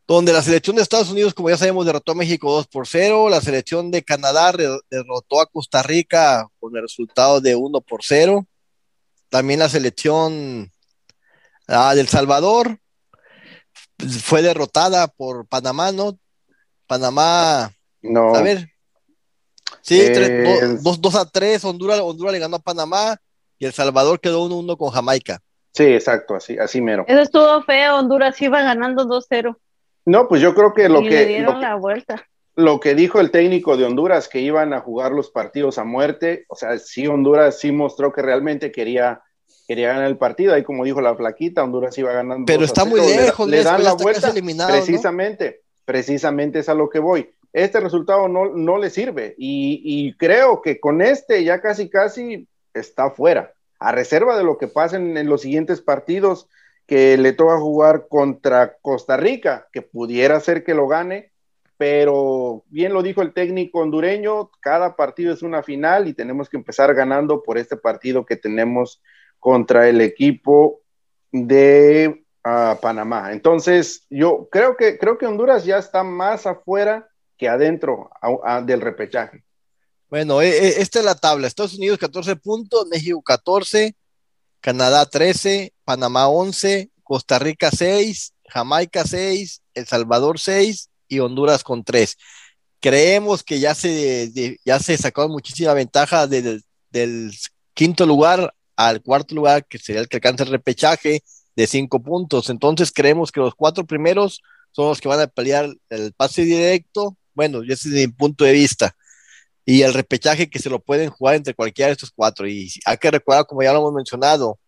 donde 0.07 0.33
la 0.33 0.41
selección 0.41 0.75
de 0.75 0.83
Estados 0.83 1.09
Unidos, 1.09 1.33
como 1.33 1.49
ya 1.49 1.57
sabemos, 1.57 1.85
derrotó 1.85 2.11
a 2.11 2.15
México 2.15 2.51
2 2.51 2.67
por 2.67 2.87
0, 2.87 3.29
la 3.29 3.41
selección 3.41 3.89
de 3.89 4.03
Canadá 4.03 4.53
derrotó 4.89 5.41
a 5.41 5.47
Costa 5.47 5.81
Rica 5.81 6.47
con 6.59 6.75
el 6.75 6.83
resultado 6.83 7.41
de 7.41 7.55
1 7.55 7.81
por 7.81 8.03
0, 8.03 8.45
también 9.29 9.59
la 9.59 9.69
selección 9.69 10.71
ah, 11.67 11.95
del 11.95 12.07
Salvador 12.07 12.79
fue 14.21 14.41
derrotada 14.41 15.07
por 15.07 15.47
Panamá, 15.47 15.91
¿no? 15.91 16.19
Panamá, 16.85 17.71
no. 18.01 18.35
a 18.35 18.41
ver, 18.43 18.69
sí, 19.81 19.99
2 20.81 21.15
a 21.15 21.25
3, 21.25 21.65
Honduras, 21.65 21.99
Honduras 21.99 22.33
le 22.33 22.39
ganó 22.39 22.57
a 22.57 22.61
Panamá 22.61 23.17
y 23.57 23.65
El 23.65 23.73
Salvador 23.73 24.19
quedó 24.19 24.47
1-1 24.47 24.77
con 24.77 24.91
Jamaica. 24.91 25.41
Sí, 25.73 25.83
exacto, 25.83 26.35
así, 26.35 26.57
así 26.59 26.79
mero. 26.79 27.05
Eso 27.07 27.21
estuvo 27.21 27.63
feo, 27.63 27.97
Honduras 27.97 28.39
iba 28.41 28.61
ganando 28.61 29.05
2-0. 29.05 29.57
No, 30.05 30.27
pues 30.27 30.41
yo 30.41 30.53
creo 30.53 30.73
que 30.73 30.87
lo 30.87 31.01
que. 31.01 31.39
lo, 31.39 31.59
la 31.59 31.75
vuelta. 31.75 32.27
Lo 32.55 32.79
que 32.79 32.95
dijo 32.95 33.19
el 33.19 33.31
técnico 33.31 33.75
de 33.75 33.83
Honduras, 33.83 34.29
que 34.29 34.39
iban 34.39 34.73
a 34.73 34.79
jugar 34.79 35.11
los 35.11 35.29
partidos 35.29 35.77
a 35.77 35.83
muerte, 35.83 36.45
o 36.47 36.55
sea, 36.55 36.77
sí, 36.77 37.05
Honduras 37.05 37.59
sí 37.59 37.71
mostró 37.71 38.13
que 38.13 38.21
realmente 38.21 38.71
quería, 38.71 39.23
quería 39.67 39.89
ganar 39.89 40.05
el 40.05 40.17
partido. 40.17 40.53
Ahí, 40.53 40.63
como 40.63 40.85
dijo 40.85 41.01
la 41.01 41.15
flaquita, 41.15 41.63
Honduras 41.63 41.97
iba 41.97 42.13
ganando. 42.13 42.45
Pero 42.45 42.63
está 42.63 42.85
muy 42.85 43.01
lejos, 43.01 43.49
le, 43.49 43.61
dan 43.61 43.83
la 43.83 43.93
vuelta. 43.93 44.31
precisamente, 44.67 45.63
precisamente 45.83 46.59
es 46.59 46.69
a 46.69 46.75
lo 46.75 46.89
que 46.89 46.99
voy. 46.99 47.29
Este 47.51 47.79
resultado 47.79 48.27
no, 48.27 48.53
no 48.53 48.77
le 48.77 48.89
sirve 48.89 49.33
y, 49.37 49.81
y 49.83 50.13
creo 50.17 50.61
que 50.61 50.79
con 50.79 51.01
este 51.01 51.43
ya 51.43 51.61
casi, 51.61 51.89
casi 51.89 52.47
está 52.73 53.09
fuera. 53.09 53.53
A 53.79 53.91
reserva 53.91 54.37
de 54.37 54.43
lo 54.43 54.57
que 54.57 54.67
pase 54.67 54.97
en 54.97 55.27
los 55.27 55.41
siguientes 55.41 55.81
partidos, 55.81 56.47
que 56.85 57.17
le 57.17 57.33
toca 57.33 57.57
jugar 57.57 58.07
contra 58.07 58.77
Costa 58.81 59.17
Rica, 59.17 59.67
que 59.71 59.81
pudiera 59.81 60.39
ser 60.39 60.63
que 60.63 60.73
lo 60.73 60.87
gane, 60.87 61.31
pero 61.77 62.63
bien 62.67 62.93
lo 62.93 63.01
dijo 63.01 63.21
el 63.21 63.33
técnico 63.33 63.79
hondureño, 63.79 64.51
cada 64.61 64.95
partido 64.95 65.33
es 65.33 65.41
una 65.41 65.63
final 65.63 66.07
y 66.07 66.13
tenemos 66.13 66.49
que 66.49 66.57
empezar 66.57 66.93
ganando 66.93 67.43
por 67.43 67.57
este 67.57 67.75
partido 67.75 68.25
que 68.25 68.37
tenemos 68.37 69.01
contra 69.39 69.89
el 69.89 69.99
equipo 70.01 70.81
de 71.31 72.23
ah, 72.43 72.77
Panamá. 72.81 73.33
Entonces, 73.33 74.05
yo 74.09 74.47
creo 74.51 74.77
que, 74.77 74.97
creo 74.97 75.17
que 75.17 75.25
Honduras 75.25 75.65
ya 75.65 75.77
está 75.77 76.03
más 76.03 76.45
afuera 76.45 77.09
que 77.37 77.49
adentro 77.49 78.09
del 78.63 78.79
repechaje. 78.79 79.43
Bueno, 80.09 80.41
e, 80.41 80.49
e, 80.49 80.81
esta 80.81 80.99
es 80.99 81.05
la 81.05 81.15
tabla. 81.15 81.47
Estados 81.47 81.77
Unidos 81.77 81.97
14 81.97 82.37
puntos, 82.37 82.87
México 82.87 83.21
14, 83.21 83.95
Canadá 84.65 85.05
13, 85.05 85.73
Panamá 85.83 86.27
11, 86.27 86.89
Costa 87.03 87.37
Rica 87.37 87.69
6, 87.69 88.33
Jamaica 88.49 89.05
6, 89.05 89.61
El 89.75 89.85
Salvador 89.85 90.39
6 90.39 90.89
y 91.07 91.19
Honduras 91.19 91.63
con 91.63 91.83
3. 91.83 92.17
Creemos 92.79 93.43
que 93.43 93.59
ya 93.59 93.75
se, 93.75 94.57
ya 94.65 94.79
se 94.79 94.97
sacó 94.97 95.29
muchísima 95.29 95.75
ventaja 95.75 96.25
del, 96.25 96.63
quinto 97.75 98.07
lugar 98.07 98.55
al 98.75 99.03
cuarto 99.03 99.35
lugar, 99.35 99.67
que 99.67 99.77
sería 99.77 100.01
el 100.01 100.07
que 100.07 100.17
alcanza 100.17 100.45
el 100.45 100.49
repechaje 100.49 101.21
de 101.55 101.67
5 101.67 102.01
puntos. 102.01 102.49
Entonces 102.49 102.91
creemos 102.91 103.31
que 103.31 103.41
los 103.41 103.53
cuatro 103.53 103.85
primeros 103.85 104.41
son 104.71 104.87
los 104.87 104.99
que 104.99 105.09
van 105.09 105.19
a 105.19 105.27
pelear 105.27 105.69
el 105.89 106.11
pase 106.13 106.43
directo. 106.43 107.15
Bueno, 107.35 107.61
ese 107.61 107.73
es 107.89 107.93
mi 107.93 108.07
punto 108.07 108.43
de 108.45 108.53
vista 108.53 108.95
y 109.65 109.81
el 109.81 109.93
repechaje 109.93 110.49
que 110.49 110.59
se 110.59 110.69
lo 110.69 110.79
pueden 110.79 111.09
jugar 111.09 111.35
entre 111.35 111.55
cualquiera 111.55 111.87
de 111.87 111.93
estos 111.93 112.11
cuatro. 112.11 112.47
Y 112.47 112.71
hay 112.85 112.97
que 112.97 113.09
recordar, 113.09 113.47
como 113.47 113.63
ya 113.63 113.73
lo 113.73 113.79
hemos 113.79 113.93
mencionado, 113.93 114.59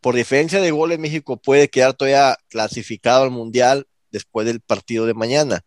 por 0.00 0.14
diferencia 0.14 0.60
de 0.60 0.70
goles, 0.70 0.98
México 0.98 1.36
puede 1.36 1.68
quedar 1.68 1.94
todavía 1.94 2.36
clasificado 2.48 3.24
al 3.24 3.32
Mundial 3.32 3.86
después 4.12 4.46
del 4.46 4.60
partido 4.60 5.06
de 5.06 5.14
mañana. 5.14 5.62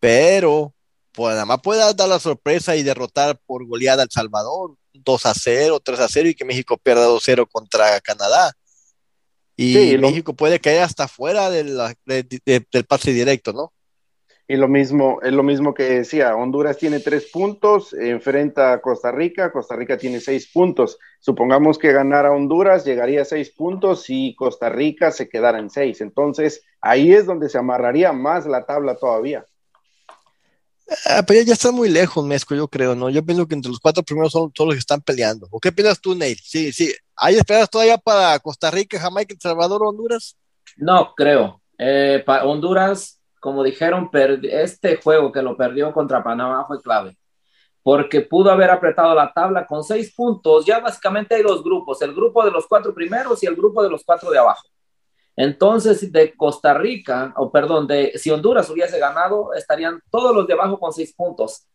Pero 0.00 0.74
pues, 1.12 1.34
nada 1.34 1.46
más 1.46 1.60
puede 1.62 1.80
dar 1.94 2.08
la 2.08 2.18
sorpresa 2.18 2.74
y 2.76 2.82
derrotar 2.82 3.38
por 3.46 3.64
goleada 3.66 4.02
al 4.02 4.10
Salvador, 4.10 4.74
2 4.92 5.26
a 5.26 5.34
0, 5.34 5.80
3 5.80 6.00
a 6.00 6.08
0 6.08 6.28
y 6.30 6.34
que 6.34 6.44
México 6.44 6.76
pierda 6.78 7.04
2 7.04 7.22
a 7.22 7.24
0 7.24 7.48
contra 7.50 8.00
Canadá. 8.00 8.52
Y 9.56 9.98
México 9.98 10.32
puede 10.32 10.58
caer 10.58 10.82
hasta 10.82 11.06
fuera 11.06 11.50
del 11.50 11.76
pase 12.88 13.12
directo, 13.12 13.52
¿no? 13.52 13.72
Y 14.50 14.56
lo 14.56 14.66
mismo, 14.66 15.20
es 15.22 15.32
lo 15.32 15.44
mismo 15.44 15.74
que 15.74 15.84
decía, 15.84 16.34
Honduras 16.34 16.76
tiene 16.76 16.98
tres 16.98 17.30
puntos, 17.32 17.92
enfrenta 17.92 18.72
a 18.72 18.80
Costa 18.80 19.12
Rica, 19.12 19.52
Costa 19.52 19.76
Rica 19.76 19.96
tiene 19.96 20.18
seis 20.18 20.50
puntos. 20.52 20.98
Supongamos 21.20 21.78
que 21.78 21.92
ganara 21.92 22.32
Honduras, 22.32 22.84
llegaría 22.84 23.22
a 23.22 23.24
seis 23.24 23.50
puntos 23.50 24.06
y 24.08 24.34
Costa 24.34 24.68
Rica 24.68 25.12
se 25.12 25.28
quedara 25.28 25.60
en 25.60 25.70
seis. 25.70 26.00
Entonces, 26.00 26.64
ahí 26.80 27.12
es 27.12 27.26
donde 27.26 27.48
se 27.48 27.58
amarraría 27.58 28.12
más 28.12 28.44
la 28.44 28.66
tabla 28.66 28.96
todavía. 28.96 29.46
Ah, 31.06 31.22
pero 31.24 31.42
ya 31.42 31.52
está 31.52 31.70
muy 31.70 31.88
lejos, 31.88 32.26
Mesco, 32.26 32.56
yo 32.56 32.66
creo, 32.66 32.96
¿no? 32.96 33.08
Yo 33.08 33.24
pienso 33.24 33.46
que 33.46 33.54
entre 33.54 33.70
los 33.70 33.78
cuatro 33.78 34.02
primeros 34.02 34.32
son, 34.32 34.50
los 34.58 34.74
que 34.74 34.80
están 34.80 35.00
peleando. 35.00 35.46
¿O 35.52 35.60
qué 35.60 35.70
piensas 35.70 36.00
tú, 36.00 36.16
Neil? 36.16 36.40
Sí, 36.42 36.72
sí. 36.72 36.92
¿Hay 37.14 37.36
esperas 37.36 37.70
todavía 37.70 37.98
para 37.98 38.36
Costa 38.40 38.68
Rica, 38.72 38.98
Jamaica, 38.98 39.32
El 39.32 39.40
Salvador 39.40 39.84
o 39.84 39.90
Honduras? 39.90 40.36
No, 40.76 41.14
creo. 41.14 41.62
Eh, 41.78 42.24
para 42.26 42.44
Honduras 42.46 43.19
como 43.40 43.64
dijeron, 43.64 44.10
este 44.42 45.00
juego 45.02 45.32
que 45.32 45.42
lo 45.42 45.56
perdió 45.56 45.92
contra 45.92 46.22
Panamá 46.22 46.64
fue 46.66 46.80
clave, 46.80 47.16
porque 47.82 48.20
pudo 48.20 48.50
haber 48.50 48.70
apretado 48.70 49.14
la 49.14 49.32
tabla 49.32 49.66
con 49.66 49.82
seis 49.82 50.14
puntos. 50.14 50.66
Ya 50.66 50.78
básicamente 50.78 51.34
hay 51.34 51.42
dos 51.42 51.64
grupos, 51.64 52.00
el 52.02 52.14
grupo 52.14 52.44
de 52.44 52.50
los 52.50 52.66
cuatro 52.66 52.94
primeros 52.94 53.42
y 53.42 53.46
el 53.46 53.56
grupo 53.56 53.82
de 53.82 53.90
los 53.90 54.04
cuatro 54.04 54.30
de 54.30 54.38
abajo. 54.38 54.68
Entonces, 55.36 56.12
de 56.12 56.36
Costa 56.36 56.74
Rica, 56.74 57.32
o 57.36 57.50
perdón, 57.50 57.86
de 57.86 58.12
si 58.16 58.30
Honduras 58.30 58.68
hubiese 58.68 58.98
ganado, 58.98 59.54
estarían 59.54 60.00
todos 60.10 60.34
los 60.34 60.46
de 60.46 60.52
abajo 60.52 60.78
con 60.78 60.92
seis 60.92 61.14
puntos. 61.14 61.66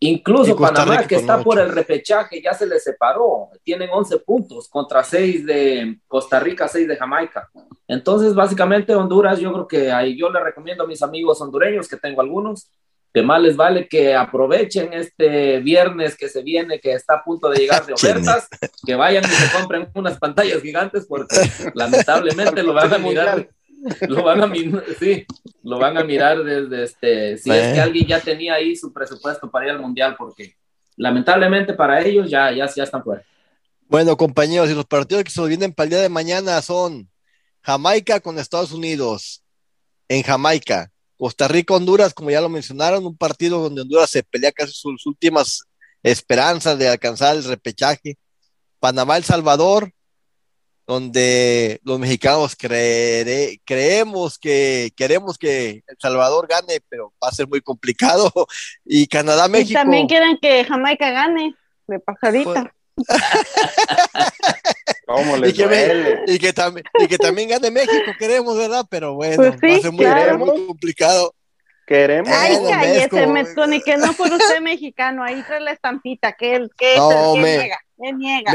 Incluso 0.00 0.56
Panamá, 0.56 1.06
que 1.06 1.16
está 1.16 1.42
por 1.42 1.58
el 1.58 1.70
repechaje, 1.70 2.42
ya 2.42 2.52
se 2.52 2.66
le 2.66 2.78
separó. 2.78 3.50
Tienen 3.62 3.88
11 3.92 4.18
puntos 4.18 4.68
contra 4.68 5.02
6 5.02 5.46
de 5.46 5.98
Costa 6.06 6.38
Rica, 6.40 6.68
6 6.68 6.86
de 6.88 6.96
Jamaica. 6.96 7.48
Entonces, 7.88 8.34
básicamente, 8.34 8.94
Honduras, 8.94 9.38
yo 9.38 9.52
creo 9.52 9.68
que 9.68 9.92
ahí 9.92 10.18
yo 10.18 10.30
le 10.30 10.42
recomiendo 10.42 10.84
a 10.84 10.86
mis 10.86 11.02
amigos 11.02 11.40
hondureños, 11.40 11.88
que 11.88 11.96
tengo 11.96 12.20
algunos, 12.20 12.70
que 13.12 13.22
más 13.22 13.40
les 13.40 13.56
vale 13.56 13.88
que 13.88 14.14
aprovechen 14.14 14.92
este 14.92 15.60
viernes 15.60 16.16
que 16.16 16.28
se 16.28 16.42
viene, 16.42 16.78
que 16.80 16.92
está 16.92 17.14
a 17.14 17.24
punto 17.24 17.48
de 17.48 17.60
llegar 17.60 17.86
de 17.86 17.92
ofertas, 17.94 18.46
que 18.84 18.94
vayan 18.94 19.24
y 19.24 19.28
se 19.28 19.56
compren 19.56 19.88
unas 19.94 20.18
pantallas 20.18 20.60
gigantes, 20.60 21.06
porque 21.08 21.36
lamentablemente 21.74 22.62
lo 22.62 22.74
van 22.74 22.92
a 22.92 22.98
mirar 22.98 23.48
lo 24.08 24.22
van 24.22 24.42
a 24.42 24.52
sí, 24.98 25.26
lo 25.62 25.78
van 25.78 25.98
a 25.98 26.04
mirar 26.04 26.42
desde 26.42 26.84
este, 26.84 27.38
si 27.38 27.50
es 27.50 27.74
que 27.74 27.80
alguien 27.80 28.06
ya 28.06 28.20
tenía 28.20 28.54
ahí 28.54 28.76
su 28.76 28.92
presupuesto 28.92 29.50
para 29.50 29.66
ir 29.66 29.70
al 29.72 29.80
mundial, 29.80 30.14
porque 30.16 30.56
lamentablemente 30.96 31.74
para 31.74 32.02
ellos 32.02 32.30
ya, 32.30 32.50
ya, 32.52 32.66
ya 32.74 32.84
están 32.84 33.02
fuera. 33.02 33.22
Bueno, 33.88 34.16
compañeros, 34.16 34.68
y 34.70 34.74
los 34.74 34.86
partidos 34.86 35.24
que 35.24 35.30
se 35.30 35.46
vienen 35.46 35.72
para 35.72 35.84
el 35.84 35.90
día 35.90 36.00
de 36.00 36.08
mañana 36.08 36.60
son 36.62 37.08
Jamaica 37.62 38.20
con 38.20 38.38
Estados 38.38 38.72
Unidos, 38.72 39.42
en 40.08 40.22
Jamaica, 40.22 40.90
Costa 41.16 41.48
Rica, 41.48 41.74
Honduras, 41.74 42.12
como 42.12 42.30
ya 42.30 42.40
lo 42.40 42.48
mencionaron, 42.48 43.06
un 43.06 43.16
partido 43.16 43.60
donde 43.60 43.82
Honduras 43.82 44.10
se 44.10 44.22
pelea 44.22 44.52
casi 44.52 44.72
sus 44.72 45.06
últimas 45.06 45.62
esperanzas 46.02 46.78
de 46.78 46.88
alcanzar 46.88 47.36
el 47.36 47.44
repechaje. 47.44 48.18
Panamá, 48.78 49.16
El 49.16 49.24
Salvador, 49.24 49.92
donde 50.86 51.80
los 51.82 51.98
mexicanos 51.98 52.56
creemos 52.56 54.38
que 54.38 54.92
queremos 54.94 55.36
que 55.36 55.82
El 55.86 55.96
Salvador 55.98 56.46
gane, 56.46 56.80
pero 56.88 57.12
va 57.22 57.28
a 57.28 57.32
ser 57.32 57.48
muy 57.48 57.60
complicado. 57.60 58.32
Y 58.84 59.08
Canadá, 59.08 59.48
México. 59.48 59.72
Y 59.72 59.74
también 59.74 60.06
quieren 60.06 60.38
que 60.40 60.64
Jamaica 60.64 61.10
gane, 61.10 61.56
de 61.88 61.98
pajarita. 61.98 62.72
¿Cómo 65.06 65.36
y, 65.46 65.52
que 65.52 66.18
y, 66.26 66.38
que 66.38 66.54
y, 67.00 67.08
que 67.08 67.18
también 67.18 67.48
gane 67.48 67.70
México, 67.70 68.12
queremos, 68.18 68.56
¿verdad? 68.56 68.84
Pero 68.88 69.14
bueno, 69.14 69.36
pues 69.36 69.50
va 69.50 69.76
a 69.76 69.80
ser 69.80 70.38
muy, 70.38 70.66
complicado. 70.66 71.34
Queremos. 71.86 72.30
Ay, 72.32 72.56
cállese, 72.68 73.26
Mezconi, 73.26 73.80
que 73.80 73.96
no 73.96 74.12
por 74.14 74.32
usted 74.32 74.60
mexicano, 74.60 75.22
ahí 75.22 75.42
trae 75.46 75.60
la 75.60 75.72
estampita, 75.72 76.32
que 76.32 76.56
él, 76.56 76.70
que, 76.76 76.96
no, 76.96 77.36
me, 77.36 77.58
niega, 77.58 77.78
él 77.98 78.18
niega. 78.18 78.52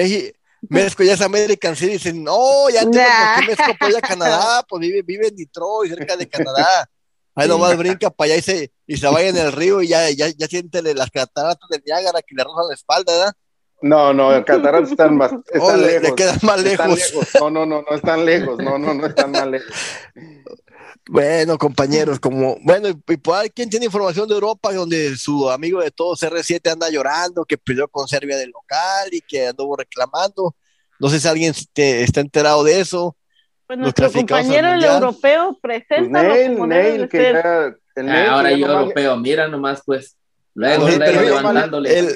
México 0.69 1.03
ya 1.03 1.13
es 1.13 1.21
American 1.21 1.75
City, 1.75 1.93
dicen, 1.93 2.23
no, 2.23 2.69
ya 2.69 2.81
entiendo 2.81 3.09
por 3.09 3.39
qué 3.39 3.51
México 3.51 3.71
apoya 3.71 3.97
a 3.97 4.01
Canadá, 4.01 4.65
pues 4.69 4.81
vive, 4.81 5.01
vive 5.01 5.27
en 5.27 5.35
Detroit, 5.35 5.93
cerca 5.93 6.15
de 6.15 6.29
Canadá. 6.29 6.89
Ahí 7.33 7.47
nomás 7.47 7.77
brinca 7.77 8.09
para 8.09 8.33
allá 8.33 8.37
y 8.37 8.41
se, 8.41 8.71
y 8.85 8.97
se 8.97 9.07
vaya 9.07 9.29
en 9.29 9.37
el 9.37 9.51
río 9.51 9.81
y 9.81 9.87
ya, 9.87 10.09
ya, 10.09 10.27
ya 10.29 10.47
siente 10.47 10.81
las 10.93 11.09
cataratas 11.09 11.67
de 11.69 11.81
Niágara 11.85 12.21
que 12.21 12.35
le 12.35 12.43
rozan 12.43 12.67
la 12.67 12.73
espalda, 12.73 13.13
¿verdad? 13.13 13.33
No, 13.81 14.13
no, 14.13 14.31
las 14.31 14.45
cataratas 14.45 14.91
están 14.91 15.17
más 15.17 15.31
están 15.31 15.61
oh, 15.61 15.77
lejos. 15.77 16.09
Le 16.09 16.15
quedan 16.15 16.39
más 16.43 16.61
lejos. 16.61 17.13
No, 17.39 17.49
no, 17.49 17.65
no, 17.65 17.81
no 17.81 17.95
están 17.95 18.25
lejos, 18.25 18.57
no, 18.59 18.77
no, 18.77 18.93
no 18.93 19.07
están 19.07 19.31
más 19.31 19.47
lejos. 19.47 19.73
Bueno, 21.09 21.57
compañeros, 21.57 22.19
como, 22.19 22.57
bueno, 22.61 22.89
y 22.89 23.17
por 23.17 23.37
ahí, 23.37 23.49
¿quién 23.49 23.69
tiene 23.69 23.87
información 23.87 24.27
de 24.27 24.35
Europa 24.35 24.71
donde 24.71 25.17
su 25.17 25.49
amigo 25.49 25.81
de 25.81 25.89
todos 25.89 26.21
R7 26.21 26.71
anda 26.71 26.89
llorando, 26.89 27.43
que 27.43 27.57
perdió 27.57 27.87
con 27.87 28.07
Serbia 28.07 28.37
del 28.37 28.51
local 28.51 29.09
y 29.11 29.21
que 29.21 29.47
anduvo 29.47 29.75
reclamando? 29.75 30.55
No 30.99 31.09
sé 31.09 31.19
si 31.19 31.27
alguien 31.27 31.53
está 31.75 32.21
enterado 32.21 32.63
de 32.63 32.79
eso. 32.79 33.17
Pues 33.65 33.79
nuestro 33.79 34.11
compañero 34.11 34.73
el 34.73 34.83
europeo 34.83 35.57
presenta 35.59 36.23
pues 36.23 37.09
que 37.09 37.27
era, 37.27 37.75
el 37.95 38.09
ah, 38.09 38.31
ahora 38.33 38.51
yo 38.51 38.67
europeo, 38.67 39.17
mira 39.17 39.47
nomás 39.47 39.81
pues. 39.85 40.15
Luego, 40.53 40.87
el 40.87 40.99
perfil, 40.99 41.25
levantándole. 41.25 41.97
El, 41.97 42.07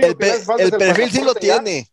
el, 0.00 0.72
perfil 0.72 1.10
sí 1.10 1.22
lo 1.22 1.34
tiene. 1.34 1.88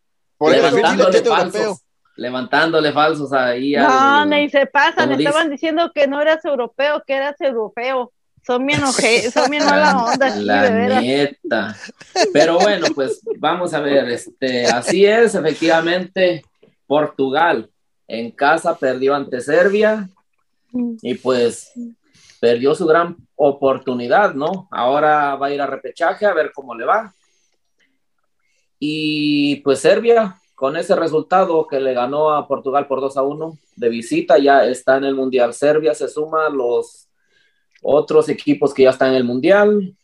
falsos. 1.23 1.77
Levantándole 2.21 2.91
falsos 2.91 3.33
ahí. 3.33 3.73
No, 3.73 4.25
ni 4.27 4.47
se 4.47 4.67
pasan. 4.67 5.11
Estaban 5.11 5.49
diciendo 5.49 5.91
que 5.91 6.05
no 6.05 6.21
eras 6.21 6.45
europeo, 6.45 7.01
que 7.05 7.15
eras 7.15 7.41
europeo. 7.41 8.11
Son 8.45 8.63
bien, 8.63 8.79
son 9.33 9.49
bien 9.49 9.65
mala 9.65 10.05
onda. 10.05 10.35
la 10.35 10.69
neta. 10.69 11.75
Pero 12.31 12.59
bueno, 12.59 12.85
pues 12.93 13.21
vamos 13.39 13.73
a 13.73 13.79
ver. 13.79 14.07
Este, 14.09 14.67
así 14.67 15.03
es, 15.03 15.33
efectivamente, 15.33 16.43
Portugal 16.85 17.71
en 18.07 18.29
casa 18.29 18.77
perdió 18.77 19.15
ante 19.15 19.41
Serbia 19.41 20.07
y 21.01 21.15
pues 21.15 21.71
perdió 22.39 22.75
su 22.75 22.85
gran 22.85 23.17
oportunidad, 23.35 24.35
¿no? 24.35 24.67
Ahora 24.69 25.35
va 25.37 25.47
a 25.47 25.51
ir 25.51 25.61
a 25.61 25.65
repechaje 25.65 26.27
a 26.27 26.33
ver 26.33 26.51
cómo 26.53 26.75
le 26.75 26.85
va. 26.85 27.15
Y 28.77 29.55
pues 29.57 29.79
Serbia, 29.79 30.35
con 30.61 30.77
ese 30.77 30.95
resultado 30.95 31.65
que 31.65 31.79
le 31.79 31.91
ganó 31.91 32.29
a 32.29 32.47
Portugal 32.47 32.85
por 32.85 33.01
2 33.01 33.17
a 33.17 33.23
1 33.23 33.57
de 33.77 33.89
visita, 33.89 34.37
ya 34.37 34.63
está 34.63 34.97
en 34.97 35.05
el 35.05 35.15
Mundial. 35.15 35.55
Serbia 35.55 35.95
se 35.95 36.07
suma 36.07 36.45
a 36.45 36.49
los 36.51 37.09
otros 37.81 38.29
equipos 38.29 38.71
que 38.71 38.83
ya 38.83 38.91
están 38.91 39.09
en 39.09 39.15
el 39.15 39.23
Mundial. 39.23 39.97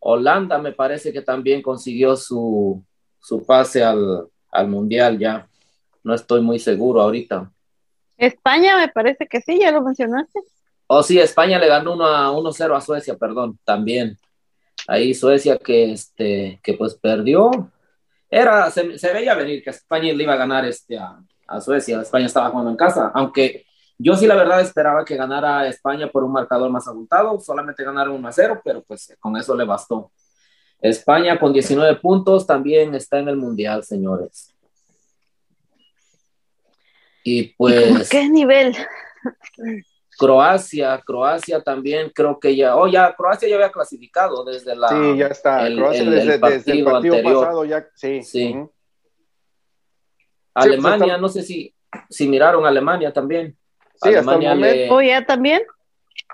Holanda 0.00 0.58
me 0.58 0.72
parece 0.72 1.12
que 1.12 1.22
también 1.22 1.62
consiguió 1.62 2.16
su, 2.16 2.84
pase 3.46 3.84
al, 3.84 4.28
Mundial 4.66 5.16
ya. 5.16 5.48
No 6.02 6.12
estoy 6.12 6.40
muy 6.40 6.58
seguro 6.58 7.00
ahorita. 7.00 7.48
España 8.16 8.76
me 8.78 8.88
parece 8.88 9.28
que 9.28 9.40
sí, 9.42 9.60
ya 9.60 9.70
lo 9.70 9.80
mencionaste. 9.80 10.40
Oh, 10.88 11.04
sí, 11.04 11.20
España 11.20 11.60
le 11.60 11.68
ganó 11.68 11.92
1 11.92 12.04
a 12.04 12.32
1-0 12.32 12.76
a 12.76 12.80
Suecia, 12.80 13.16
perdón, 13.16 13.56
también. 13.62 14.18
Ahí 14.88 15.14
Suecia 15.14 15.56
que 15.56 15.92
este 15.92 16.58
que 16.64 16.74
pues 16.74 16.96
perdió. 16.96 17.70
Era 18.30 18.70
se, 18.70 19.12
veía 19.12 19.34
venir 19.34 19.62
que 19.62 19.70
España 19.70 20.12
le 20.12 20.22
iba 20.22 20.34
a 20.34 20.36
ganar 20.36 20.64
este 20.64 20.98
a, 20.98 21.18
a 21.46 21.60
Suecia. 21.60 22.00
España 22.00 22.26
estaba 22.26 22.50
jugando 22.50 22.70
en 22.70 22.76
casa, 22.76 23.10
aunque 23.14 23.64
Yo 23.98 24.14
sí, 24.14 24.26
la 24.26 24.34
verdad, 24.34 24.60
esperaba 24.60 25.04
que 25.04 25.16
ganara 25.16 25.66
España 25.68 26.10
por 26.10 26.22
un 26.22 26.32
marcador 26.32 26.70
más 26.70 26.86
abultado, 26.86 27.40
solamente 27.40 27.82
ganaron 27.82 28.16
1 28.16 28.28
a 28.28 28.32
0, 28.32 28.60
pero 28.62 28.82
pues 28.82 29.16
con 29.20 29.36
eso 29.36 29.56
le 29.56 29.64
bastó. 29.64 30.12
España 30.80 31.38
con 31.38 31.52
19 31.52 31.96
puntos 31.96 32.46
también 32.46 32.94
está 32.94 33.18
en 33.18 33.28
el 33.28 33.36
Mundial, 33.36 33.82
señores. 33.84 34.54
Y 37.24 37.54
pues... 37.54 38.08
¿Qué 38.10 38.28
nivel? 38.28 38.76
Croacia, 40.18 41.00
Croacia 41.04 41.60
también 41.62 42.10
creo 42.14 42.38
que 42.40 42.56
ya, 42.56 42.76
oh 42.76 42.86
ya, 42.88 43.14
Croacia 43.14 43.48
ya 43.48 43.56
había 43.56 43.70
clasificado 43.70 44.44
desde 44.44 44.74
la... 44.74 44.88
Sí, 44.88 45.16
ya 45.18 45.26
está. 45.26 45.66
el- 45.66 45.76
Croacia 45.76 46.02
el- 46.02 46.10
desde, 46.10 46.34
el 46.34 46.40
desde 46.40 46.72
el 46.72 46.84
partido 46.84 47.14
anterior. 47.16 47.44
pasado 47.44 47.64
ya, 47.64 47.86
sí. 47.94 48.22
Sí. 48.22 48.50
ujú. 48.54 48.72
Alemania, 50.54 51.06
está- 51.06 51.18
no 51.18 51.28
sé 51.28 51.42
si, 51.42 51.74
si 52.08 52.28
miraron 52.28 52.64
Alemania 52.66 53.12
también. 53.12 53.56
Sí, 54.02 54.08
hasta 54.08 54.08
el 54.08 54.16
Alemania 54.16 54.54
le- 54.54 54.88
momento. 54.88 54.94
¿O 54.94 55.02
ya 55.02 55.26
también? 55.26 55.62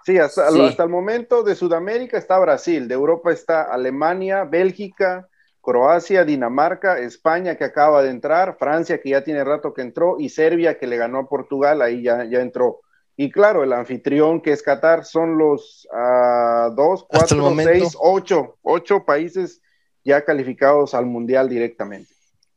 Sí, 0.04 0.18
hasta, 0.18 0.50
Sí. 0.50 0.60
hasta 0.60 0.82
el 0.84 0.88
momento 0.88 1.42
de 1.42 1.54
Sudamérica 1.54 2.18
está 2.18 2.38
Brasil, 2.38 2.88
de 2.88 2.94
Europa 2.94 3.32
está 3.32 3.62
Alemania, 3.62 4.44
Bélgica, 4.44 5.28
Croacia, 5.60 6.24
Dinamarca, 6.24 6.98
España 6.98 7.56
que 7.56 7.64
acaba 7.64 8.02
de 8.02 8.10
entrar, 8.10 8.56
Francia 8.58 9.00
que 9.00 9.10
ya 9.10 9.22
tiene 9.22 9.44
rato 9.44 9.72
que 9.72 9.82
entró 9.82 10.16
y 10.18 10.28
Serbia 10.28 10.76
que 10.78 10.88
le 10.88 10.96
ganó 10.96 11.18
a 11.20 11.28
Portugal, 11.28 11.82
ahí 11.82 12.02
ya, 12.02 12.24
ya 12.24 12.40
entró. 12.40 12.80
Y 13.16 13.30
claro, 13.30 13.62
el 13.62 13.72
anfitrión 13.72 14.40
que 14.40 14.52
es 14.52 14.62
Qatar 14.62 15.04
son 15.04 15.36
los 15.38 15.86
ah, 15.92 16.70
dos, 16.74 17.04
cuatro, 17.08 17.54
seis, 17.62 17.96
ocho, 18.00 18.56
ocho 18.62 19.04
países 19.04 19.60
ya 20.04 20.24
calificados 20.24 20.94
al 20.94 21.06
Mundial 21.06 21.48
directamente. 21.48 22.12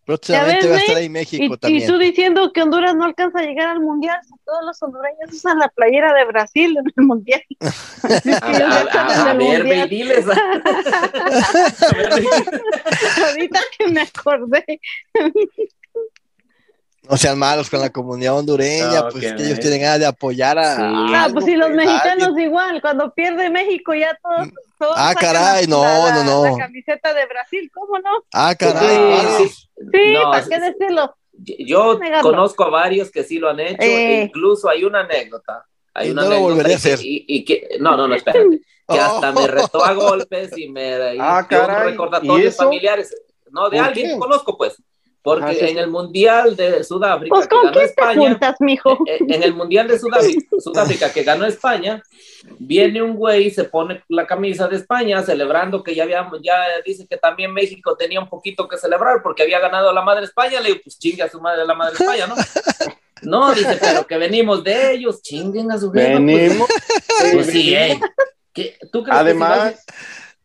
Próximamente 0.06 0.68
ves, 0.68 0.72
va 0.72 0.76
a 0.76 0.80
estar 0.82 0.96
ahí 0.98 1.06
Y, 1.06 1.10
México 1.10 1.44
y 1.56 1.58
también. 1.58 1.88
tú 1.88 1.98
diciendo 1.98 2.54
que 2.54 2.62
Honduras 2.62 2.96
no 2.96 3.06
alcanza 3.06 3.40
a 3.40 3.42
llegar 3.42 3.70
al 3.70 3.80
mundial, 3.80 4.16
si 4.24 4.34
todos 4.46 4.64
los 4.64 4.82
hondureños 4.84 5.32
usan 5.34 5.58
la 5.58 5.68
playera 5.70 6.14
de 6.14 6.26
Brasil 6.26 6.78
en 6.78 6.86
el 6.96 7.06
mundial. 7.08 7.42
A, 8.04 8.48
a- 8.48 8.88
a- 8.92 9.32
a 9.32 9.34
ver, 9.34 9.64
ve 9.64 9.78
y 9.78 9.90
diles. 9.90 10.26
A 10.30 11.96
ver, 11.96 12.10
ve- 12.22 12.28
Ahorita 13.28 13.60
que 13.78 13.88
me 13.88 14.02
acordé. 14.02 14.80
No 17.10 17.18
sean 17.18 17.38
malos 17.38 17.70
con 17.70 17.80
la 17.80 17.90
comunidad 17.92 18.38
hondureña, 18.38 19.02
No, 19.02 19.10
pues 19.10 19.24
que 19.26 19.36
que 19.36 19.44
ellos 19.44 19.60
tienen 19.60 19.82
ganas 19.82 20.00
de 20.00 20.06
apoyar 20.08 20.58
a. 20.58 20.76
Sí. 20.76 20.82
a 20.82 21.24
Ah, 21.26 21.30
pues 21.32 21.46
si 21.46 21.56
los 21.56 21.70
a 21.70 21.74
mexicanos 21.74 22.28
alguien. 22.28 22.48
igual, 22.48 22.82
cuando 22.82 23.14
pierde 23.14 23.50
México 23.50 23.94
ya 23.94 24.18
todos. 24.22 24.50
todos 24.80 24.94
Ah, 24.98 25.14
caray, 25.20 25.66
la- 25.66 25.70
no, 25.70 25.84
la- 25.84 26.24
no, 26.24 26.24
no. 26.24 26.44
La 26.58 26.66
camiseta 26.66 27.14
de 27.14 27.26
Brasil, 27.28 27.72
¿cómo 27.74 28.00
no? 28.00 28.10
Ah, 28.34 28.56
caray. 28.58 28.88
Sí, 28.90 28.98
varios. 28.98 29.70
Sí, 29.92 30.14
No, 30.14 30.32
¿para 30.32 30.44
sí, 30.44 30.50
qué 30.50 30.56
sí. 30.56 30.62
decirlo? 30.62 31.16
Yo 31.60 32.00
Negarlo. 32.00 32.30
conozco 32.32 32.64
a 32.64 32.70
varios 32.70 33.12
que 33.12 33.24
sí 33.24 33.40
lo 33.40 33.50
han 33.50 33.60
hecho, 33.60 33.78
Eh. 33.82 34.22
e 34.22 34.24
incluso 34.24 34.70
hay 34.70 34.84
una 34.86 35.02
anécdota. 35.02 35.66
Hay 35.94 36.08
Y 36.08 36.12
una 36.12 36.24
no 36.24 36.30
lo 36.30 36.36
anécdota 36.36 36.54
volveré 36.56 36.74
a 36.74 36.78
y 36.78 36.82
que- 36.82 36.94
hacer. 36.94 37.06
Y, 37.06 37.26
y 37.28 37.46
que, 37.46 37.68
no, 37.80 37.96
no, 37.98 38.08
no, 38.08 38.16
espérate. 38.16 38.62
Que 38.88 39.00
hasta 39.00 39.32
me 39.32 39.42
Oh. 39.42 39.48
retó 39.48 39.84
a 39.84 39.94
golpes 39.94 40.56
y 40.58 40.70
me 40.70 41.16
y 41.16 41.18
Ah, 41.20 41.46
caray, 41.50 41.88
¿y 41.88 41.92
recordatorios 41.92 42.54
eso? 42.54 42.64
familiares. 42.66 43.16
No, 43.52 43.68
de 43.70 43.78
¿Por 43.78 43.86
alguien 43.88 44.12
que 44.12 44.20
conozco, 44.20 44.56
pues. 44.58 44.76
Porque 45.26 45.44
Ajá, 45.46 45.54
sí, 45.56 45.60
en 45.62 45.68
sí. 45.70 45.78
el 45.80 45.88
Mundial 45.88 46.56
de 46.56 46.84
Sudáfrica, 46.84 47.36
Pues 47.36 47.48
que 47.48 47.56
con 47.56 47.64
ganó 47.66 47.74
quién 47.74 47.86
te 47.86 47.90
España, 47.90 48.30
juntas, 48.30 48.56
mijo. 48.60 48.94
eh, 49.08 49.18
en 49.28 49.42
el 49.44 49.54
Mundial 49.56 49.88
de 49.88 49.98
Sudáfrica, 50.00 50.42
Sudáfrica 50.60 51.12
que 51.12 51.24
ganó 51.24 51.46
España, 51.46 52.02
viene 52.60 53.02
un 53.02 53.16
güey, 53.16 53.50
se 53.50 53.64
pone 53.64 54.04
la 54.08 54.28
camisa 54.28 54.68
de 54.68 54.76
España 54.78 55.24
celebrando 55.24 55.82
que 55.84 55.96
ya 55.96 56.04
había, 56.04 56.30
ya 56.44 56.56
dice 56.86 57.08
que 57.10 57.18
también 57.18 57.52
México 57.52 57.98
tenía 57.98 58.20
un 58.20 58.30
poquito 58.30 58.68
que 58.68 58.78
celebrar 58.78 59.24
porque 59.24 59.42
había 59.42 59.60
ganado 59.60 59.92
la 59.92 60.04
madre 60.04 60.26
España, 60.26 60.62
le 60.62 60.70
digo, 60.70 60.82
pues 60.84 61.00
chingue 61.00 61.24
a 61.24 61.30
su 61.30 61.42
madre 61.42 61.66
la 61.66 61.74
madre 61.74 61.96
España, 62.00 62.28
¿no? 62.28 62.36
No, 63.24 63.52
dice, 63.56 63.78
pero 63.82 64.06
que 64.06 64.18
venimos 64.18 64.64
de 64.64 64.92
ellos, 64.92 65.22
chinguen 65.24 65.72
a 65.72 65.80
su 65.80 65.92
pues, 65.92 66.08
Venimos. 66.08 66.68
pues 67.32 67.48
sí, 67.48 67.74
ey. 67.74 68.00
¿Qué- 68.54 68.78
¿Tú 68.92 69.04
crees 69.04 69.18
que 69.24 69.32
si 69.32 69.38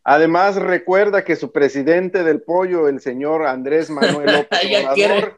Además, 0.05 0.57
recuerda 0.57 1.25
que 1.25 1.37
su 1.37 1.53
presidente 1.53 2.25
del 2.25 2.43
pollo, 2.43 2.89
el 2.89 3.01
señor 3.01 3.47
Andrés 3.47 3.91
Manuel 3.91 4.33
López 4.33 4.61
Obrador, 4.65 5.35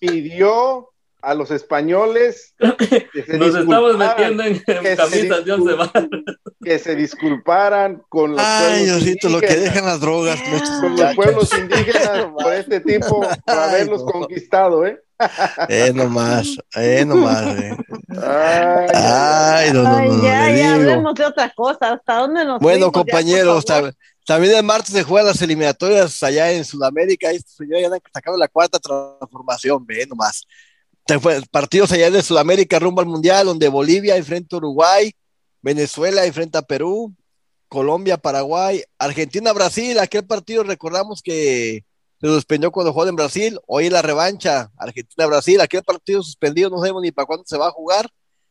pidió 0.00 0.90
a 1.20 1.34
los 1.34 1.50
españoles 1.50 2.54
que 3.12 3.22
se 3.22 3.38
nos 3.38 3.54
estamos 3.56 3.98
disculparan, 3.98 4.36
metiendo 4.36 4.42
en, 4.44 4.62
en 4.66 4.82
que 4.82 4.96
se 4.96 4.96
camisas 4.96 5.44
de 5.44 5.52
once 5.52 5.72
disculpen. 5.72 6.20
varas? 6.24 6.36
que 6.62 6.78
se 6.78 6.94
disculparan 6.96 8.02
con 8.08 8.32
los 8.32 8.40
Ay, 8.40 8.84
pueblos 8.84 9.04
Diosito, 9.04 9.28
lo 9.30 9.40
que 9.40 9.46
indígenas, 9.46 9.74
dejan 9.74 9.84
las 9.86 10.00
drogas. 10.00 10.40
Con 10.80 10.96
los 10.96 11.14
pueblos 11.14 11.58
indígenas 11.58 12.26
por 12.38 12.52
este 12.52 12.80
tipo, 12.80 13.20
por 13.46 13.58
Ay, 13.58 13.58
haberlos 13.58 14.04
no. 14.04 14.12
conquistado, 14.12 14.86
¿eh? 14.86 15.00
Eh, 15.68 15.92
nomás, 15.94 16.56
eh, 16.76 17.04
nomás. 17.06 17.46
eh. 17.58 17.76
Ay, 18.22 18.88
Ay, 18.94 19.72
no, 19.72 19.82
no, 19.82 20.00
no, 20.00 20.14
no, 20.16 20.22
ya, 20.24 20.50
ya 20.50 20.54
digo. 20.54 20.74
hablemos 20.74 21.14
de 21.14 21.24
otra 21.24 21.52
cosa. 21.54 21.92
¿Hasta 21.92 22.14
dónde 22.16 22.44
nos 22.44 22.60
Bueno? 22.60 22.86
Ya, 22.86 22.92
compañeros, 22.92 23.64
también 24.26 24.54
el 24.56 24.62
martes 24.64 24.92
se 24.94 25.02
juegan 25.02 25.26
las 25.28 25.42
eliminatorias 25.42 26.22
allá 26.22 26.50
en 26.52 26.64
Sudamérica. 26.64 27.30
Estos 27.30 27.56
señores 27.56 27.88
ya 27.88 27.94
han 27.94 28.00
sacado 28.12 28.36
la 28.36 28.48
cuarta 28.48 28.78
transformación, 28.78 29.84
ve 29.86 30.06
nomás. 30.06 30.44
Partidos 31.50 31.92
allá 31.92 32.10
de 32.10 32.22
Sudamérica 32.22 32.78
rumbo 32.78 33.00
al 33.02 33.06
Mundial, 33.06 33.46
donde 33.46 33.68
Bolivia 33.68 34.16
enfrenta 34.16 34.56
a 34.56 34.58
Uruguay, 34.58 35.12
Venezuela 35.60 36.24
enfrenta 36.24 36.60
a 36.60 36.62
Perú, 36.62 37.12
Colombia, 37.68 38.16
Paraguay, 38.16 38.82
Argentina, 38.98 39.52
Brasil. 39.52 39.98
Aquel 39.98 40.24
partido 40.24 40.62
recordamos 40.62 41.20
que 41.22 41.84
se 42.20 42.26
suspendió 42.26 42.70
cuando 42.70 42.92
jugó 42.92 43.06
en 43.06 43.16
Brasil. 43.16 43.58
Hoy 43.66 43.90
la 43.90 44.02
revancha, 44.02 44.70
Argentina-Brasil. 44.76 45.60
Aquel 45.60 45.82
partido 45.82 46.22
suspendido, 46.22 46.70
no 46.70 46.78
sabemos 46.78 47.02
ni 47.02 47.12
para 47.12 47.26
cuándo 47.26 47.44
se 47.46 47.58
va 47.58 47.68
a 47.68 47.72
jugar. 47.72 48.08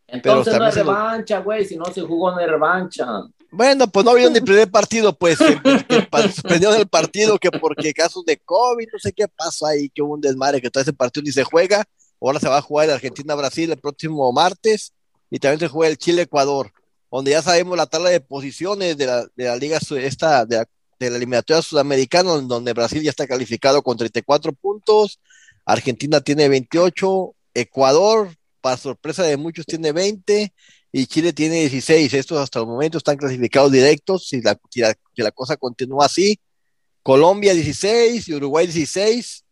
Entonces 0.08 0.58
no 0.58 0.68
es 0.68 0.76
revancha, 0.76 1.40
güey, 1.40 1.66
si 1.66 1.76
no 1.76 1.86
se 1.86 2.02
jugó 2.02 2.32
no 2.32 2.40
es 2.40 2.48
revancha. 2.48 3.08
Bueno, 3.52 3.88
pues 3.88 4.06
no 4.06 4.12
había 4.12 4.30
ni 4.30 4.42
primer 4.42 4.70
partido, 4.70 5.18
pues, 5.18 5.38
que, 5.38 5.60
que 5.62 6.08
suspendieron 6.34 6.78
el 6.78 6.88
partido 6.88 7.38
que 7.38 7.52
porque 7.52 7.94
casos 7.94 8.26
de 8.26 8.38
COVID, 8.38 8.88
no 8.92 9.00
sé 9.00 9.14
qué 9.14 9.28
pasó 9.28 9.66
ahí, 9.66 9.90
que 9.90 10.02
hubo 10.02 10.14
un 10.14 10.22
desmadre, 10.22 10.62
que 10.62 10.70
todo 10.70 10.82
ese 10.82 10.94
partido 10.94 11.24
ni 11.24 11.32
se 11.32 11.44
juega. 11.44 11.84
Ahora 12.22 12.40
se 12.40 12.48
va 12.48 12.58
a 12.58 12.62
jugar 12.62 12.88
el 12.88 12.96
Argentina-Brasil 12.96 13.72
el 13.72 13.78
próximo 13.78 14.32
martes 14.32 14.94
y 15.30 15.40
también 15.40 15.60
se 15.60 15.68
juega 15.68 15.92
el 15.92 15.98
Chile-Ecuador, 15.98 16.72
donde 17.12 17.32
ya 17.32 17.42
sabemos 17.42 17.76
la 17.76 17.86
tabla 17.86 18.10
de 18.10 18.22
posiciones 18.22 18.98
de 18.98 19.08
la, 19.08 19.26
de 19.36 19.46
la 19.46 19.56
liga 19.56 19.80
esta, 19.98 20.46
de 20.46 20.58
la, 20.58 20.68
de 21.00 21.10
la 21.10 21.18
eliminatoria 21.18 21.62
sudamericana, 21.62 22.32
donde 22.32 22.74
Brasil 22.74 23.02
ya 23.02 23.10
está 23.10 23.28
calificado 23.28 23.82
con 23.82 23.98
34 23.98 24.54
puntos, 24.54 25.20
Argentina 25.66 26.22
tiene 26.22 26.50
28, 26.50 27.36
Ecuador, 27.54 28.36
para 28.62 28.78
sorpresa 28.78 29.24
de 29.24 29.38
muchos, 29.38 29.66
tiene 29.66 29.92
20 29.92 30.54
y 30.92 31.06
Chile 31.08 31.34
tiene 31.34 31.62
16. 31.62 32.14
Estos 32.14 32.40
hasta 32.40 32.60
el 32.60 32.66
momento 32.66 32.98
están 32.98 33.18
clasificados 33.18 33.72
directos. 33.72 34.28
Si 34.28 34.42
la, 34.42 34.58
si 34.70 34.82
la, 35.22 35.32
cosa 35.32 35.58
continúa 35.58 36.06
así, 36.06 36.40
Colombia 37.02 37.54
16 37.54 38.28
y 38.30 38.34
Uruguay 38.34 38.66
16, 38.68 39.44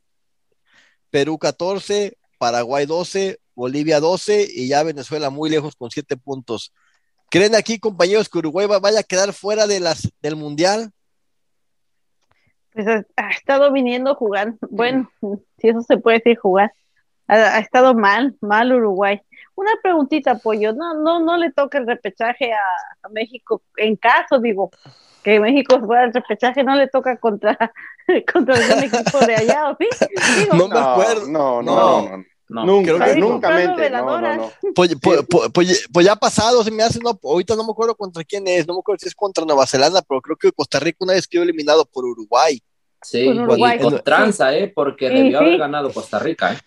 Perú 1.09 1.37
14, 1.37 2.17
Paraguay 2.37 2.85
12, 2.85 3.39
Bolivia 3.55 3.99
12 3.99 4.47
y 4.49 4.67
ya 4.67 4.83
Venezuela 4.83 5.29
muy 5.29 5.49
lejos 5.49 5.75
con 5.75 5.91
7 5.91 6.15
puntos. 6.17 6.71
¿Creen 7.29 7.55
aquí, 7.55 7.79
compañeros, 7.79 8.29
que 8.29 8.39
Uruguay 8.39 8.67
va- 8.67 8.79
vaya 8.79 8.99
a 8.99 9.03
quedar 9.03 9.33
fuera 9.33 9.67
de 9.67 9.79
las, 9.79 10.09
del 10.21 10.35
Mundial? 10.35 10.91
Pues 12.73 12.87
ha, 12.87 13.03
ha 13.17 13.29
estado 13.29 13.71
viniendo 13.71 14.15
jugando. 14.15 14.57
Bueno, 14.69 15.09
si 15.57 15.69
eso 15.69 15.81
se 15.81 15.97
puede 15.97 16.17
decir 16.17 16.37
jugar. 16.37 16.71
Ha, 17.27 17.35
ha 17.35 17.59
estado 17.59 17.93
mal, 17.93 18.35
mal 18.41 18.73
Uruguay. 18.73 19.21
Una 19.55 19.71
preguntita, 19.83 20.35
Pollo. 20.39 20.73
No, 20.73 20.93
no, 20.95 21.19
no 21.19 21.37
le 21.37 21.51
toca 21.51 21.77
el 21.77 21.87
repechaje 21.87 22.53
a, 22.53 22.59
a 23.03 23.09
México. 23.09 23.61
En 23.77 23.95
caso, 23.95 24.39
digo, 24.39 24.71
que 25.23 25.39
México 25.39 25.79
fuera 25.79 26.05
el 26.05 26.13
repechaje, 26.13 26.63
no 26.63 26.75
le 26.75 26.87
toca 26.87 27.17
contra, 27.17 27.57
contra 28.33 28.55
algún 28.55 28.83
equipo 28.83 29.19
de 29.19 29.35
allá, 29.35 29.69
¿o 29.69 29.77
sí? 29.77 29.87
Digo, 30.39 30.55
No 30.55 30.67
me 30.67 30.79
acuerdo. 30.79 31.27
No, 31.27 31.61
no, 31.61 31.75
No. 31.75 32.17
no, 32.17 32.23
no. 32.51 32.65
Nunca, 32.65 32.95
Creo 32.95 33.13
que- 33.13 33.19
nunca 33.19 33.49
mente. 33.49 33.65
No, 33.67 33.75
no, 33.75 33.77
veladoras. 33.77 34.37
no. 34.37 34.51
Pues, 34.75 34.95
pues, 35.01 35.19
pues- 35.53 35.87
pues- 35.91 36.05
ya 36.05 36.11
ha 36.13 36.15
pasado, 36.17 36.63
se 36.63 36.71
me 36.71 36.83
hace, 36.83 36.99
no, 36.99 37.17
ahorita 37.23 37.55
no 37.55 37.63
me 37.63 37.71
acuerdo 37.71 37.95
contra 37.95 38.23
quién 38.23 38.47
es, 38.47 38.67
no 38.67 38.73
me 38.75 38.79
acuerdo 38.81 38.99
si 38.99 39.07
es 39.07 39.15
contra 39.15 39.45
Nueva 39.45 39.65
Zelanda, 39.65 40.01
pero 40.01 40.21
creo 40.21 40.35
que 40.37 40.51
Costa 40.51 40.79
Rica 40.79 40.97
una 41.01 41.13
vez 41.13 41.27
quedó 41.27 41.43
eliminado 41.43 41.85
por 41.85 42.05
Uruguay. 42.05 42.61
Sí, 43.01 43.27
Uruguay. 43.29 43.77
y 43.79 43.81
con 43.81 44.03
tranza, 44.03 44.55
¿eh? 44.55 44.67
Porque 44.73 45.07
Sí, 45.09 45.13
debió 45.15 45.39
sí. 45.39 45.45
haber 45.45 45.57
ganado 45.57 45.91
Costa 45.91 46.19
Rica, 46.19 46.53
¿eh? 46.53 46.57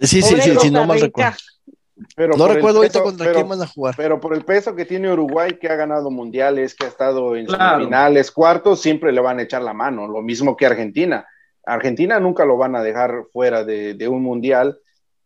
Sí, 0.00 0.22
sí, 0.22 0.30
pobre 0.34 0.42
sí, 0.42 0.56
sí, 0.60 0.70
no 0.70 0.86
mal 0.86 1.00
recuerdo. 1.00 1.32
Pero 2.16 2.32
No 2.32 2.38
por 2.38 2.48
el 2.50 2.54
recuerdo 2.56 2.78
ahorita 2.78 2.92
peso- 2.94 3.04
contra 3.04 3.26
pero- 3.26 3.34
quién 3.36 3.48
van 3.50 3.60
a 3.62 3.66
jugar. 3.66 3.94
Pero 3.96 4.20
por 4.20 4.34
el 4.34 4.42
peso 4.44 4.74
que 4.74 4.86
tiene 4.86 5.12
Uruguay, 5.12 5.58
que 5.60 5.68
ha 5.68 5.74
ganado 5.76 6.10
mundiales, 6.10 6.74
que 6.74 6.86
ha 6.86 6.88
estado 6.88 7.36
en 7.36 7.44
Claro. 7.44 7.72
semifinales, 7.76 8.30
cuartos, 8.30 8.80
siempre 8.80 9.12
le 9.12 9.20
van 9.20 9.38
a 9.38 9.42
echar 9.42 9.60
la 9.62 9.74
mano, 9.74 10.06
lo 10.08 10.22
mismo 10.22 10.56
que 10.56 10.64
Argentina. 10.64 11.26
Argentina 11.74 12.18
nunca 12.20 12.44
lo 12.44 12.56
van 12.56 12.74
a 12.76 12.82
dejar 12.82 13.24
fuera 13.32 13.64
de, 13.64 14.08
un 14.08 14.22
mundial 14.22 14.78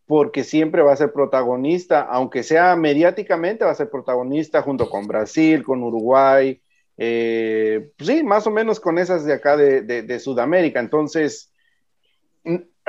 porque 0.07 0.45
siempre 0.45 0.83
va 0.83 0.93
a 0.93 0.97
ser 0.97 1.13
protagonista, 1.13 2.03
aunque 2.03 2.43
sea 2.43 2.77
mediáticamente, 2.77 3.65
va 3.65 3.71
a 3.71 3.75
ser 3.75 3.91
protagonista 3.91 4.61
junto 4.63 4.91
con 4.91 5.07
Brasil, 5.07 5.63
con 5.63 5.83
Uruguay, 5.83 6.61
eh, 6.99 7.91
pues 7.97 8.09
sí, 8.09 8.23
más 8.23 8.47
o 8.47 8.51
menos 8.51 8.81
con 8.81 8.99
esas 8.99 9.25
de 9.25 9.33
acá 9.33 9.57
de, 9.57 9.83
de- 9.83 10.19
Sudamérica. 10.21 10.81
Entonces, 10.81 11.51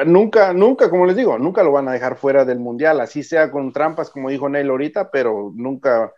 nunca, 0.06 0.54
nunca, 0.54 0.90
como 0.90 1.06
les 1.06 1.16
digo, 1.16 1.38
nunca 1.40 1.64
lo 1.64 1.72
van 1.72 1.88
a 1.88 1.94
dejar 1.94 2.18
fuera 2.18 2.44
del 2.46 2.60
mundial, 2.60 3.00
así 3.00 3.24
sea 3.24 3.52
con 3.52 3.72
trampas, 3.72 4.10
como 4.10 4.30
dijo 4.30 4.50
Neil 4.50 4.70
ahorita, 4.70 5.10
pero 5.12 5.52
nunca 5.56 6.12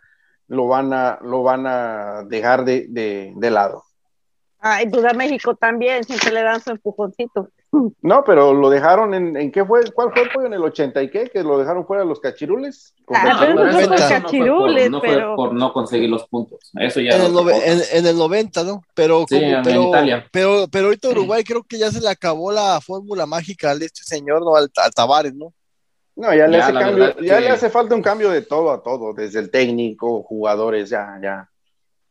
lo 0.48 0.66
van 0.66 0.92
a, 0.92 1.18
lo 1.22 1.42
van 1.42 1.66
a 1.66 2.24
dejar 2.26 2.64
de, 2.64 2.86
de, 2.88 3.32
de 3.36 3.50
lado. 3.50 3.84
Ay, 4.60 4.88
pues 4.88 5.04
a 5.04 5.12
México 5.12 5.54
también, 5.54 6.02
siempre 6.04 6.32
le 6.32 6.42
dan 6.42 6.60
su 6.60 6.70
empujoncito. 6.70 7.48
No, 8.02 8.24
pero 8.24 8.54
lo 8.54 8.70
dejaron 8.70 9.12
en, 9.14 9.36
¿en 9.36 9.52
qué 9.52 9.64
fue? 9.64 9.82
¿Cuál 9.92 10.10
fue 10.12 10.22
el 10.22 10.30
pollo? 10.30 10.46
¿En 10.46 10.54
el 10.54 10.64
80 10.64 11.02
y 11.02 11.10
qué? 11.10 11.28
¿Que 11.30 11.42
lo 11.44 11.58
dejaron 11.58 11.86
fuera 11.86 12.02
los 12.04 12.18
cachirules? 12.18 12.94
Ah, 13.14 13.36
pero 13.38 13.54
no 13.54 13.72
fue 13.72 13.86
por 13.86 13.98
cachirules, 13.98 14.90
no 14.90 15.00
fue 15.00 15.08
pero... 15.10 15.36
por 15.36 15.52
no 15.52 15.72
conseguir 15.72 16.08
los 16.08 16.26
puntos. 16.26 16.70
Eso 16.80 17.00
ya 17.00 17.12
en, 17.14 17.22
el, 17.22 17.38
en, 17.62 17.80
en 17.92 18.06
el 18.06 18.16
90, 18.16 18.64
¿no? 18.64 18.82
Pero, 18.94 19.26
sí, 19.28 19.34
como, 19.38 19.46
en 19.58 19.62
pero, 19.62 19.82
Italia. 19.88 20.26
pero, 20.32 20.66
pero 20.72 20.86
ahorita 20.86 21.08
Uruguay 21.10 21.44
creo 21.44 21.62
que 21.62 21.78
ya 21.78 21.90
se 21.90 22.00
le 22.00 22.08
acabó 22.08 22.50
la 22.50 22.80
fórmula 22.80 23.26
mágica 23.26 23.76
de 23.76 23.84
este 23.86 24.02
señor, 24.02 24.40
¿no? 24.40 24.56
Al, 24.56 24.70
al 24.74 24.90
Tavares, 24.94 25.34
¿no? 25.34 25.52
No, 26.16 26.34
ya, 26.34 26.48
le, 26.48 26.58
Ya, 26.58 26.64
hace 26.64 26.72
cambio, 26.72 27.16
ya 27.20 27.36
que- 27.36 27.40
le 27.42 27.48
hace 27.50 27.70
falta 27.70 27.94
un 27.94 28.02
cambio 28.02 28.30
de 28.30 28.42
todo 28.42 28.72
a 28.72 28.82
todo, 28.82 29.12
desde 29.12 29.38
el 29.38 29.50
técnico, 29.52 30.22
jugadores, 30.24 30.90
ya, 30.90 31.16
ya. 31.22 31.48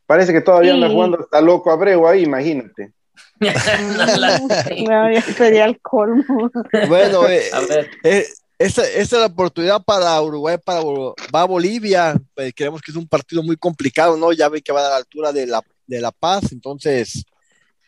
Parece 0.07 0.33
que 0.33 0.41
todavía 0.41 0.73
anda 0.73 0.87
Sí. 0.87 0.93
jugando 0.93 1.19
hasta 1.19 1.41
loco 1.41 1.69
Abreu 1.69 2.07
ahí, 2.07 2.23
imagínate. 2.23 2.91
No, 3.39 5.11
ya 5.11 5.21
sería 5.21 5.65
el 5.65 5.79
colmo. 5.81 6.49
Bueno, 6.87 7.27
eh, 7.29 7.49
A 7.53 7.59
ver, 7.61 7.89
eh, 8.03 8.25
esta, 8.57 8.83
esta 8.87 9.01
es 9.17 9.21
la 9.21 9.25
oportunidad 9.27 9.83
para 9.83 10.19
Uruguay, 10.21 10.57
para 10.63 10.81
va 10.83 11.41
a 11.41 11.45
Bolivia. 11.45 12.19
Pues, 12.33 12.53
creemos 12.55 12.81
que 12.81 12.91
es 12.91 12.97
un 12.97 13.07
partido 13.07 13.43
muy 13.43 13.55
complicado, 13.57 14.17
¿no? 14.17 14.31
Ya 14.33 14.49
ve 14.49 14.61
que 14.61 14.71
va 14.71 14.85
a 14.85 14.89
la 14.89 14.95
altura 14.97 15.31
de 15.31 15.45
la, 15.45 15.61
de 15.85 16.01
la 16.01 16.11
Paz, 16.11 16.51
entonces, 16.51 17.23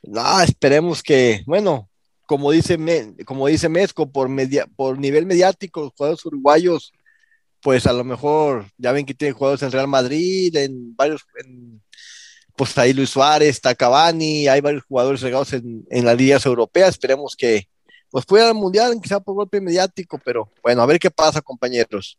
no, 0.04 0.42
esperemos 0.42 1.02
que, 1.02 1.42
bueno, 1.46 1.90
como 2.26 2.52
dice, 2.52 2.78
Me- 2.78 3.16
como 3.26 3.48
dice 3.48 3.68
Mezco, 3.70 4.12
por, 4.12 4.30
media, 4.30 4.68
por 4.76 5.00
nivel 5.00 5.26
mediático, 5.26 5.82
los 5.82 5.94
jugadores 5.98 6.24
uruguayos, 6.26 6.94
pues 7.62 7.88
a 7.88 7.94
lo 7.94 8.04
mejor, 8.04 8.66
ya 8.78 8.92
ven 8.92 9.06
que 9.06 9.14
tienen 9.16 9.36
jugadores 9.36 9.64
en 9.64 9.72
Real 9.72 9.88
Madrid, 9.88 10.56
en 10.56 10.96
varios, 10.96 11.26
en, 11.44 11.82
pues 12.60 12.78
ahí 12.78 12.92
Luis 12.92 13.10
Suárez, 13.10 13.48
está 13.48 13.74
Cavani, 13.74 14.50
hay 14.50 14.60
varios 14.60 14.84
jugadores 14.84 15.22
regados 15.22 15.54
en, 15.54 15.86
en 15.90 16.04
las 16.06 16.18
ligas 16.18 16.46
europeas, 16.46 16.90
esperemos 16.90 17.34
que 17.38 17.70
pues 18.12 18.26
pueda 18.26 18.50
al 18.50 18.56
mundial, 18.56 19.00
quizá 19.02 19.22
por 19.22 19.36
golpe 19.36 19.62
mediático, 19.62 20.20
pero 20.26 20.50
bueno, 20.62 20.82
a 20.82 20.86
ver 20.86 21.00
qué 21.00 21.10
pasa, 21.10 21.42
compañeros. 21.42 22.18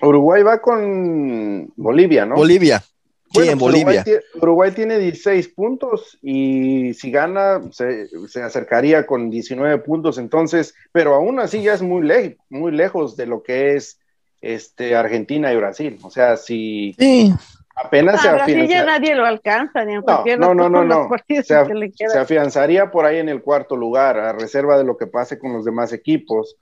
Uruguay 0.00 0.42
va 0.44 0.60
con 0.60 1.72
Bolivia, 1.74 2.24
¿no? 2.26 2.36
Bolivia, 2.36 2.78
sí, 2.80 2.86
Bueno, 3.34 3.52
en 3.52 3.58
pues 3.58 3.72
Bolivia. 3.82 4.04
Uruguay 4.40 4.70
tiene 4.72 4.98
16 5.00 5.48
puntos 5.48 6.16
y 6.22 6.94
si 6.94 7.10
gana 7.10 7.60
se, 7.72 8.06
se 8.28 8.40
acercaría 8.42 9.04
con 9.04 9.30
19 9.30 9.78
puntos, 9.78 10.16
entonces, 10.18 10.74
pero 10.92 11.14
aún 11.14 11.40
así 11.40 11.60
ya 11.62 11.74
es 11.74 11.82
muy, 11.82 12.06
le- 12.06 12.36
muy 12.50 12.70
lejos 12.70 13.16
de 13.16 13.26
lo 13.26 13.42
que 13.42 13.74
es 13.74 13.98
este, 14.40 14.94
Argentina 14.96 15.52
y 15.52 15.56
Brasil. 15.56 15.98
O 16.02 16.10
sea, 16.10 16.36
si 16.36 16.94
Sí, 16.98 17.32
apenas 17.76 18.20
se 18.20 18.28
A 18.28 18.32
Brasil 18.34 18.56
ya 18.68 18.80
afianza- 18.82 18.86
nadie 18.86 19.14
lo 19.14 19.24
alcanza, 19.26 19.84
ni 19.84 19.94
en 19.94 20.02
cualquier 20.02 20.38
no, 20.38 20.54
no, 20.54 20.68
no, 20.68 20.84
no. 20.84 21.08
Se, 21.44 22.18
afianzaría 22.18 22.90
por 22.90 23.04
ahí 23.06 23.18
en 23.18 23.28
el 23.28 23.42
cuarto 23.42 23.76
lugar, 23.76 24.18
a 24.18 24.32
reserva 24.32 24.76
de 24.78 24.84
lo 24.84 24.96
que 24.96 25.06
pase 25.06 25.38
con 25.38 25.52
los 25.52 25.64
demás 25.64 25.92
equipos, 25.92 26.56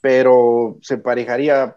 pero 0.00 0.76
se 0.82 0.94
emparejaría 0.94 1.76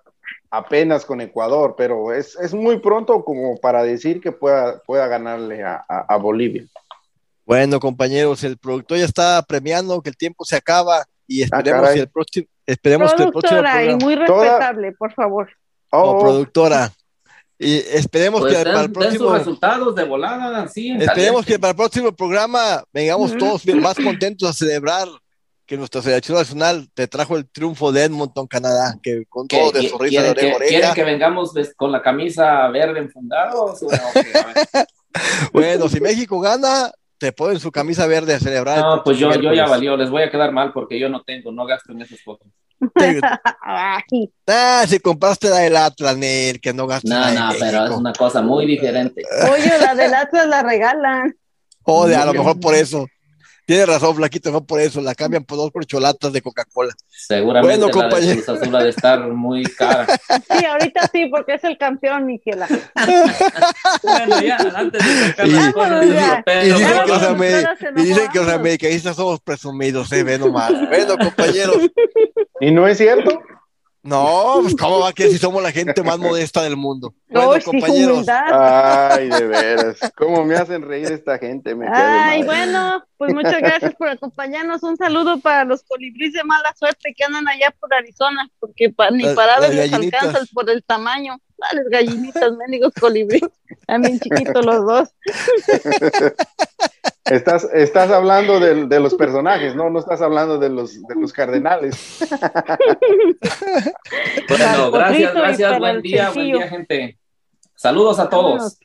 apenas 0.52 1.06
con 1.06 1.22
Ecuador, 1.22 1.76
pero 1.78 2.14
es, 2.14 2.36
es 2.38 2.54
muy 2.54 2.80
pronto 2.80 3.24
como 3.24 3.58
para 3.58 3.84
decir 3.84 4.20
que 4.22 4.32
pueda, 4.32 4.80
pueda 4.86 5.08
ganarle 5.08 5.64
a, 5.64 5.84
a- 5.88 6.06
a 6.08 6.18
Bolivia. 6.18 6.64
bueno, 7.46 7.80
compañeros, 7.80 8.44
el 8.44 8.58
productor 8.58 8.98
ya 8.98 9.06
está 9.06 9.42
premiando 9.44 10.02
que 10.02 10.10
el 10.10 10.18
tiempo 10.18 10.46
se 10.46 10.56
acaba 10.56 11.06
y 11.28 11.44
esperemos 11.44 11.80
Ah, 11.80 11.84
caray. 11.84 11.96
que 11.96 12.02
el 12.02 12.10
próximo, 12.10 12.48
esperemos 12.66 13.14
que 13.14 13.24
el 13.24 13.32
próximo 13.32 13.62
Productora 13.62 13.84
y 13.84 13.88
programa, 13.98 14.06
muy 14.06 14.26
Toda- 14.28 14.44
respetable, 14.44 14.92
por 14.94 15.14
favor. 15.14 15.50
o 15.92 16.00
Oh, 16.02 16.20
productora, 16.20 16.92
y 17.60 17.76
esperemos 17.76 18.40
pues 18.42 18.54
que 18.54 18.64
den, 18.64 18.74
para 18.74 18.82
el 18.86 18.88
den 18.88 18.94
sus 18.94 19.04
próximo, 19.20 19.34
resultados 19.38 19.96
de 19.96 20.04
volada, 20.06 20.66
en 20.76 21.02
esperemos 21.02 21.42
que 21.42 21.54
caliente. 21.54 21.60
para 21.60 21.72
el 21.72 21.76
próximo 21.76 22.12
programa 22.16 22.84
vengamos 22.94 23.38
todos 23.38 23.66
bien- 23.66 23.82
más 23.82 23.96
contentos 23.98 24.50
a 24.50 24.54
celebrar 24.54 25.08
que 25.66 25.78
nuestra 25.78 26.02
selección 26.02 26.38
nacional 26.38 26.90
te 26.96 27.08
trajo 27.08 27.38
el 27.38 27.48
triunfo 27.48 27.92
de 27.92 28.04
Edmonton, 28.06 28.48
Canadá, 28.48 28.98
que 29.04 29.26
con 29.30 29.48
¿Qué- 29.48 29.58
todo 29.60 29.72
de 29.74 29.88
sonrisa 29.90 30.22
¿Quieren 30.22 30.34
de 30.34 30.42
que, 30.42 30.56
oreja 30.56 30.70
quieren 30.70 30.94
que 30.96 31.04
vengamos 31.04 31.52
con 31.76 31.92
la 31.92 32.02
camisa 32.02 32.68
verde 32.70 33.00
enfundados? 33.00 33.84
o 33.84 33.88
qué? 33.88 33.96
A 34.40 34.46
ver. 34.48 34.88
Bueno, 35.52 35.90
si 35.90 36.00
México 36.00 36.40
gana, 36.40 36.92
te 37.20 37.34
ponen 37.34 37.60
su 37.60 37.72
camisa 37.72 38.08
verde 38.08 38.34
a 38.34 38.40
celebrar. 38.40 38.78
el 38.78 38.84
No, 38.84 39.04
pues 39.04 39.18
yo, 39.18 39.34
yo 39.36 39.54
ya 39.54 39.68
valió, 39.68 39.96
les 39.98 40.10
voy 40.10 40.24
a 40.24 40.32
quedar 40.32 40.52
mal 40.52 40.72
porque 40.74 41.00
yo 41.00 41.10
no 41.10 41.22
tengo, 41.22 41.52
no 41.52 41.66
gasto 41.66 41.92
en 41.92 42.02
esas 42.02 42.20
cosas. 42.24 42.48
Ah, 43.62 44.86
si 44.88 45.00
compraste 45.00 45.50
la 45.50 45.58
del 45.58 45.76
Atlas, 45.76 46.18
Nel, 46.18 46.62
que 46.62 46.74
no 46.74 46.88
gastas 46.88 47.10
No, 47.10 47.32
no, 47.32 47.54
pero 47.60 47.86
es 47.86 47.92
una 47.92 48.14
cosa 48.14 48.42
muy 48.42 48.66
diferente. 48.66 49.24
Oye, 49.52 49.78
la 49.80 49.94
del 49.94 50.14
Atlas 50.14 50.48
la 50.48 50.64
regalan. 50.64 51.36
Joder, 51.84 52.18
a 52.18 52.26
lo 52.26 52.34
mejor 52.34 52.60
por 52.60 52.74
eso. 52.74 53.06
Tienes 53.70 53.86
razón, 53.88 54.16
Flaquito, 54.16 54.52
no 54.52 54.64
por 54.64 54.80
eso. 54.82 55.00
La 55.00 55.14
cambian 55.14 55.44
por 55.44 55.56
dos 55.60 55.70
corcholatas 55.72 56.34
de 56.34 56.42
Coca-Cola. 56.42 56.92
Seguramente 57.08 57.78
Bueno, 57.78 57.82
la 57.82 58.04
de 58.04 58.10
compañero. 58.10 58.44
Cruz 58.44 58.50
Azul 58.62 58.76
ha 58.76 58.84
de 58.84 58.90
estar 58.90 59.20
muy 59.28 59.62
cara. 59.62 60.08
Sí, 60.58 60.66
ahorita 60.66 61.08
sí, 61.14 61.28
porque 61.30 61.54
es 61.54 61.64
el 61.64 61.78
campeón, 61.78 62.26
Miquela. 62.26 62.68
Bueno, 64.02 64.42
ya, 64.42 64.58
antes 64.74 65.06
de 65.06 65.28
sacar 65.28 65.48
Y- 65.48 65.52
las 65.52 65.74
cosas, 65.74 66.02
dicen, 66.02 66.18
que 66.18 67.92
los, 67.92 68.04
y 68.04 68.08
dicen 68.08 68.16
que 68.16 68.24
los 68.24 68.26
enamoramos. 68.34 68.54
americanistas 68.56 69.16
somos 69.16 69.40
presumidos, 69.42 70.12
¿eh? 70.14 70.24
Ve 70.24 70.40
nomás. 70.40 70.72
Bueno, 70.72 71.16
compañeros. 71.20 71.78
¿Y 72.62 72.72
no 72.72 72.88
es 72.88 72.98
cierto? 72.98 73.40
No, 74.02 74.60
pues 74.62 74.76
cómo 74.78 75.00
va 75.02 75.12
que 75.12 75.28
si 75.30 75.38
somos 75.38 75.62
la 75.62 75.72
gente 75.74 76.02
más 76.04 76.18
modesta 76.18 76.62
del 76.64 76.78
mundo. 76.78 77.14
Bueno, 77.28 77.54
sí, 77.56 77.62
compañeros. 77.64 78.14
humildad. 78.14 79.12
Ay, 79.12 79.30
de 79.30 79.46
veras. 79.48 79.98
¿Cómo 80.16 80.46
me 80.46 80.56
hacen 80.56 80.84
reír 80.84 81.12
esta 81.12 81.38
gente? 81.38 81.76
Me 81.76 81.86
Ay, 81.92 82.44
bueno, 82.44 83.04
pues 83.18 83.34
muchas 83.34 83.60
gracias 83.60 83.94
por 83.96 84.08
acompañarnos. 84.08 84.82
Un 84.84 84.96
saludo 84.96 85.40
para 85.42 85.66
los 85.66 85.84
colibríes 85.84 86.32
de 86.34 86.44
mala 86.46 86.74
suerte 86.80 87.14
que 87.16 87.24
andan 87.26 87.48
allá 87.50 87.74
por 87.78 87.94
Arizona, 87.94 88.50
porque 88.60 88.90
pa- 88.90 89.12
ni 89.12 89.24
Las- 89.24 89.36
para 89.36 89.60
las 89.60 89.70
ver 89.70 89.90
les 89.90 89.94
alcanzan 89.94 90.48
por 90.54 90.70
el 90.70 90.82
tamaño. 90.84 91.38
Dales 91.58 91.86
gallinitas, 91.92 92.54
mendigos 92.54 92.94
colibríes. 92.94 93.44
También 93.86 94.18
chiquitos 94.20 94.66
los 94.66 94.86
dos. 94.86 95.10
Estás, 97.30 97.68
estás 97.74 98.10
hablando 98.12 98.60
del- 98.60 98.90
de, 98.90 99.00
los 99.00 99.14
personajes, 99.16 99.76
¿no? 99.76 99.90
No 99.90 100.00
estás 100.00 100.22
hablando 100.22 100.58
de 100.58 100.70
los, 100.70 101.02
de 101.02 101.16
los 101.16 101.32
cardenales. 101.34 102.20
Bueno, 104.48 104.92
gracias, 104.92 105.34
gracias. 105.34 105.80
Buen 105.80 106.02
día, 106.02 106.30
buen 106.32 106.52
día, 106.54 106.68
gente. 106.68 107.18
Saludos 107.76 108.20
a 108.20 108.30
todos. 108.30 108.78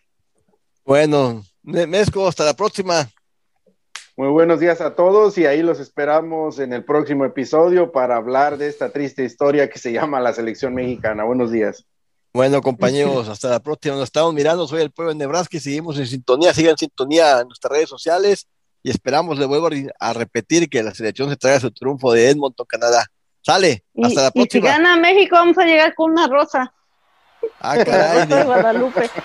Bueno, 0.84 1.42
Me- 1.62 1.86
Mezco, 1.86 2.26
hasta 2.28 2.44
la 2.44 2.54
próxima. 2.54 3.08
Muy 4.16 4.28
buenos 4.28 4.60
días 4.60 4.80
a 4.80 4.94
todos 4.94 5.36
y 5.38 5.46
ahí 5.46 5.62
los 5.62 5.80
esperamos 5.80 6.60
en 6.60 6.72
el 6.72 6.84
próximo 6.84 7.24
episodio 7.24 7.90
para 7.90 8.14
hablar 8.16 8.58
de 8.58 8.68
esta 8.68 8.90
triste 8.90 9.24
historia 9.24 9.68
que 9.68 9.78
se 9.80 9.92
llama 9.92 10.20
la 10.20 10.32
selección 10.32 10.72
mexicana. 10.74 11.24
Buenos 11.24 11.50
días. 11.50 11.84
Bueno, 12.34 12.60
compañeros, 12.62 13.28
hasta 13.28 13.48
la 13.48 13.60
próxima. 13.60 13.94
Nos 13.94 14.04
estamos 14.04 14.34
mirando. 14.34 14.66
Soy 14.68 14.82
el 14.82 14.90
pueblo 14.90 15.12
de 15.12 15.18
Nebraska 15.18 15.56
y 15.56 15.60
seguimos 15.60 15.98
en 15.98 16.06
sintonía. 16.06 16.52
Sigan 16.52 16.72
en 16.72 16.78
sintonía 16.78 17.40
en 17.40 17.48
nuestras 17.48 17.72
redes 17.72 17.88
sociales 17.88 18.46
y 18.82 18.90
esperamos, 18.90 19.38
le 19.38 19.46
vuelvo 19.46 19.68
a 19.68 19.70
re- 19.70 19.92
a 19.98 20.12
repetir, 20.12 20.68
que 20.68 20.82
la 20.82 20.94
selección 20.94 21.30
se 21.30 21.36
traiga 21.36 21.60
su 21.60 21.70
triunfo 21.70 22.12
de 22.12 22.28
Edmonton, 22.28 22.66
Canadá. 22.68 23.06
Sale, 23.40 23.84
Y, 23.94 24.04
hasta 24.04 24.22
la 24.22 24.28
y 24.28 24.30
si 24.30 24.32
próxima. 24.60 24.66
gana 24.68 24.96
México, 24.96 25.36
vamos 25.36 25.56
a 25.58 25.64
llegar 25.64 25.94
con 25.94 26.10
una 26.12 26.26
rosa. 26.28 26.72
Ah, 27.60 27.76
caray. 27.84 28.26
de 28.26 28.44
Guadalupe. 28.44 29.10